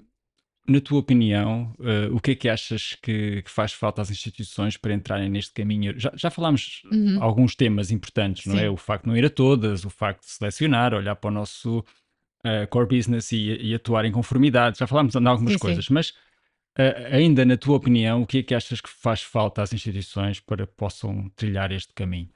na 0.67 0.81
tua 0.81 1.01
opinião, 1.01 1.75
uh, 1.79 2.15
o 2.15 2.21
que 2.21 2.33
é 2.33 2.35
que 2.35 2.49
achas 2.49 2.97
que, 3.03 3.43
que, 3.43 3.51
faz 3.51 3.73
falta 3.73 4.01
às 4.01 4.11
instituições 4.11 4.77
para 4.77 4.95
entrarem 4.95 5.29
neste 5.29 5.53
caminho? 5.53 5.99
Já, 5.99 6.13
já 6.15 6.31
falámos 6.31 6.83
uhum. 6.91 7.19
alguns 7.21 7.57
temas 7.57 7.91
importantes, 7.91 8.47
não 8.47 8.55
é? 8.55 8.61
Sim. 8.61 8.65
é? 8.67 8.71
O 8.71 8.77
facto 8.77 9.05
de 9.05 9.09
não 9.11 9.17
ir 9.17 9.25
a 9.25 9.31
todas, 9.31 9.85
o 9.85 9.91
facto 9.91 10.23
de 10.23 10.31
selecionar, 10.31 10.95
olhar 10.95 11.17
para 11.17 11.29
o 11.29 11.33
nosso 11.33 11.81
uh, 11.81 12.67
core 12.71 12.97
business 12.97 13.33
e, 13.33 13.57
e, 13.61 13.75
atuar 13.75 14.05
em 14.05 14.13
conformidade. 14.13 14.79
Já 14.79 14.87
falámos 14.87 15.13
de 15.13 15.27
algumas 15.27 15.55
sim, 15.55 15.59
coisas, 15.59 15.87
sim. 15.87 15.95
mas 15.95 16.11
uh, 16.11 17.13
ainda 17.13 17.45
na 17.45 17.57
tua 17.57 17.77
opinião, 17.77 18.23
o 18.23 18.27
que 18.27 18.39
é 18.39 18.43
que 18.45 18.55
achas 18.55 18.81
que 18.81 18.89
faz 18.89 19.21
falta 19.21 19.63
às 19.63 19.73
instituições 19.73 20.39
para 20.39 20.65
que 20.65 20.75
possam 20.75 21.29
trilhar 21.35 21.73
este 21.73 21.93
caminho? 21.93 22.31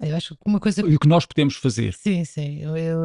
Eu 0.00 0.16
acho 0.16 0.36
que 0.36 0.42
uma 0.46 0.60
coisa. 0.60 0.80
E 0.82 0.94
o 0.94 0.98
que 0.98 1.08
nós 1.08 1.26
podemos 1.26 1.56
fazer. 1.56 1.92
Sim, 1.92 2.24
sim. 2.24 2.60
Eu, 2.60 2.76
eu, 2.76 3.00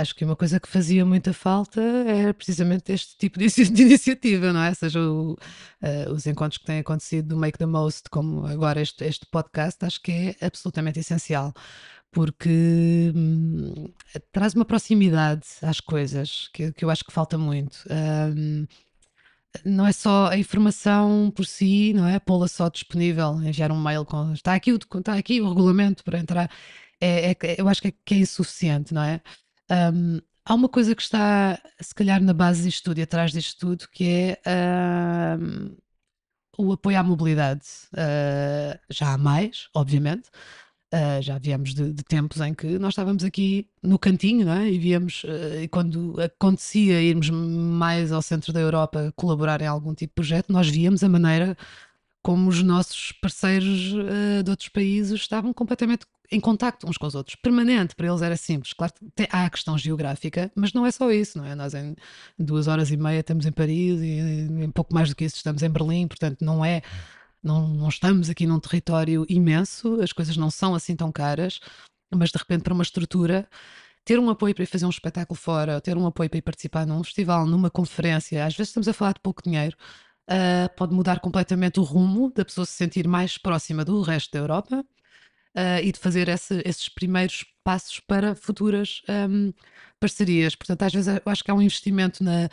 acho 0.00 0.14
que 0.14 0.24
uma 0.24 0.34
coisa 0.34 0.58
que 0.58 0.68
fazia 0.68 1.04
muita 1.04 1.34
falta 1.34 1.80
era 1.80 2.32
precisamente 2.32 2.90
este 2.92 3.16
tipo 3.18 3.38
de, 3.38 3.46
de 3.46 3.82
iniciativa, 3.82 4.50
não 4.52 4.62
é? 4.62 4.72
Seja 4.72 5.00
o, 5.00 5.32
uh, 5.32 6.12
os 6.12 6.26
encontros 6.26 6.56
que 6.56 6.64
têm 6.64 6.78
acontecido 6.78 7.28
do 7.28 7.36
Make 7.36 7.58
the 7.58 7.66
Most, 7.66 8.08
como 8.10 8.46
agora 8.46 8.80
este, 8.80 9.04
este 9.04 9.26
podcast, 9.26 9.84
acho 9.84 10.00
que 10.00 10.12
é 10.40 10.46
absolutamente 10.46 10.98
essencial. 10.98 11.52
Porque 12.10 13.12
hum, 13.14 13.92
traz 14.32 14.54
uma 14.54 14.64
proximidade 14.64 15.46
às 15.62 15.78
coisas 15.78 16.48
que, 16.52 16.72
que 16.72 16.84
eu 16.84 16.90
acho 16.90 17.04
que 17.04 17.12
falta 17.12 17.36
muito. 17.36 17.84
Um, 17.88 18.66
não 19.64 19.86
é 19.86 19.92
só 19.92 20.28
a 20.28 20.38
informação 20.38 21.32
por 21.34 21.44
si, 21.46 21.92
não 21.92 22.06
é? 22.06 22.18
Pô-la 22.20 22.48
só 22.48 22.68
disponível, 22.68 23.42
enviar 23.42 23.72
um 23.72 23.80
mail 23.80 24.04
com 24.04 24.32
está 24.32 24.54
aqui 24.54 24.72
o, 24.72 24.76
está 24.76 25.14
aqui 25.14 25.40
o 25.40 25.48
regulamento 25.48 26.04
para 26.04 26.18
entrar. 26.18 26.50
É, 27.00 27.32
é, 27.32 27.36
eu 27.58 27.68
acho 27.68 27.82
que 27.82 27.88
é, 27.88 27.92
que 28.04 28.14
é 28.14 28.18
insuficiente, 28.18 28.94
não 28.94 29.02
é? 29.02 29.20
Um, 29.70 30.20
há 30.44 30.54
uma 30.54 30.68
coisa 30.68 30.94
que 30.94 31.02
está, 31.02 31.60
se 31.80 31.94
calhar, 31.94 32.22
na 32.22 32.34
base 32.34 32.62
disto 32.62 32.84
tudo 32.84 32.98
e 32.98 33.02
atrás 33.02 33.32
disto 33.32 33.58
tudo, 33.58 33.88
que 33.90 34.04
é 34.44 35.38
um, 35.38 35.76
o 36.58 36.72
apoio 36.72 36.98
à 36.98 37.02
mobilidade. 37.02 37.66
Uh, 37.92 38.78
já 38.90 39.14
há 39.14 39.18
mais, 39.18 39.68
obviamente, 39.74 40.30
Uh, 40.92 41.22
já 41.22 41.38
viemos 41.38 41.72
de, 41.72 41.92
de, 41.92 42.02
tempos 42.02 42.40
em 42.40 42.52
que 42.52 42.76
nós 42.76 42.94
estávamos 42.94 43.22
aqui 43.22 43.68
no 43.80 43.96
cantinho, 43.96 44.44
não 44.44 44.54
é? 44.54 44.68
E 44.68 44.76
víamos, 44.76 45.22
uh, 45.22 45.62
e 45.62 45.68
quando 45.68 46.20
acontecia 46.20 47.00
irmos 47.00 47.30
mais 47.30 48.10
ao 48.10 48.20
centro 48.20 48.52
da 48.52 48.58
Europa 48.58 49.12
colaborar 49.14 49.62
em 49.62 49.68
algum 49.68 49.94
tipo 49.94 50.10
de 50.10 50.14
projeto, 50.16 50.52
nós 50.52 50.68
víamos 50.68 51.04
a 51.04 51.08
maneira 51.08 51.56
como 52.22 52.48
os 52.50 52.60
nossos 52.62 53.12
parceiros 53.12 53.92
uh, 53.92 54.42
de 54.42 54.50
outros 54.50 54.68
países 54.68 55.12
estavam 55.12 55.52
completamente 55.52 56.04
em 56.32 56.40
contacto 56.40 56.88
uns 56.88 56.96
com 56.96 57.06
os 57.06 57.14
outros, 57.14 57.36
permanente, 57.36 57.94
para 57.94 58.06
eles 58.06 58.22
era 58.22 58.36
simples. 58.36 58.72
Claro, 58.72 58.92
tem, 59.14 59.26
há 59.30 59.46
a 59.46 59.50
questão 59.50 59.76
geográfica, 59.76 60.50
mas 60.54 60.72
não 60.72 60.86
é 60.86 60.90
só 60.90 61.10
isso, 61.10 61.38
não 61.38 61.44
é? 61.44 61.54
Nós 61.54 61.74
em 61.74 61.94
duas 62.38 62.68
horas 62.68 62.90
e 62.90 62.96
meia 62.96 63.20
estamos 63.20 63.46
em 63.46 63.52
Paris 63.52 64.00
e 64.00 64.48
em 64.64 64.70
pouco 64.70 64.94
mais 64.94 65.08
do 65.08 65.16
que 65.16 65.24
isso 65.24 65.36
estamos 65.36 65.62
em 65.62 65.70
Berlim, 65.70 66.06
portanto 66.06 66.44
não 66.44 66.64
é 66.64 66.82
não, 67.42 67.68
não 67.68 67.88
estamos 67.88 68.30
aqui 68.30 68.46
num 68.46 68.60
território 68.60 69.24
imenso, 69.28 70.00
as 70.00 70.12
coisas 70.12 70.36
não 70.36 70.50
são 70.50 70.74
assim 70.74 70.94
tão 70.96 71.10
caras, 71.10 71.60
mas 72.14 72.30
de 72.30 72.38
repente 72.38 72.62
para 72.62 72.74
uma 72.74 72.82
estrutura 72.82 73.48
ter 74.04 74.18
um 74.18 74.30
apoio 74.30 74.54
para 74.54 74.64
ir 74.64 74.66
fazer 74.66 74.86
um 74.86 74.90
espetáculo 74.90 75.38
fora, 75.38 75.80
ter 75.80 75.96
um 75.96 76.06
apoio 76.06 76.28
para 76.28 76.38
ir 76.38 76.42
participar 76.42 76.86
num 76.86 77.02
festival, 77.04 77.46
numa 77.46 77.70
conferência, 77.70 78.44
às 78.44 78.54
vezes 78.56 78.70
estamos 78.70 78.88
a 78.88 78.92
falar 78.92 79.12
de 79.14 79.20
pouco 79.20 79.42
dinheiro, 79.42 79.76
uh, 80.28 80.74
pode 80.76 80.94
mudar 80.94 81.20
completamente 81.20 81.80
o 81.80 81.82
rumo 81.82 82.32
da 82.34 82.44
pessoa 82.44 82.66
se 82.66 82.72
sentir 82.72 83.06
mais 83.06 83.38
próxima 83.38 83.84
do 83.84 84.00
resto 84.02 84.32
da 84.32 84.38
Europa 84.38 84.84
uh, 85.56 85.82
e 85.82 85.92
de 85.92 85.98
fazer 85.98 86.28
esse, 86.28 86.62
esses 86.64 86.88
primeiros 86.88 87.44
passos 87.64 88.00
para 88.00 88.34
futuras 88.34 89.02
um, 89.08 89.52
parcerias. 89.98 90.54
Portanto, 90.54 90.82
às 90.82 90.92
vezes 90.92 91.14
eu 91.14 91.22
acho 91.26 91.44
que 91.44 91.50
há 91.50 91.54
um 91.54 91.62
investimento 91.62 92.24
na, 92.24 92.48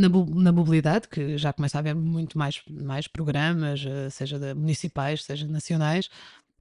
na, 0.00 0.08
na 0.08 0.52
mobilidade, 0.52 1.08
que 1.08 1.36
já 1.36 1.52
começa 1.52 1.78
a 1.78 1.80
haver 1.80 1.94
muito 1.94 2.38
mais, 2.38 2.60
mais 2.68 3.06
programas, 3.06 3.84
eh, 3.86 4.10
seja 4.10 4.38
de 4.38 4.54
municipais, 4.54 5.24
seja 5.24 5.46
nacionais, 5.46 6.06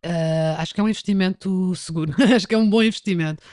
uh, 0.06 0.58
acho 0.58 0.74
que 0.74 0.80
é 0.80 0.84
um 0.84 0.90
investimento 0.90 1.74
seguro, 1.76 2.14
acho 2.36 2.48
que 2.48 2.56
é 2.56 2.58
um 2.58 2.70
bom 2.70 2.84
investimento. 2.84 3.44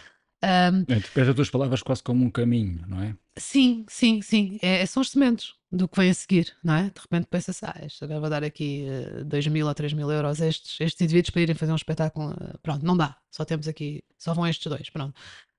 Um, 0.43 0.85
é, 0.93 1.21
as 1.21 1.35
tuas 1.35 1.51
palavras 1.51 1.83
quase 1.83 2.03
como 2.03 2.25
um 2.25 2.31
caminho, 2.31 2.85
não 2.87 3.03
é? 3.03 3.17
Sim, 3.39 3.87
sim, 3.89 4.21
sim. 4.21 4.59
É, 4.63 4.83
é 4.83 4.87
são 4.87 5.01
os 5.01 5.11
sementes 5.11 5.55
do 5.73 5.89
que 5.89 5.99
vem 5.99 6.11
a 6.11 6.15
seguir, 6.15 6.55
não 6.63 6.75
é? 6.75 6.85
De 6.85 7.01
repente 7.01 7.27
pensa-se, 7.27 7.65
ah, 7.65 7.75
agora 8.03 8.21
vou 8.21 8.31
dar 8.31 8.45
aqui 8.45 8.87
uh, 9.21 9.25
2 9.25 9.47
mil 9.49 9.67
ou 9.67 9.75
3 9.75 9.93
mil 9.93 10.11
euros 10.11 10.41
a 10.41 10.47
estes, 10.47 10.79
estes 10.81 11.01
indivíduos 11.01 11.31
para 11.31 11.43
irem 11.43 11.55
fazer 11.55 11.73
um 11.73 11.77
espetáculo. 11.77 12.35
Pronto, 12.63 12.85
não 12.85 12.97
dá. 12.97 13.17
Só 13.31 13.45
temos 13.45 13.67
aqui, 13.67 14.03
só 14.19 14.35
vão 14.35 14.47
estes 14.47 14.67
dois, 14.67 14.89
pronto. 14.91 15.15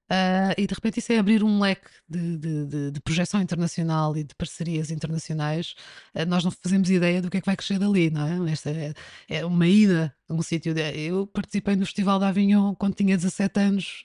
Uh, 0.10 0.56
e 0.58 0.66
de 0.66 0.74
repente 0.74 1.00
isso 1.00 1.12
é 1.12 1.20
abrir 1.20 1.44
um 1.44 1.60
leque 1.60 1.90
de, 2.08 2.38
de, 2.38 2.66
de, 2.66 2.92
de 2.92 3.00
projeção 3.02 3.42
internacional 3.42 4.16
e 4.16 4.24
de 4.24 4.34
parcerias 4.36 4.90
internacionais. 4.90 5.76
Uh, 6.16 6.26
nós 6.26 6.46
não 6.46 6.52
fazemos 6.52 6.90
ideia 6.90 7.22
do 7.22 7.30
que 7.30 7.38
é 7.38 7.42
que 7.42 7.46
vai 7.46 7.58
crescer 7.58 7.78
dali, 7.78 8.10
não 8.10 8.48
é? 8.48 8.52
Esta 8.52 8.70
é, 8.70 8.94
é 9.28 9.46
uma 9.46 9.68
ida 9.68 10.16
a 10.30 10.34
um 10.34 10.42
sítio. 10.42 10.74
Eu 10.78 11.28
participei 11.28 11.76
no 11.76 11.86
Festival 11.86 12.20
da 12.20 12.30
Avignon 12.30 12.74
quando 12.76 12.96
tinha 12.96 13.18
17 13.18 13.60
anos 13.60 14.04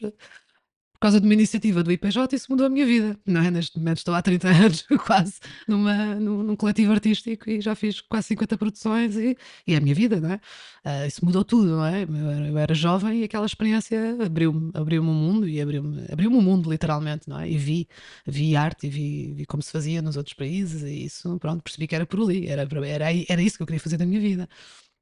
causa 1.03 1.21
de 1.21 1.27
uma 1.27 1.35
iniciativa 1.35 1.83
do 1.83 1.91
IPJ, 1.91 2.37
isso 2.37 2.47
mudou 2.49 2.67
a 2.67 2.71
minha 2.71 2.87
vida, 2.87 3.19
não 3.27 3.43
é? 3.43 3.51
Neste 3.51 3.79
momento 3.79 3.99
estou 3.99 4.15
há 4.15 4.23
30 4.23 4.49
anos 4.49 4.83
quase 5.05 5.35
numa, 5.67 6.15
num, 6.15 6.43
num 6.43 6.57
coletivo 6.57 6.93
artístico 6.93 7.51
e 7.51 7.61
já 7.61 7.75
fiz 7.75 8.01
quase 8.01 8.29
50 8.29 8.57
produções 8.57 9.17
e, 9.17 9.37
e 9.67 9.75
é 9.75 9.77
a 9.77 9.81
minha 9.81 9.95
vida, 9.95 10.21
não 10.21 10.33
é? 10.33 10.41
Uh, 10.85 11.07
isso 11.07 11.25
mudou 11.25 11.45
tudo, 11.45 11.77
não 11.77 11.85
é? 11.85 12.05
Eu 12.05 12.31
era, 12.31 12.49
eu 12.49 12.59
era 12.59 12.75
jovem 12.75 13.21
e 13.21 13.25
aquela 13.25 13.47
experiência 13.47 14.17
abriu-me 14.25 14.71
abriu 14.75 15.03
um 15.03 15.15
mundo 15.15 15.49
e 15.49 15.61
abriu-me 15.61 16.07
abriu 16.11 16.31
um 16.31 16.41
mundo, 16.41 16.71
literalmente, 16.71 17.29
não 17.29 17.41
é? 17.41 17.51
E 17.51 17.57
vi, 17.59 17.89
vi 18.27 18.57
arte 18.57 18.87
e 18.87 18.91
vi, 18.91 19.33
vi 19.35 19.45
como 19.47 19.63
se 19.63 19.73
fazia 19.73 20.01
nos 20.01 20.17
outros 20.17 20.35
países 20.35 20.83
e 20.83 21.05
isso, 21.05 21.39
pronto, 21.39 21.63
percebi 21.63 21.87
que 21.87 21.95
era 21.95 22.07
por 22.07 22.21
ali, 22.21 22.49
era, 22.49 22.63
era, 22.87 23.07
era 23.29 23.43
isso 23.43 23.57
que 23.57 23.63
eu 23.63 23.67
queria 23.67 23.81
fazer 23.81 23.97
da 23.97 24.07
minha 24.07 24.21
vida. 24.21 24.49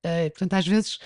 Uh, 0.04 0.30
portanto, 0.30 0.54
às 0.54 0.66
vezes 0.66 0.98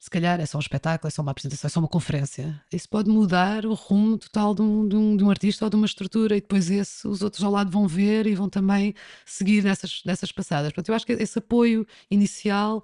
se 0.00 0.08
calhar 0.08 0.40
é 0.40 0.46
só 0.46 0.56
um 0.56 0.60
espetáculo, 0.62 1.08
é 1.08 1.10
só 1.10 1.20
uma 1.20 1.30
apresentação, 1.30 1.68
é 1.68 1.70
só 1.70 1.78
uma 1.78 1.88
conferência. 1.88 2.58
Isso 2.72 2.88
pode 2.88 3.10
mudar 3.10 3.66
o 3.66 3.74
rumo 3.74 4.16
total 4.16 4.54
de 4.54 4.62
um, 4.62 4.88
de 4.88 4.96
um, 4.96 5.14
de 5.14 5.22
um 5.22 5.28
artista 5.28 5.66
ou 5.66 5.70
de 5.70 5.76
uma 5.76 5.84
estrutura, 5.84 6.34
e 6.34 6.40
depois 6.40 6.70
esse, 6.70 7.06
os 7.06 7.20
outros 7.20 7.44
ao 7.44 7.52
lado 7.52 7.70
vão 7.70 7.86
ver 7.86 8.26
e 8.26 8.34
vão 8.34 8.48
também 8.48 8.94
seguir 9.26 9.62
nessas, 9.62 10.02
nessas 10.06 10.32
passadas. 10.32 10.72
Portanto, 10.72 10.88
eu 10.88 10.94
acho 10.94 11.04
que 11.04 11.12
esse 11.12 11.38
apoio 11.38 11.86
inicial 12.10 12.82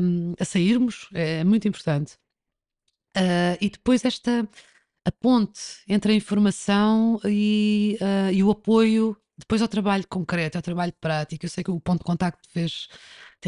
um, 0.00 0.34
a 0.38 0.44
sairmos 0.44 1.08
é 1.12 1.42
muito 1.42 1.66
importante. 1.66 2.16
Uh, 3.16 3.58
e 3.60 3.68
depois 3.68 4.04
esta 4.04 4.48
a 5.04 5.12
ponte 5.12 5.60
entre 5.88 6.12
a 6.12 6.14
informação 6.14 7.20
e, 7.24 7.98
uh, 8.00 8.32
e 8.32 8.42
o 8.42 8.50
apoio 8.50 9.16
depois 9.36 9.60
ao 9.60 9.68
trabalho 9.68 10.06
concreto, 10.08 10.56
ao 10.56 10.62
trabalho 10.62 10.92
prático. 11.00 11.44
Eu 11.44 11.50
sei 11.50 11.64
que 11.64 11.70
o 11.70 11.80
ponto 11.80 11.98
de 12.00 12.04
contacto 12.04 12.48
fez 12.50 12.88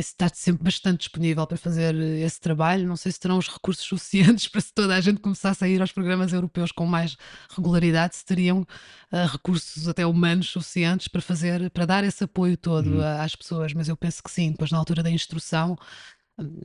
está 0.00 0.28
sempre 0.28 0.64
bastante 0.64 1.00
disponível 1.00 1.46
para 1.46 1.56
fazer 1.56 1.94
eh, 1.94 2.20
esse 2.20 2.40
trabalho. 2.40 2.86
Não 2.86 2.96
sei 2.96 3.12
se 3.12 3.20
terão 3.20 3.38
os 3.38 3.48
recursos 3.48 3.84
suficientes 3.86 4.48
para 4.48 4.60
se 4.60 4.72
toda 4.72 4.94
a 4.94 5.00
gente 5.00 5.20
começasse 5.20 5.64
a 5.64 5.68
ir 5.68 5.80
aos 5.80 5.92
programas 5.92 6.32
europeus 6.32 6.72
com 6.72 6.86
mais 6.86 7.16
regularidade, 7.54 8.16
se 8.16 8.24
teriam 8.24 8.60
uh, 8.60 9.26
recursos 9.30 9.88
até 9.88 10.06
humanos 10.06 10.50
suficientes 10.50 11.08
para 11.08 11.20
fazer, 11.20 11.70
para 11.70 11.86
dar 11.86 12.04
esse 12.04 12.24
apoio 12.24 12.56
todo 12.56 12.96
uhum. 12.96 13.20
às 13.20 13.34
pessoas. 13.34 13.72
Mas 13.72 13.88
eu 13.88 13.96
penso 13.96 14.22
que 14.22 14.30
sim, 14.30 14.52
depois 14.52 14.70
na 14.70 14.78
altura 14.78 15.02
da 15.02 15.10
instrução. 15.10 15.76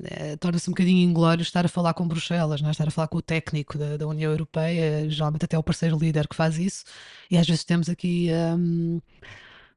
É, 0.04 0.36
torna-se 0.36 0.70
um 0.70 0.74
bocadinho 0.74 1.00
inglório 1.10 1.42
estar 1.42 1.66
a 1.66 1.70
falar 1.70 1.94
com 1.94 2.06
Bruxelas, 2.06 2.62
é? 2.62 2.70
estar 2.70 2.90
a 2.90 2.92
falar 2.92 3.08
com 3.08 3.20
o 3.20 3.22
técnico 3.22 3.78
da, 3.78 3.96
da, 3.96 4.06
União 4.06 4.30
Europeia, 4.30 5.10
geralmente 5.10 5.46
até 5.46 5.58
o 5.58 5.64
parceiro 5.64 5.98
líder 5.98 6.28
que 6.28 6.36
faz 6.36 6.58
isso, 6.60 6.84
e 7.30 7.38
às 7.38 7.48
vezes 7.48 7.64
temos 7.64 7.88
aqui 7.88 8.28
um, 8.58 9.00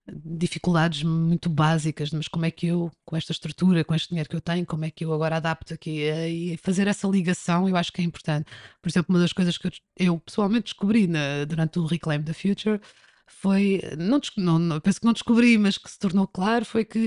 dificuldades 0.07 1.03
muito 1.03 1.49
básicas, 1.49 2.11
mas 2.11 2.29
como 2.29 2.45
é 2.45 2.51
que 2.51 2.67
eu, 2.67 2.91
com 3.05 3.17
esta 3.17 3.33
estrutura, 3.33 3.85
com 3.85 3.95
este 3.95 4.11
dinheiro 4.11 4.29
que 4.29 4.37
eu 4.37 4.41
tenho, 4.41 4.67
como 4.67 4.85
é 4.85 4.91
que 4.91 5.05
eu 5.05 5.13
agora 5.13 5.37
adapto 5.37 5.73
aqui 5.73 6.03
e 6.03 6.57
fazer 6.59 6.87
essa 6.87 7.09
ligação, 7.09 7.69
eu 7.69 7.77
acho 7.77 7.93
que 7.93 8.03
é 8.03 8.05
importante. 8.05 8.51
Por 8.83 8.89
exemplo, 8.89 9.15
uma 9.15 9.21
das 9.21 9.33
coisas 9.33 9.57
que 9.57 9.71
eu, 9.99 10.19
pessoalmente 10.21 10.65
descobri 10.65 11.07
na, 11.07 11.45
durante 11.47 11.79
o 11.79 11.87
Reclaim 11.87 12.23
the 12.23 12.35
Future 12.35 12.81
foi, 13.27 13.81
não, 13.97 14.21
não, 14.59 14.81
penso 14.81 15.01
que 15.01 15.07
não 15.07 15.13
descobri, 15.15 15.57
mas 15.57 15.79
que 15.79 15.91
se 15.91 15.99
tornou 15.99 16.29
claro, 16.29 16.65
foi 16.65 16.85
que 16.85 17.07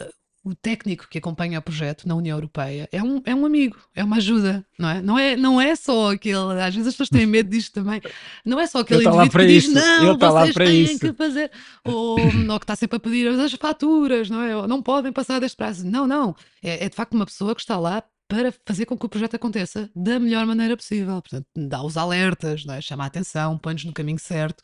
uh, 0.00 0.12
o 0.48 0.54
técnico 0.54 1.06
que 1.08 1.18
acompanha 1.18 1.58
o 1.58 1.62
projeto 1.62 2.08
na 2.08 2.14
União 2.14 2.36
Europeia 2.36 2.88
é 2.90 3.02
um, 3.02 3.20
é 3.24 3.34
um 3.34 3.44
amigo, 3.44 3.76
é 3.94 4.02
uma 4.02 4.16
ajuda, 4.16 4.64
não 4.78 4.88
é? 4.88 5.02
Não 5.02 5.18
é, 5.18 5.36
não 5.36 5.60
é 5.60 5.76
só 5.76 6.12
aquele, 6.12 6.60
às 6.60 6.74
vezes 6.74 6.88
as 6.88 6.94
pessoas 6.94 7.10
têm 7.10 7.26
medo 7.26 7.50
disto 7.50 7.72
também, 7.72 8.00
não 8.44 8.58
é 8.58 8.66
só 8.66 8.78
aquele 8.78 9.04
tá 9.04 9.10
indivíduo 9.10 9.40
que 9.40 9.46
diz, 9.46 9.68
não, 9.68 10.18
vocês 10.18 10.54
têm 10.54 10.82
isso. 10.82 10.98
que 11.00 11.12
fazer, 11.12 11.50
ou, 11.84 12.18
ou 12.18 12.58
que 12.58 12.64
está 12.64 12.74
sempre 12.74 12.96
a 12.96 13.00
pedir 13.00 13.28
as 13.28 13.52
faturas, 13.52 14.30
não 14.30 14.42
é? 14.42 14.56
Ou, 14.56 14.66
não 14.66 14.82
podem 14.82 15.12
passar 15.12 15.38
deste 15.40 15.56
prazo. 15.56 15.86
Não, 15.86 16.06
não, 16.06 16.34
é, 16.62 16.86
é 16.86 16.88
de 16.88 16.96
facto 16.96 17.12
uma 17.12 17.26
pessoa 17.26 17.54
que 17.54 17.60
está 17.60 17.78
lá 17.78 18.02
para 18.28 18.52
fazer 18.66 18.84
com 18.84 18.96
que 18.96 19.06
o 19.06 19.08
projeto 19.08 19.36
aconteça 19.36 19.90
da 19.96 20.18
melhor 20.18 20.44
maneira 20.46 20.76
possível. 20.76 21.20
Portanto, 21.22 21.46
dá 21.56 21.82
os 21.82 21.96
alertas, 21.96 22.64
não 22.64 22.74
é? 22.74 22.80
chama 22.80 23.04
a 23.04 23.06
atenção, 23.06 23.56
põe-nos 23.58 23.84
no 23.84 23.92
caminho 23.92 24.18
certo. 24.18 24.62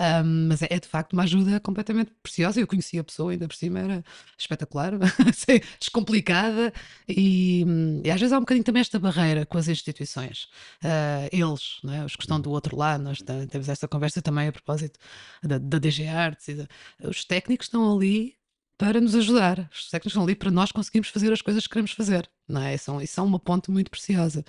Um, 0.00 0.48
mas 0.48 0.62
é, 0.62 0.68
é, 0.70 0.80
de 0.80 0.88
facto 0.88 1.12
uma 1.12 1.24
ajuda 1.24 1.60
completamente 1.60 2.10
preciosa. 2.22 2.58
Eu 2.58 2.66
conheci 2.66 2.98
a 2.98 3.04
pessoa, 3.04 3.32
ainda 3.32 3.46
por 3.46 3.54
cima 3.54 3.80
era 3.80 4.04
espetacular, 4.38 4.92
descomplicada, 5.78 6.72
e, 7.06 7.66
e, 8.02 8.10
às 8.10 8.18
vezes 8.18 8.32
há 8.32 8.38
um 8.38 8.40
bocadinho 8.40 8.64
também 8.64 8.80
esta 8.80 8.98
barreira 8.98 9.44
com 9.44 9.58
as 9.58 9.68
instituições. 9.68 10.44
Uh, 10.82 11.28
eles, 11.30 11.80
é? 11.90 12.02
os 12.02 12.16
que 12.16 12.22
estão 12.22 12.40
do 12.40 12.50
outro 12.50 12.76
lado, 12.76 13.04
nós 13.04 13.20
temos 13.50 13.68
esta 13.68 13.86
conversa 13.86 14.22
também 14.22 14.48
a 14.48 14.52
propósito 14.52 14.98
da, 15.42 15.58
da 15.58 15.78
DG 15.78 16.06
Arts, 16.06 16.48
e 16.48 16.66
os 17.04 17.22
técnicos 17.24 17.66
estão 17.66 17.94
ali 17.94 18.36
para 18.78 18.98
nos 19.02 19.14
ajudar. 19.14 19.68
Os 19.70 19.90
técnicos 19.90 20.12
estão 20.12 20.22
ali 20.22 20.34
para 20.34 20.50
nós 20.50 20.72
conseguirmos 20.72 21.10
fazer 21.10 21.30
as 21.30 21.42
coisas 21.42 21.64
que 21.64 21.68
queremos 21.70 21.92
fazer. 21.92 22.26
Não 22.48 22.62
é? 22.62 22.74
Isso, 22.74 22.98
isso 23.02 23.20
é 23.20 23.22
uma 23.22 23.38
ponte 23.38 23.70
muito 23.70 23.90
preciosa. 23.90 24.42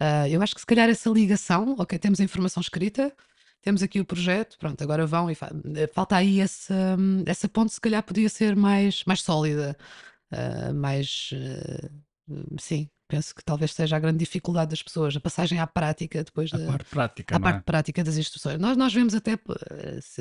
Uh, 0.00 0.26
eu 0.28 0.42
acho 0.42 0.54
que 0.54 0.60
se 0.60 0.66
calhar 0.66 0.88
essa 0.88 1.08
ligação, 1.08 1.76
ok, 1.78 1.96
temos 2.00 2.20
a 2.20 2.24
informação 2.24 2.60
escrita, 2.60 3.14
temos 3.62 3.82
aqui 3.82 4.00
o 4.00 4.04
projeto, 4.04 4.56
pronto, 4.58 4.82
agora 4.82 5.06
vão 5.06 5.30
e 5.30 5.34
fa 5.34 5.50
falta 5.92 6.16
aí 6.16 6.40
essa, 6.40 6.96
essa 7.26 7.48
ponte, 7.48 7.72
se 7.72 7.80
calhar 7.80 8.02
podia 8.02 8.28
ser 8.28 8.56
mais, 8.56 9.04
mais 9.04 9.22
sólida, 9.22 9.76
uh, 10.32 10.74
mais, 10.74 11.30
uh, 11.32 11.90
sim, 12.60 12.88
penso 13.08 13.34
que 13.34 13.42
talvez 13.42 13.72
seja 13.72 13.96
a 13.96 13.98
grande 13.98 14.18
dificuldade 14.18 14.70
das 14.70 14.82
pessoas, 14.82 15.16
a 15.16 15.20
passagem 15.20 15.58
à 15.58 15.66
prática 15.66 16.22
depois 16.22 16.52
a 16.52 16.58
da 16.58 16.66
parte 16.66 16.84
prática, 16.84 17.36
a 17.36 17.40
parte 17.40 17.58
é? 17.58 17.62
prática 17.62 18.04
das 18.04 18.16
instruções. 18.16 18.58
Nós, 18.58 18.76
nós 18.76 18.92
vemos 18.92 19.14
até 19.14 19.38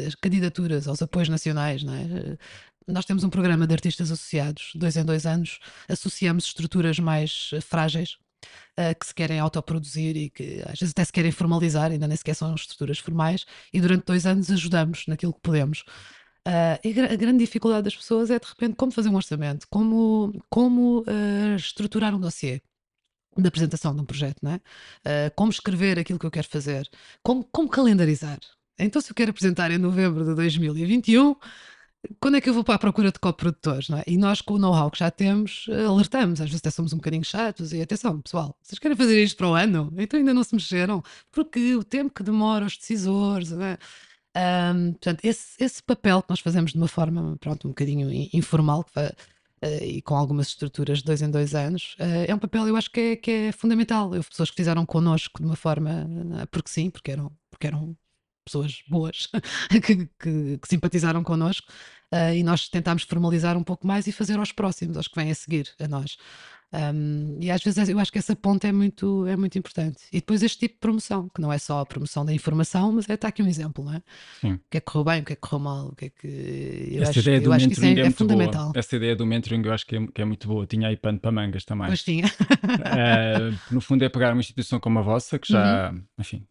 as 0.05 0.15
candidaturas 0.15 0.88
aos 0.88 1.01
apoios 1.01 1.29
nacionais, 1.29 1.83
não 1.83 1.93
é? 1.93 2.38
Nós 2.88 3.03
temos 3.03 3.25
um 3.25 3.29
programa 3.29 3.67
de 3.67 3.73
artistas 3.73 4.09
associados, 4.09 4.71
dois 4.73 4.95
em 4.95 5.03
dois 5.03 5.25
anos, 5.25 5.59
associamos 5.89 6.45
estruturas 6.45 6.97
mais 6.99 7.51
frágeis, 7.61 8.17
uh, 8.79 8.97
que 8.99 9.05
se 9.05 9.13
querem 9.13 9.39
autoproduzir 9.39 10.15
e 10.17 10.29
que 10.29 10.61
às 10.61 10.79
vezes 10.79 10.91
até 10.91 11.03
se 11.05 11.11
querem 11.11 11.31
formalizar, 11.31 11.91
ainda 11.91 12.07
nem 12.07 12.17
sequer 12.17 12.35
são 12.35 12.53
estruturas 12.55 12.99
formais, 12.99 13.45
e 13.73 13.81
durante 13.81 14.05
dois 14.05 14.25
anos 14.25 14.51
ajudamos 14.51 15.05
naquilo 15.07 15.33
que 15.33 15.41
podemos. 15.41 15.83
Uh, 16.47 16.79
e 16.81 16.97
a 17.01 17.15
grande 17.17 17.39
dificuldade 17.39 17.83
das 17.83 17.95
pessoas 17.95 18.31
é 18.31 18.39
de 18.39 18.47
repente 18.47 18.75
como 18.75 18.91
fazer 18.91 19.09
um 19.09 19.15
orçamento, 19.15 19.67
como, 19.69 20.31
como 20.49 21.01
uh, 21.01 21.55
estruturar 21.57 22.15
um 22.15 22.19
dossiê 22.19 22.61
da 23.38 23.49
apresentação 23.49 23.93
de 23.93 24.01
um 24.01 24.05
projeto, 24.05 24.38
não 24.41 24.51
é? 24.53 24.55
Uh, 24.55 25.31
como 25.35 25.51
escrever 25.51 25.99
aquilo 25.99 26.17
que 26.17 26.25
eu 26.25 26.31
quero 26.31 26.47
fazer, 26.47 26.89
como, 27.21 27.43
como 27.43 27.69
calendarizar. 27.69 28.39
Então, 28.79 29.01
se 29.01 29.11
eu 29.11 29.15
quero 29.15 29.31
apresentar 29.31 29.71
em 29.71 29.77
novembro 29.77 30.23
de 30.23 30.35
2021, 30.35 31.35
quando 32.20 32.38
é 32.38 32.41
que 32.41 32.49
eu 32.49 32.53
vou 32.53 32.64
para 32.64 32.76
a 32.76 32.80
procura 32.80 33.12
de 33.12 33.20
coprodutores, 33.20 33.89
não 33.89 33.97
é? 33.97 34.03
E 34.08 34.18
nós, 34.18 34.41
com 34.41 34.55
o 34.55 34.60
know-how 34.60 34.89
que 34.91 34.99
já 34.99 35.12
temos, 35.12 35.68
alertamos. 35.88 36.41
Às 36.41 36.47
vezes 36.47 36.62
até 36.62 36.70
somos 36.72 36.93
um 36.93 36.97
bocadinho 36.97 37.24
chatos 37.24 37.74
e 37.74 37.82
atenção, 37.82 38.22
pessoal, 38.22 38.55
vocês 38.62 38.80
querem 38.80 38.97
fazer 38.97 39.22
isto 39.24 39.38
para 39.38 39.47
o 39.47 39.53
ano? 39.53 39.93
Então 39.97 40.20
ainda 40.20 40.34
não 40.34 40.43
se 40.43 40.55
mexeram, 40.55 41.03
porque 41.32 41.76
o 41.76 41.84
tempo 41.84 42.14
que 42.14 42.24
demora 42.24 42.66
os 42.66 42.78
decisores, 42.78 43.51
não 43.51 43.64
é? 43.64 43.78
Um, 44.74 44.91
portanto, 44.91 45.24
esse, 45.24 45.55
esse 45.64 45.82
papel 45.82 46.22
que 46.22 46.30
nós 46.30 46.39
fazemos 46.39 46.72
de 46.72 46.78
uma 46.78 46.88
forma, 46.88 47.36
pronto, 47.39 47.68
um 47.68 47.72
bocadinho 47.72 48.10
informal, 48.34 48.86
vai, 48.93 49.12
Uh, 49.60 49.84
e 49.84 50.01
com 50.03 50.16
algumas 50.16 50.49
estruturas 50.49 50.99
de 50.99 51.05
dois 51.05 51.20
em 51.24 51.32
dois 51.32 51.55
anos, 51.55 51.95
uh, 51.99 52.26
é 52.28 52.36
um 52.36 52.38
papel 52.38 52.68
eu 52.68 52.76
acho 52.76 52.91
que 52.91 52.99
é, 52.99 53.16
que 53.16 53.32
é 53.32 53.51
fundamental. 53.51 54.05
Houve 54.12 54.30
pessoas 54.30 54.51
que 54.51 54.55
fizeram 54.55 54.86
connosco 54.86 55.41
de 55.41 55.47
uma 55.47 55.55
forma, 55.55 56.05
uh, 56.05 56.47
porque 56.51 56.70
sim, 56.70 56.91
porque 56.91 57.10
eram, 57.10 57.36
porque 57.49 57.66
eram 57.66 57.97
pessoas 58.45 58.84
boas 58.88 59.30
que, 59.84 60.05
que, 60.20 60.58
que, 60.60 60.68
simpatizaram 60.68 61.24
connosco 61.24 61.68
e 62.36 62.43
nós 62.43 62.70
tentámos 62.70 63.03
formalizar 63.03 63.58
um 63.58 63.64
pouco 63.64 63.86
mais 63.86 64.08
e 64.08 64.12
fazer 64.12 64.38
aos 64.39 64.51
próximos, 64.51 64.97
aos 64.97 65.08
que 65.08 65.16
vêm 65.16 65.32
a 65.32 65.36
seguir 65.36 65.74
a 65.80 65.88
nós. 65.88 66.18
Um, 66.74 67.38
e 67.39 67.49
às 67.49 67.63
vezes 67.63 67.88
eu 67.88 67.97
acho 67.97 68.11
que 68.11 68.18
essa 68.18 68.36
ponta 68.36 68.68
é 68.68 68.72
muito, 68.72 69.26
é 69.26 69.38
muito 69.38 69.57
importante. 69.57 70.03
E 70.11 70.18
depois 70.18 70.43
este 70.43 70.59
tipo 70.59 70.76
de 70.76 70.80
promoção, 70.80 71.30
que 71.34 71.41
não 71.41 71.51
é 71.51 71.57
só 71.57 71.80
a 71.80 71.86
promoção 71.86 72.26
da 72.26 72.34
informação, 72.34 72.91
mas 72.91 73.09
é 73.09 73.13
está 73.13 73.30
aqui 73.30 73.41
um 73.41 73.47
exemplo, 73.47 73.86
não 73.86 73.93
é? 73.93 74.01
Sim. 74.41 74.53
O 74.53 74.61
que 74.70 74.78
é 74.78 74.80
que 74.80 74.86
correu 74.86 75.05
bem, 75.05 75.22
o 75.22 75.26
que 75.26 75.34
é 75.34 75.36
que 75.36 75.41
correu 75.41 75.59
mal, 75.59 75.88
o 75.88 75.95
que 75.95 76.05
é 76.05 76.09
que. 76.09 76.28
Eu 76.91 77.03
Essa 77.03 77.11
acho, 77.11 77.20
ideia 77.22 77.41
do 77.41 77.49
que 77.51 77.74
isso 77.74 77.86
é, 77.86 77.93
é, 77.93 77.99
é 78.01 78.11
fundamental. 78.11 78.65
Boa. 78.65 78.80
Essa 78.80 78.95
ideia 78.97 79.15
do 79.15 79.26
mentoring 79.26 79.61
eu 79.63 79.74
acho 79.74 79.86
que 79.86 79.95
é, 79.95 80.07
que 80.07 80.22
é, 80.22 80.26
muito 80.26 80.47
boa. 80.47 80.65
Tinha 80.68 80.89
aí 80.89 80.97
pano 80.97 81.20
para 81.20 81.32
mangas 81.32 81.63
também. 81.63 81.88
Pois 81.88 82.03
tinha. 82.03 82.26
uh, 82.26 83.57
no 83.72 83.80
fundo 83.80 84.03
é 84.03 84.09
pegar 84.09 84.34
uma 84.34 84.41
instituição 84.41 84.80
como 84.80 84.99
a 84.99 85.01
vossa, 85.01 85.39
que 85.39 85.51
já, 85.51 85.91
uhum. 85.91 86.03
enfim, 86.20 86.45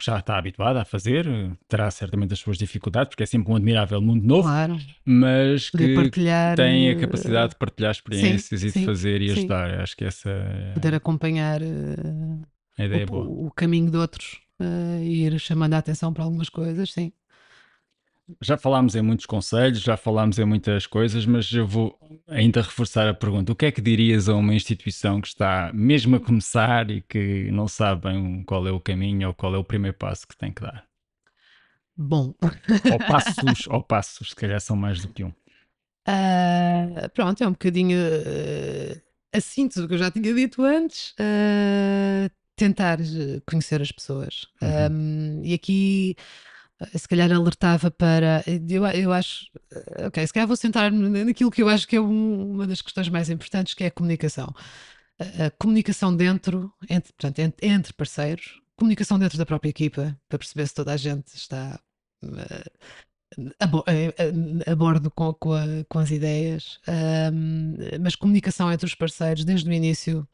que 0.00 0.04
já 0.06 0.18
está 0.18 0.38
habituada 0.38 0.80
a 0.80 0.84
fazer, 0.84 1.26
terá 1.68 1.90
certamente 1.90 2.32
as 2.32 2.38
suas 2.38 2.56
dificuldades, 2.56 3.10
porque 3.10 3.22
é 3.22 3.26
sempre 3.26 3.52
um 3.52 3.56
admirável 3.56 4.00
mundo 4.00 4.26
novo, 4.26 4.48
claro. 4.48 4.78
mas 5.04 5.68
que 5.68 6.10
tem 6.56 6.90
a 6.90 6.98
capacidade 6.98 7.50
de 7.50 7.56
partilhar 7.56 7.90
experiências 7.90 8.60
sim, 8.60 8.66
e 8.66 8.70
de 8.70 8.78
sim, 8.78 8.86
fazer 8.86 9.20
e 9.20 9.28
sim. 9.28 9.38
ajudar. 9.38 9.49
Acho 9.54 9.96
que 9.96 10.04
essa 10.04 10.30
poder 10.74 10.94
acompanhar 10.94 11.62
uh, 11.62 12.42
o, 12.78 12.82
é 12.82 13.04
o 13.10 13.50
caminho 13.50 13.90
de 13.90 13.96
outros 13.96 14.40
uh, 14.60 15.02
e 15.02 15.26
ir 15.26 15.38
chamando 15.38 15.74
a 15.74 15.78
atenção 15.78 16.12
para 16.12 16.24
algumas 16.24 16.48
coisas, 16.48 16.92
sim. 16.92 17.12
Já 18.40 18.56
falámos 18.56 18.94
em 18.94 19.02
muitos 19.02 19.26
conselhos, 19.26 19.80
já 19.80 19.96
falámos 19.96 20.38
em 20.38 20.44
muitas 20.44 20.86
coisas, 20.86 21.26
mas 21.26 21.50
eu 21.52 21.66
vou 21.66 21.98
ainda 22.28 22.62
reforçar 22.62 23.08
a 23.08 23.14
pergunta: 23.14 23.52
o 23.52 23.56
que 23.56 23.66
é 23.66 23.72
que 23.72 23.80
dirias 23.80 24.28
a 24.28 24.34
uma 24.34 24.54
instituição 24.54 25.20
que 25.20 25.28
está 25.28 25.72
mesmo 25.74 26.16
a 26.16 26.20
começar 26.20 26.90
e 26.90 27.00
que 27.02 27.50
não 27.50 27.66
sabe 27.66 28.08
bem 28.08 28.44
qual 28.44 28.66
é 28.68 28.70
o 28.70 28.80
caminho 28.80 29.28
ou 29.28 29.34
qual 29.34 29.54
é 29.54 29.58
o 29.58 29.64
primeiro 29.64 29.96
passo 29.96 30.28
que 30.28 30.36
tem 30.36 30.52
que 30.52 30.62
dar? 30.62 30.84
Bom, 31.96 32.34
Ou 32.90 32.98
passos, 32.98 33.66
ou 33.68 33.82
passos, 33.82 34.30
se 34.30 34.36
calhar 34.36 34.60
são 34.60 34.76
mais 34.76 35.00
do 35.02 35.08
que 35.08 35.24
um. 35.24 35.32
Ah, 36.06 37.08
pronto, 37.14 37.44
é 37.44 37.46
um 37.46 37.52
bocadinho 37.52 37.96
uh, 37.96 39.00
a 39.32 39.40
síntese 39.40 39.80
do 39.80 39.88
que 39.88 39.94
eu 39.94 39.98
já 39.98 40.10
tinha 40.10 40.34
dito 40.34 40.62
antes. 40.62 41.10
uh, 41.12 42.30
tentar 42.56 42.98
conhecer 43.46 43.80
as 43.80 43.90
pessoas. 43.90 44.46
Uhum. 44.60 45.40
Um, 45.40 45.44
e 45.44 45.54
aqui 45.54 46.14
se 46.94 47.08
calhar 47.08 47.30
alertava 47.32 47.90
para. 47.90 48.42
Eu, 48.68 48.86
eu 48.86 49.12
acho. 49.12 49.46
Ok, 50.06 50.26
se 50.26 50.32
calhar 50.32 50.46
vou 50.46 50.56
sentar 50.56 50.90
naquilo 50.92 51.50
que 51.50 51.62
eu 51.62 51.68
acho 51.68 51.86
que 51.86 51.96
é 51.96 52.00
um- 52.00 52.52
uma 52.52 52.66
das 52.66 52.80
questões 52.82 53.08
mais 53.08 53.28
importantes, 53.30 53.74
que 53.74 53.84
é 53.84 53.86
a 53.88 53.90
comunicação. 53.90 54.52
A, 55.18 55.46
a 55.46 55.50
comunicação 55.52 56.14
dentro, 56.14 56.72
entre, 56.88 57.12
portanto, 57.12 57.38
entre, 57.40 57.66
entre 57.66 57.92
parceiros, 57.92 58.60
comunicação 58.76 59.18
dentro 59.18 59.36
da 59.38 59.46
própria 59.46 59.70
equipa, 59.70 60.18
para 60.28 60.38
perceber 60.38 60.66
se 60.66 60.74
toda 60.74 60.92
a 60.92 60.96
gente 60.96 61.28
está 61.34 61.78
eh, 62.24 62.70
a, 63.58 63.66
bo- 63.66 63.84
a- 63.86 64.68
a- 64.68 64.72
a 64.72 64.76
bordo 64.76 65.10
com, 65.10 65.32
com, 65.34 65.52
a- 65.54 65.66
com 65.88 65.98
as 65.98 66.10
ideias, 66.10 66.78
Ahm, 66.86 67.74
mas 68.00 68.16
comunicação 68.16 68.72
entre 68.72 68.86
os 68.86 68.94
parceiros 68.94 69.44
desde 69.44 69.68
o 69.68 69.72
início 69.72 70.26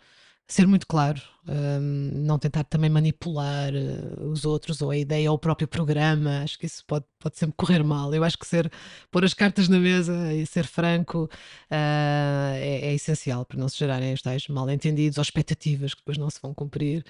ser 0.48 0.66
muito 0.66 0.86
claro, 0.86 1.20
hum, 1.48 2.10
não 2.24 2.38
tentar 2.38 2.64
também 2.64 2.88
manipular 2.90 3.72
uh, 3.74 4.28
os 4.30 4.44
outros 4.44 4.80
ou 4.80 4.90
a 4.90 4.96
ideia 4.96 5.30
ou 5.30 5.36
o 5.36 5.38
próprio 5.40 5.66
programa, 5.66 6.42
acho 6.42 6.58
que 6.58 6.66
isso 6.66 6.84
pode, 6.86 7.04
pode 7.18 7.36
sempre 7.38 7.56
correr 7.56 7.82
mal. 7.82 8.14
Eu 8.14 8.22
acho 8.24 8.38
que 8.38 8.46
ser 8.46 8.70
pôr 9.10 9.24
as 9.24 9.34
cartas 9.34 9.68
na 9.68 9.78
mesa 9.80 10.32
e 10.32 10.46
ser 10.46 10.64
franco 10.64 11.24
uh, 11.24 11.30
é, 11.70 12.80
é 12.90 12.94
essencial 12.94 13.44
para 13.44 13.58
não 13.58 13.68
se 13.68 13.76
gerarem 13.78 14.12
os 14.14 14.22
tais 14.22 14.46
mal 14.48 14.70
entendidos 14.70 15.18
ou 15.18 15.22
expectativas 15.22 15.94
que 15.94 16.00
depois 16.00 16.16
não 16.18 16.30
se 16.30 16.40
vão 16.40 16.54
cumprir 16.54 17.04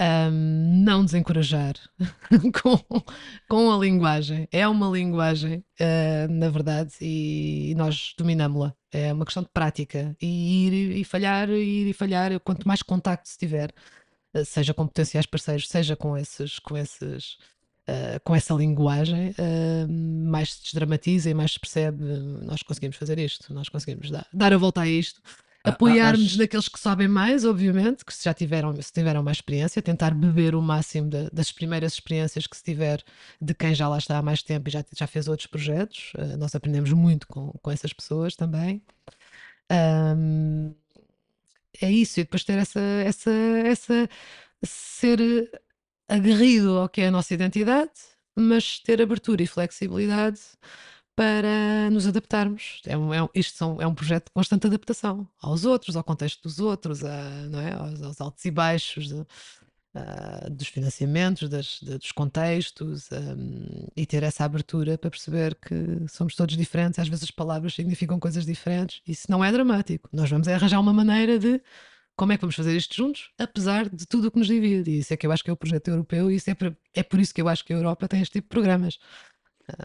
um, 0.00 0.82
não 0.84 1.04
desencorajar 1.04 1.74
com, 2.62 3.02
com 3.48 3.72
a 3.72 3.78
linguagem. 3.78 4.48
É 4.52 4.66
uma 4.66 4.88
linguagem, 4.88 5.64
uh, 5.80 6.32
na 6.32 6.48
verdade, 6.48 6.94
e, 7.00 7.74
nós 7.76 8.14
dominamos-la. 8.16 8.74
É 8.92 9.12
uma 9.12 9.24
questão 9.24 9.42
de 9.42 9.48
prática. 9.50 10.16
E 10.20 10.66
ir 10.66 10.96
e 10.98 11.04
falhar, 11.04 11.50
ir 11.50 11.88
e 11.88 11.92
falhar, 11.92 12.38
quanto 12.40 12.66
mais 12.66 12.82
contacto 12.82 13.28
se 13.28 13.38
tiver, 13.38 13.72
uh, 14.34 14.44
seja 14.44 14.72
com 14.72 14.86
potenciais 14.86 15.26
parceiros, 15.26 15.68
seja 15.68 15.96
com 15.96 16.16
esses. 16.16 16.58
Com 16.58 16.76
esses 16.76 17.36
Uh, 17.90 18.20
com 18.22 18.36
essa 18.36 18.52
linguagem, 18.52 19.34
mais 19.88 20.52
se 20.52 20.62
desdramatiza 20.64 21.30
e 21.30 21.32
mais 21.32 21.52
se 21.52 21.58
percebe. 21.58 22.04
nós 22.44 22.62
conseguimos 22.62 22.98
fazer 22.98 23.18
isto, 23.18 23.50
nós 23.54 23.70
conseguimos 23.70 24.10
dar, 24.10 24.26
dar 24.30 24.52
a 24.52 24.58
volta 24.58 24.82
a 24.82 24.86
isto 24.86 25.22
apoiar-nos 25.68 26.26
acho... 26.26 26.38
naqueles 26.38 26.68
que 26.68 26.78
sabem 26.78 27.08
mais, 27.08 27.44
obviamente, 27.44 28.04
que 28.04 28.12
já 28.22 28.34
tiveram, 28.34 28.74
se 28.80 28.92
tiveram 28.92 29.22
mais 29.22 29.38
experiência, 29.38 29.80
tentar 29.82 30.14
beber 30.14 30.54
o 30.54 30.62
máximo 30.62 31.08
de, 31.08 31.30
das 31.30 31.52
primeiras 31.52 31.94
experiências 31.94 32.46
que 32.46 32.56
se 32.56 32.62
tiver 32.62 33.02
de 33.40 33.54
quem 33.54 33.74
já 33.74 33.88
lá 33.88 33.98
está 33.98 34.18
há 34.18 34.22
mais 34.22 34.42
tempo 34.42 34.68
e 34.68 34.72
já, 34.72 34.84
já 34.96 35.06
fez 35.06 35.28
outros 35.28 35.46
projetos. 35.46 36.12
Uh, 36.14 36.36
nós 36.36 36.54
aprendemos 36.54 36.92
muito 36.92 37.26
com, 37.28 37.52
com 37.62 37.70
essas 37.70 37.92
pessoas 37.92 38.36
também. 38.36 38.82
Um, 39.70 40.74
é 41.80 41.90
isso, 41.90 42.20
e 42.20 42.24
depois 42.24 42.44
ter 42.44 42.58
essa, 42.58 42.80
essa, 42.80 43.30
essa 43.30 44.08
ser 44.64 45.20
aguerrido 46.08 46.78
ao 46.78 46.88
que 46.88 47.02
é 47.02 47.08
a 47.08 47.10
nossa 47.10 47.34
identidade, 47.34 47.92
mas 48.34 48.80
ter 48.80 49.00
abertura 49.00 49.42
e 49.42 49.46
flexibilidade 49.46 50.40
para 51.18 51.90
nos 51.90 52.06
adaptarmos. 52.06 52.80
É 52.86 52.96
um, 52.96 53.12
é 53.12 53.28
isto 53.34 53.56
são, 53.56 53.82
é 53.82 53.86
um 53.88 53.94
projeto 53.94 54.26
de 54.26 54.30
constante 54.30 54.68
adaptação 54.68 55.28
aos 55.42 55.64
outros, 55.64 55.96
ao 55.96 56.04
contexto 56.04 56.44
dos 56.44 56.60
outros, 56.60 57.02
a, 57.02 57.30
não 57.50 57.58
é? 57.58 57.72
aos, 57.72 58.00
aos 58.00 58.20
altos 58.20 58.44
e 58.44 58.52
baixos 58.52 59.08
de, 59.08 59.26
dos 60.52 60.68
financiamentos, 60.68 61.48
das, 61.48 61.80
de, 61.82 61.98
dos 61.98 62.12
contextos, 62.12 63.08
um, 63.10 63.88
e 63.96 64.06
ter 64.06 64.22
essa 64.22 64.44
abertura 64.44 64.96
para 64.96 65.10
perceber 65.10 65.56
que 65.56 66.06
somos 66.08 66.36
todos 66.36 66.56
diferentes. 66.56 67.00
Às 67.00 67.08
vezes 67.08 67.24
as 67.24 67.32
palavras 67.32 67.74
significam 67.74 68.20
coisas 68.20 68.46
diferentes, 68.46 69.02
isso 69.04 69.26
não 69.28 69.44
é 69.44 69.50
dramático. 69.50 70.08
Nós 70.12 70.30
vamos 70.30 70.46
arranjar 70.46 70.78
uma 70.78 70.92
maneira 70.92 71.36
de 71.36 71.60
como 72.14 72.32
é 72.32 72.36
que 72.36 72.42
vamos 72.42 72.54
fazer 72.54 72.76
isto 72.76 72.94
juntos, 72.94 73.30
apesar 73.36 73.88
de 73.88 74.06
tudo 74.06 74.28
o 74.28 74.30
que 74.30 74.38
nos 74.38 74.46
divide. 74.46 74.88
E 74.88 74.98
isso 75.00 75.12
é 75.12 75.16
que 75.16 75.26
eu 75.26 75.32
acho 75.32 75.42
que 75.42 75.50
é 75.50 75.52
o 75.52 75.56
projeto 75.56 75.88
europeu, 75.88 76.30
e 76.30 76.36
isso 76.36 76.48
é, 76.48 76.56
é 76.94 77.02
por 77.02 77.18
isso 77.18 77.34
que 77.34 77.42
eu 77.42 77.48
acho 77.48 77.64
que 77.64 77.72
a 77.72 77.76
Europa 77.76 78.06
tem 78.06 78.20
este 78.20 78.34
tipo 78.34 78.46
de 78.46 78.50
programas 78.50 78.98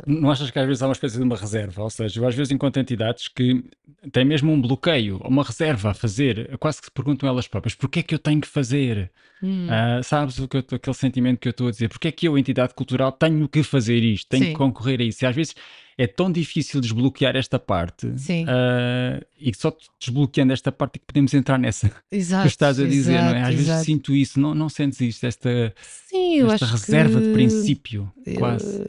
Não 0.08 0.32
achas 0.32 0.50
que 0.50 0.58
às 0.58 0.66
vezes 0.66 0.82
há 0.82 0.88
uma 0.88 0.94
espécie 0.94 1.18
de 1.18 1.24
uma 1.24 1.36
reserva? 1.36 1.84
Ou 1.84 1.90
seja, 1.90 2.20
eu 2.20 2.28
às 2.28 2.36
vezes 2.36 2.52
encontro 2.52 2.82
entidades 2.82 3.28
que 3.28 3.64
têm 4.12 4.24
mesmo 4.24 4.52
um 4.52 4.62
bloqueio, 4.62 5.18
uma 5.18 5.44
reserva 5.44 5.92
a 5.92 5.94
fazer, 5.94 6.58
quase 6.58 6.80
que 6.80 6.86
se 6.86 6.92
perguntam 6.92 7.28
elas 7.28 7.48
próprias, 7.48 7.76
porquê 7.76 8.00
é 8.00 8.04
que 8.04 8.16
eu 8.16 8.20
tenho 8.20 8.40
que 8.40 8.48
fazer? 8.48 9.12
Hum. 9.42 9.68
Uh, 9.68 10.04
sabes 10.04 10.40
o 10.40 10.48
que 10.48 10.58
eu, 10.58 10.64
aquele 10.72 10.96
sentimento 10.96 11.40
que 11.40 11.50
eu 11.50 11.52
estou 11.52 11.68
a 11.68 11.72
dizer? 11.72 11.90
Porquê 11.90 12.08
é 12.08 12.12
que 12.12 12.28
eu, 12.28 12.38
entidade 12.38 12.74
cultural, 12.74 13.12
tenho 13.12 13.48
que 13.50 13.62
fazer 13.62 14.02
isto? 14.02 14.30
Tenho 14.30 14.46
Sim. 14.46 14.52
que 14.52 14.58
concorrer 14.58 15.02
a 15.02 15.04
isso? 15.04 15.24
E 15.24 15.28
às 15.28 15.36
vezes 15.36 15.56
é 15.98 16.08
tão 16.08 16.32
difícil 16.32 16.82
desbloquear 16.82 17.36
esta 17.36 17.60
parte 17.60 18.08
uh, 18.08 19.26
e 19.40 19.54
só 19.56 19.76
desbloqueando 20.00 20.54
esta 20.54 20.72
parte 20.72 20.98
é 20.98 21.00
que 21.00 21.06
podemos 21.06 21.34
entrar 21.34 21.58
nessa 21.58 21.92
exato, 22.12 22.44
que 22.44 22.48
estás 22.48 22.80
a 22.80 22.86
dizer, 22.86 23.14
exato, 23.14 23.30
não 23.30 23.36
é? 23.36 23.42
Às 23.42 23.54
exato. 23.54 23.68
vezes 23.68 23.86
sinto 23.86 24.16
isso, 24.16 24.40
não, 24.40 24.56
não 24.56 24.70
sentes 24.70 25.00
isto, 25.02 25.26
esta, 25.26 25.74
Sim, 26.08 26.42
esta 26.50 26.66
reserva 26.66 27.20
que... 27.20 27.28
de 27.28 27.34
princípio, 27.34 28.12
eu, 28.26 28.36
quase. 28.36 28.86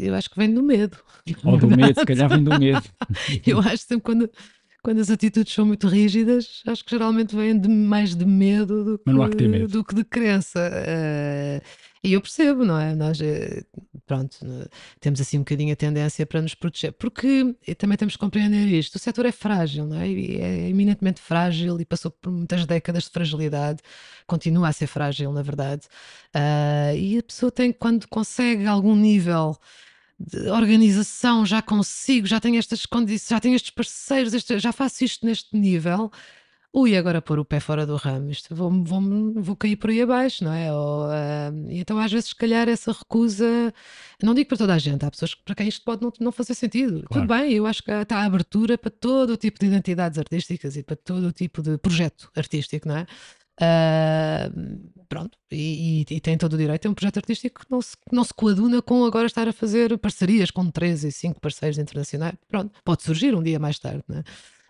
Eu 0.00 0.14
acho 0.14 0.30
que 0.30 0.36
vem 0.36 0.52
do 0.52 0.62
medo. 0.62 0.96
Ou 1.42 1.58
do 1.58 1.68
medo, 1.68 1.98
se 1.98 2.06
calhar 2.06 2.28
vem 2.28 2.44
do 2.44 2.58
medo. 2.58 2.82
eu 3.46 3.58
acho 3.60 3.78
sempre 3.78 4.04
quando 4.04 4.30
quando 4.84 5.00
as 5.00 5.08
atitudes 5.08 5.54
são 5.54 5.64
muito 5.64 5.88
rígidas, 5.88 6.62
acho 6.66 6.84
que 6.84 6.90
geralmente 6.90 7.34
vêm 7.34 7.58
de, 7.58 7.70
mais 7.70 8.14
de 8.14 8.26
medo 8.26 8.84
do 8.84 8.98
que, 8.98 9.04
que 9.04 9.66
do 9.66 9.82
que 9.82 9.94
de 9.94 10.04
crença. 10.04 10.60
Uh, 10.60 11.66
e 12.04 12.12
eu 12.12 12.20
percebo, 12.20 12.66
não 12.66 12.78
é? 12.78 12.94
Nós, 12.94 13.18
eh, 13.18 13.62
pronto, 14.06 14.36
temos 15.00 15.22
assim 15.22 15.38
um 15.38 15.40
bocadinho 15.40 15.72
a 15.72 15.76
tendência 15.76 16.26
para 16.26 16.42
nos 16.42 16.54
proteger, 16.54 16.92
porque 16.92 17.56
também 17.78 17.96
temos 17.96 18.12
que 18.12 18.20
compreender 18.20 18.68
isto. 18.68 18.96
O 18.96 18.98
setor 18.98 19.24
é 19.24 19.32
frágil, 19.32 19.86
não 19.86 19.98
é? 19.98 20.06
E 20.06 20.36
é 20.36 20.68
eminentemente 20.68 21.18
frágil 21.22 21.80
e 21.80 21.84
passou 21.86 22.10
por 22.10 22.30
muitas 22.30 22.66
décadas 22.66 23.04
de 23.04 23.10
fragilidade, 23.10 23.80
continua 24.26 24.68
a 24.68 24.72
ser 24.72 24.86
frágil, 24.86 25.32
na 25.32 25.40
verdade. 25.40 25.86
Uh, 26.36 26.94
e 26.94 27.16
a 27.16 27.22
pessoa 27.22 27.50
tem, 27.50 27.72
quando 27.72 28.06
consegue 28.06 28.66
algum 28.66 28.94
nível 28.94 29.56
de 30.18 30.48
organização, 30.48 31.44
já 31.44 31.60
consigo, 31.60 32.26
já 32.26 32.40
tenho 32.40 32.58
estas 32.58 32.86
condições, 32.86 33.28
já 33.28 33.40
tenho 33.40 33.56
estes 33.56 33.70
parceiros, 33.70 34.34
este, 34.34 34.58
já 34.58 34.72
faço 34.72 35.04
isto 35.04 35.26
neste 35.26 35.56
nível. 35.56 36.10
Ui, 36.76 36.96
agora 36.96 37.22
pôr 37.22 37.38
o 37.38 37.44
pé 37.44 37.60
fora 37.60 37.86
do 37.86 37.94
ramo, 37.94 38.32
isto 38.32 38.52
vou, 38.52 38.68
vou, 38.82 39.00
vou 39.36 39.54
cair 39.54 39.76
por 39.76 39.90
aí 39.90 40.02
abaixo, 40.02 40.42
não 40.42 40.52
é? 40.52 40.72
Ou, 40.72 41.06
uh, 41.06 41.70
então, 41.70 41.96
às 42.00 42.10
vezes, 42.10 42.30
se 42.30 42.34
calhar, 42.34 42.68
essa 42.68 42.90
recusa, 42.90 43.72
não 44.20 44.34
digo 44.34 44.48
para 44.48 44.58
toda 44.58 44.74
a 44.74 44.78
gente, 44.78 45.04
há 45.04 45.10
pessoas 45.10 45.36
para 45.36 45.54
quem 45.54 45.68
isto 45.68 45.84
pode 45.84 46.02
não, 46.02 46.12
não 46.18 46.32
fazer 46.32 46.54
sentido. 46.54 47.04
Claro. 47.04 47.28
Tudo 47.28 47.28
bem, 47.28 47.52
eu 47.52 47.64
acho 47.64 47.80
que 47.80 47.92
está 47.92 48.18
a 48.18 48.24
abertura 48.24 48.76
para 48.76 48.90
todo 48.90 49.34
o 49.34 49.36
tipo 49.36 49.60
de 49.60 49.66
identidades 49.66 50.18
artísticas 50.18 50.76
e 50.76 50.82
para 50.82 50.96
todo 50.96 51.28
o 51.28 51.32
tipo 51.32 51.62
de 51.62 51.78
projeto 51.78 52.28
artístico, 52.34 52.88
não 52.88 52.96
é? 52.96 53.06
Uh, 53.60 55.04
pronto, 55.08 55.38
e, 55.50 56.04
e, 56.10 56.14
e, 56.16 56.20
tem 56.20 56.36
todo 56.36 56.54
o 56.54 56.58
direito. 56.58 56.86
É 56.86 56.90
um 56.90 56.94
projeto 56.94 57.18
artístico 57.18 57.64
que 57.64 57.70
não, 57.70 57.80
se, 57.80 57.96
não 58.10 58.24
se 58.24 58.34
coaduna 58.34 58.82
com 58.82 59.04
agora 59.04 59.26
estar 59.26 59.48
a 59.48 59.52
fazer 59.52 59.96
parcerias 59.98 60.50
com 60.50 60.70
três 60.70 61.04
e 61.04 61.12
cinco 61.12 61.40
parceiros 61.40 61.78
internacionais. 61.78 62.34
Pronto, 62.48 62.72
pode 62.84 63.02
surgir 63.02 63.34
um 63.34 63.42
dia 63.42 63.58
mais 63.58 63.78
tarde, 63.78 64.04
né? 64.08 64.24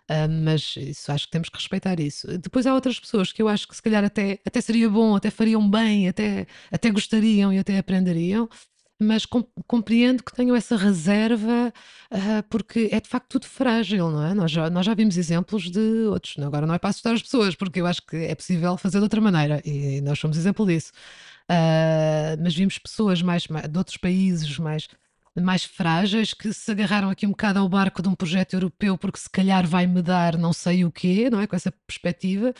Uh, 0.09 0.29
mas 0.29 0.75
isso 0.77 1.11
acho 1.11 1.25
que 1.25 1.31
temos 1.31 1.49
que 1.49 1.57
respeitar 1.57 1.99
isso. 1.99 2.27
Depois 2.37 2.67
há 2.67 2.75
outras 2.75 2.99
pessoas 2.99 3.31
que 3.31 3.41
eu 3.41 3.47
acho 3.47 3.67
que 3.67 3.75
se 3.75 3.81
calhar 3.81 4.03
até, 4.03 4.39
até 4.45 4.61
seria 4.61 4.87
bom, 4.87 5.15
até 5.15 5.31
fariam 5.31 5.67
bem, 5.67 6.07
até, 6.07 6.45
até 6.71 6.91
gostariam 6.91 7.51
e 7.51 7.57
até 7.57 7.79
aprenderiam, 7.79 8.47
mas 8.99 9.25
com, 9.25 9.43
compreendo 9.67 10.23
que 10.23 10.33
tenham 10.33 10.55
essa 10.55 10.77
reserva, 10.77 11.73
uh, 12.11 12.43
porque 12.49 12.89
é 12.91 12.99
de 12.99 13.09
facto 13.09 13.27
tudo 13.29 13.45
frágil, 13.45 14.09
não 14.09 14.25
é? 14.25 14.33
Nós 14.33 14.51
já, 14.51 14.69
nós 14.69 14.85
já 14.85 14.93
vimos 14.93 15.17
exemplos 15.17 15.69
de 15.69 16.07
outros. 16.07 16.37
Agora 16.39 16.65
não 16.65 16.73
é 16.73 16.79
para 16.79 16.89
assustar 16.89 17.13
as 17.13 17.21
pessoas, 17.21 17.55
porque 17.55 17.81
eu 17.81 17.85
acho 17.85 18.05
que 18.05 18.15
é 18.15 18.35
possível 18.35 18.77
fazer 18.77 18.99
de 18.99 19.03
outra 19.03 19.19
maneira 19.19 19.61
e 19.65 20.01
nós 20.01 20.17
somos 20.19 20.37
exemplo 20.37 20.65
disso. 20.65 20.91
Uh, 21.49 22.41
mas 22.41 22.55
vimos 22.55 22.77
pessoas 22.77 23.21
mais, 23.21 23.47
mais, 23.47 23.67
de 23.67 23.77
outros 23.77 23.97
países 23.97 24.57
mais 24.57 24.87
mais 25.41 25.65
frágeis 25.65 26.33
que 26.33 26.53
se 26.53 26.71
agarraram 26.71 27.09
aqui 27.09 27.25
um 27.25 27.31
bocado 27.31 27.59
ao 27.59 27.67
barco 27.67 28.01
de 28.01 28.07
um 28.07 28.15
projeto 28.15 28.53
europeu 28.53 28.97
porque 28.97 29.19
se 29.19 29.29
calhar 29.29 29.67
vai 29.67 29.85
me 29.85 30.01
dar 30.01 30.37
não 30.37 30.53
sei 30.53 30.85
o 30.85 30.91
quê, 30.91 31.29
não 31.29 31.41
é? 31.41 31.47
Com 31.47 31.57
essa 31.57 31.71
perspectiva 31.85 32.53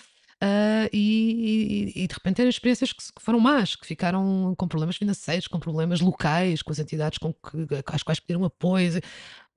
Uh, 0.43 0.89
e, 0.91 1.93
e, 1.95 2.03
e, 2.03 2.07
de 2.07 2.13
repente 2.13 2.41
eram 2.41 2.49
experiências 2.49 2.91
que, 2.91 3.01
que, 3.01 3.21
foram 3.21 3.39
más, 3.39 3.75
que 3.75 3.87
ficaram 3.87 4.53
com 4.57 4.67
problemas 4.67 4.97
financeiros, 4.97 5.47
com 5.47 5.57
problemas 5.59 6.01
locais, 6.01 6.61
com 6.61 6.71
as 6.71 6.79
entidades 6.79 7.17
com 7.17 7.33
que, 7.33 7.67
às 7.87 8.03
quais 8.03 8.19
pediram 8.19 8.43
apoio, 8.43 9.01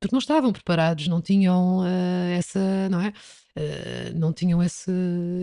porque 0.00 0.14
não 0.14 0.20
estavam 0.20 0.52
preparados, 0.52 1.08
não 1.08 1.20
tinham 1.20 1.80
uh, 1.80 2.30
essa, 2.30 2.88
não 2.88 3.00
é? 3.00 3.08
Uh, 3.08 4.14
não 4.14 4.32
tinham 4.32 4.62
esse, 4.62 4.92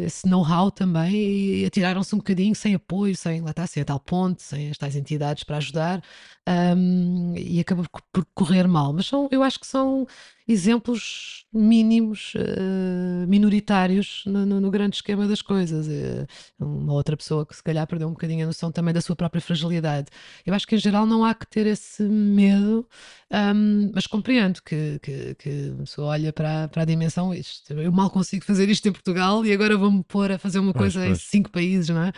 esse 0.06 0.26
know-how 0.26 0.72
também 0.72 1.14
e 1.14 1.66
atiraram-se 1.66 2.16
um 2.16 2.20
bocadinho 2.20 2.56
sem 2.56 2.74
apoio, 2.74 3.14
sem 3.14 3.42
lá 3.42 3.52
está, 3.52 3.68
sem 3.68 3.84
a 3.84 3.86
tal 3.86 4.00
ponte, 4.00 4.42
sem 4.42 4.70
as 4.70 4.78
tais 4.78 4.96
entidades 4.96 5.44
para 5.44 5.58
ajudar 5.58 6.02
um, 6.48 7.34
e 7.36 7.60
acabou 7.60 7.86
por 8.14 8.26
correr 8.34 8.68
mal. 8.68 8.94
Mas 8.94 9.08
são, 9.08 9.28
eu 9.32 9.44
acho 9.44 9.60
que 9.60 9.68
são 9.68 10.08
exemplos 10.48 11.46
mínimos, 11.52 12.34
uh, 12.36 13.28
minoritários 13.28 14.24
no, 14.26 14.46
no, 14.46 14.62
no, 14.62 14.70
grande 14.70 14.98
esquema 14.98 15.28
das 15.28 15.41
coisas. 15.41 15.88
Uh, 15.88 16.28
uma 16.60 16.93
outra 16.93 17.16
pessoa 17.18 17.46
que 17.46 17.56
se 17.56 17.64
calhar 17.64 17.88
perdeu 17.88 18.08
um 18.08 18.12
bocadinho 18.12 18.43
a 18.43 18.48
noção 18.48 18.72
também 18.72 18.93
da 18.93 19.02
sua 19.02 19.16
própria 19.16 19.41
fragilidade. 19.41 20.08
Eu 20.46 20.54
acho 20.54 20.68
que 20.68 20.76
em 20.76 20.80
geral 20.80 21.06
não 21.06 21.24
há 21.24 21.34
que 21.34 21.48
ter 21.48 21.66
esse 21.66 22.04
medo, 22.04 22.88
um, 23.32 23.91
mas 23.93 24.06
compreendo 24.06 24.62
que, 24.62 25.00
que, 25.02 25.36
que 25.36 25.74
a 25.74 25.82
pessoa 25.82 26.08
olha 26.10 26.32
para, 26.32 26.68
para 26.68 26.84
a 26.84 26.86
dimensão. 26.86 27.34
Isto, 27.34 27.74
eu 27.74 27.91
mal 27.91 28.10
consigo 28.10 28.46
fazer 28.46 28.70
isto 28.70 28.88
em 28.88 28.91
Portugal 28.91 29.46
e 29.46 29.52
agora 29.52 29.78
vou-me 29.78 30.04
pôr 30.04 30.32
a 30.32 30.38
fazer 30.38 30.60
uma 30.60 30.74
pois, 30.74 30.93
coisa 30.93 31.08
pois. 31.08 31.20
em 31.20 31.22
cinco 31.22 31.50
países, 31.50 31.89
não 31.89 32.04
é? 32.04 32.10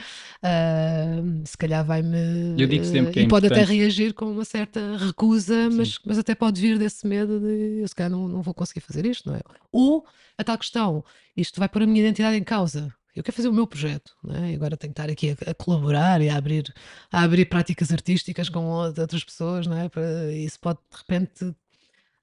Uh, 0.43 1.41
se 1.45 1.57
calhar 1.57 1.85
vai-me. 1.85 2.55
Eu 2.57 2.67
digo 2.67 2.83
sempre 2.83 3.13
que 3.13 3.19
é 3.19 3.23
E 3.23 3.27
pode 3.27 3.47
até 3.47 3.63
reagir 3.63 4.13
com 4.13 4.25
uma 4.25 4.45
certa 4.45 4.97
recusa, 4.97 5.69
mas, 5.71 5.99
mas 6.05 6.17
até 6.17 6.35
pode 6.35 6.59
vir 6.59 6.77
desse 6.77 7.07
medo 7.07 7.39
de 7.39 7.81
eu 7.81 7.87
se 7.87 7.95
calhar 7.95 8.11
não, 8.11 8.16
não 8.25 8.41
vou 8.41 8.53
conseguir 8.53 8.79
fazer 8.79 9.05
isto, 9.05 9.29
não 9.29 9.35
é? 9.35 9.41
Ou 9.71 10.05
a 10.37 10.43
tal 10.43 10.57
questão, 10.57 11.03
isto 11.35 11.59
vai 11.59 11.67
pôr 11.67 11.83
a 11.83 11.85
minha 11.85 12.01
identidade 12.01 12.37
em 12.37 12.43
causa. 12.43 12.93
Eu 13.13 13.23
quero 13.23 13.35
fazer 13.35 13.49
o 13.49 13.53
meu 13.53 13.65
projeto, 13.65 14.15
é? 14.29 14.51
e 14.51 14.55
agora 14.55 14.77
tenho 14.77 14.93
que 14.93 15.01
estar 15.01 15.11
aqui 15.11 15.31
a, 15.31 15.51
a, 15.51 15.53
colaborar 15.55 16.21
e 16.21 16.29
a 16.29 16.37
abrir, 16.37 16.71
a 17.11 17.23
abrir 17.23 17.45
práticas 17.45 17.91
artísticas 17.91 18.47
com 18.47 18.65
outras 18.65 19.23
pessoas, 19.23 19.65
não 19.65 19.75
é? 19.75 19.89
Para, 19.89 20.31
isso 20.31 20.59
pode 20.59 20.79
de 20.91 20.97
repente 20.97 21.55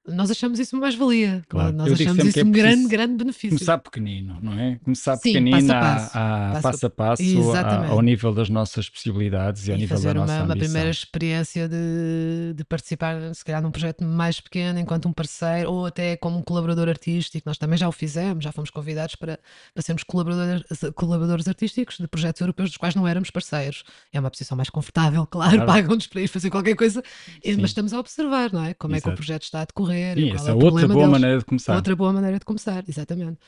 nós 0.07 0.31
achamos 0.31 0.59
isso 0.59 0.77
uma 0.77 0.83
mais-valia. 0.83 1.43
Claro. 1.49 1.75
Nós 1.75 1.89
Eu 1.89 1.95
achamos 1.95 2.25
isso 2.27 2.39
é 2.39 2.45
um 2.45 2.51
grande, 2.51 2.89
grande 2.89 3.15
benefício. 3.15 3.57
Começar 3.57 3.79
pequenino, 3.79 4.39
não 4.43 4.53
é? 4.53 4.79
Começar 4.85 5.17
Sim, 5.17 5.33
pequenino 5.33 5.57
passo 5.57 5.73
a 5.73 5.81
passo, 5.81 6.19
a, 6.19 6.61
passo, 6.61 6.87
a 6.87 6.91
passo 6.91 7.53
a, 7.53 7.87
ao 7.89 8.03
nível 8.03 8.35
das 8.35 8.51
nossas 8.51 8.89
possibilidades 8.89 9.67
e, 9.67 9.71
e 9.71 9.73
ao 9.73 9.79
nível 9.79 9.99
da 9.99 10.15
nossa 10.15 10.33
uma, 10.33 10.43
ambição. 10.43 10.45
uma 10.45 10.57
primeira 10.57 10.91
experiência 10.91 11.69
de, 11.69 12.53
de 12.55 12.65
participar, 12.65 13.35
se 13.35 13.43
calhar, 13.43 13.63
num 13.63 13.71
projeto 13.71 14.05
mais 14.05 14.41
pequeno, 14.41 14.79
enquanto 14.79 15.09
um 15.09 15.13
parceiro, 15.13 15.73
ou 15.73 15.87
até 15.87 16.17
como 16.17 16.39
um 16.39 16.43
colaborador 16.43 16.89
artístico. 16.89 17.49
Nós 17.49 17.57
também 17.57 17.79
já 17.79 17.89
o 17.89 17.93
fizemos, 17.93 18.45
já 18.45 18.53
fomos 18.53 18.69
convidados 18.69 19.17
para, 19.17 19.39
para 19.73 19.83
sermos 19.83 20.03
colaboradores, 20.03 20.65
colaboradores 20.95 21.49
artísticos 21.49 21.97
de 21.97 22.07
projetos 22.07 22.43
europeus 22.43 22.69
dos 22.69 22.77
quais 22.77 22.95
não 22.95 23.09
éramos 23.09 23.31
parceiros. 23.31 23.85
É 24.13 24.21
uma 24.21 24.31
posição 24.31 24.55
mais 24.55 24.69
confortável, 24.69 25.25
claro, 25.29 25.57
claro. 25.57 25.67
pagam-nos 25.67 26.07
para 26.07 26.21
ir 26.21 26.29
fazer 26.29 26.51
qualquer 26.51 26.77
coisa, 26.77 27.03
Sim. 27.43 27.57
mas 27.57 27.71
estamos 27.71 27.95
a 27.95 27.99
observar, 27.99 28.53
não 28.53 28.63
é? 28.63 28.75
Como 28.75 28.95
Exato. 28.95 29.09
é 29.09 29.11
que 29.11 29.15
o 29.15 29.17
projeto 29.17 29.43
está 29.45 29.63
a 29.63 29.65
decorrer 29.65 29.94
correr. 29.95 30.35
Essa 30.35 30.51
é 30.51 30.55
outra 30.55 30.89
boa 30.89 31.07
deles. 31.07 31.11
maneira 31.11 31.39
de 31.39 31.45
começar. 31.45 31.75
Outra 31.75 31.97
boa 31.97 32.13
maneira 32.13 32.39
de 32.39 32.45
começar, 32.45 32.85
exatamente. 32.89 33.39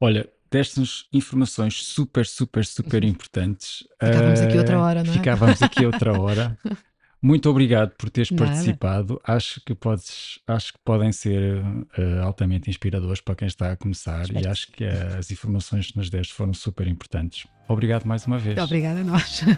Olha, 0.00 0.28
deste-nos 0.50 1.06
informações 1.12 1.84
super, 1.84 2.26
super, 2.26 2.64
super 2.64 3.02
uhum. 3.02 3.10
importantes. 3.10 3.84
Ficávamos 4.02 4.40
uh, 4.40 4.44
aqui 4.44 4.58
outra 4.58 4.80
hora, 4.80 5.04
não 5.04 5.12
é? 5.12 5.16
Ficávamos 5.16 5.62
aqui 5.62 5.86
outra 5.86 6.20
hora. 6.20 6.58
Muito 7.20 7.50
obrigado 7.50 7.90
por 7.96 8.08
teres 8.10 8.30
Nada. 8.30 8.46
participado. 8.46 9.20
Acho 9.24 9.60
que 9.66 9.74
podes, 9.74 10.38
acho 10.46 10.72
que 10.72 10.78
podem 10.84 11.10
ser 11.10 11.60
uh, 11.60 12.22
altamente 12.22 12.70
inspiradores 12.70 13.20
para 13.20 13.34
quem 13.34 13.48
está 13.48 13.72
a 13.72 13.76
começar 13.76 14.22
Espero. 14.22 14.44
e 14.44 14.48
acho 14.48 14.70
que 14.70 14.84
uh, 14.84 15.18
as 15.18 15.30
informações 15.32 15.90
que 15.90 15.98
nos 15.98 16.08
deste 16.08 16.32
foram 16.32 16.54
super 16.54 16.86
importantes. 16.86 17.46
Obrigado 17.66 18.04
mais 18.04 18.24
uma 18.24 18.38
vez. 18.38 18.56
Obrigada 18.56 19.00
a 19.00 19.04
nós. 19.04 19.42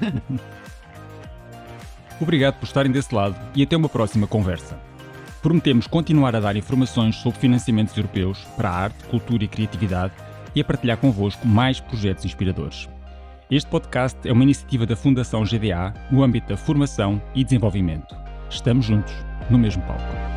Obrigado 2.18 2.58
por 2.58 2.66
estarem 2.66 2.90
desse 2.90 3.14
lado 3.14 3.36
e 3.54 3.62
até 3.62 3.76
uma 3.76 3.88
próxima 3.88 4.26
conversa. 4.26 4.89
Prometemos 5.42 5.86
continuar 5.86 6.36
a 6.36 6.40
dar 6.40 6.56
informações 6.56 7.16
sobre 7.16 7.38
financiamentos 7.38 7.96
europeus 7.96 8.38
para 8.56 8.68
a 8.68 8.74
arte, 8.74 9.04
cultura 9.04 9.44
e 9.44 9.48
criatividade 9.48 10.12
e 10.54 10.60
a 10.60 10.64
partilhar 10.64 10.98
convosco 10.98 11.46
mais 11.46 11.80
projetos 11.80 12.24
inspiradores. 12.24 12.88
Este 13.50 13.68
podcast 13.68 14.18
é 14.28 14.32
uma 14.32 14.42
iniciativa 14.42 14.84
da 14.84 14.94
Fundação 14.94 15.42
GDA 15.42 15.94
no 16.10 16.22
âmbito 16.22 16.48
da 16.48 16.56
formação 16.56 17.20
e 17.34 17.42
desenvolvimento. 17.42 18.14
Estamos 18.50 18.84
juntos, 18.84 19.14
no 19.48 19.58
mesmo 19.58 19.82
palco. 19.82 20.29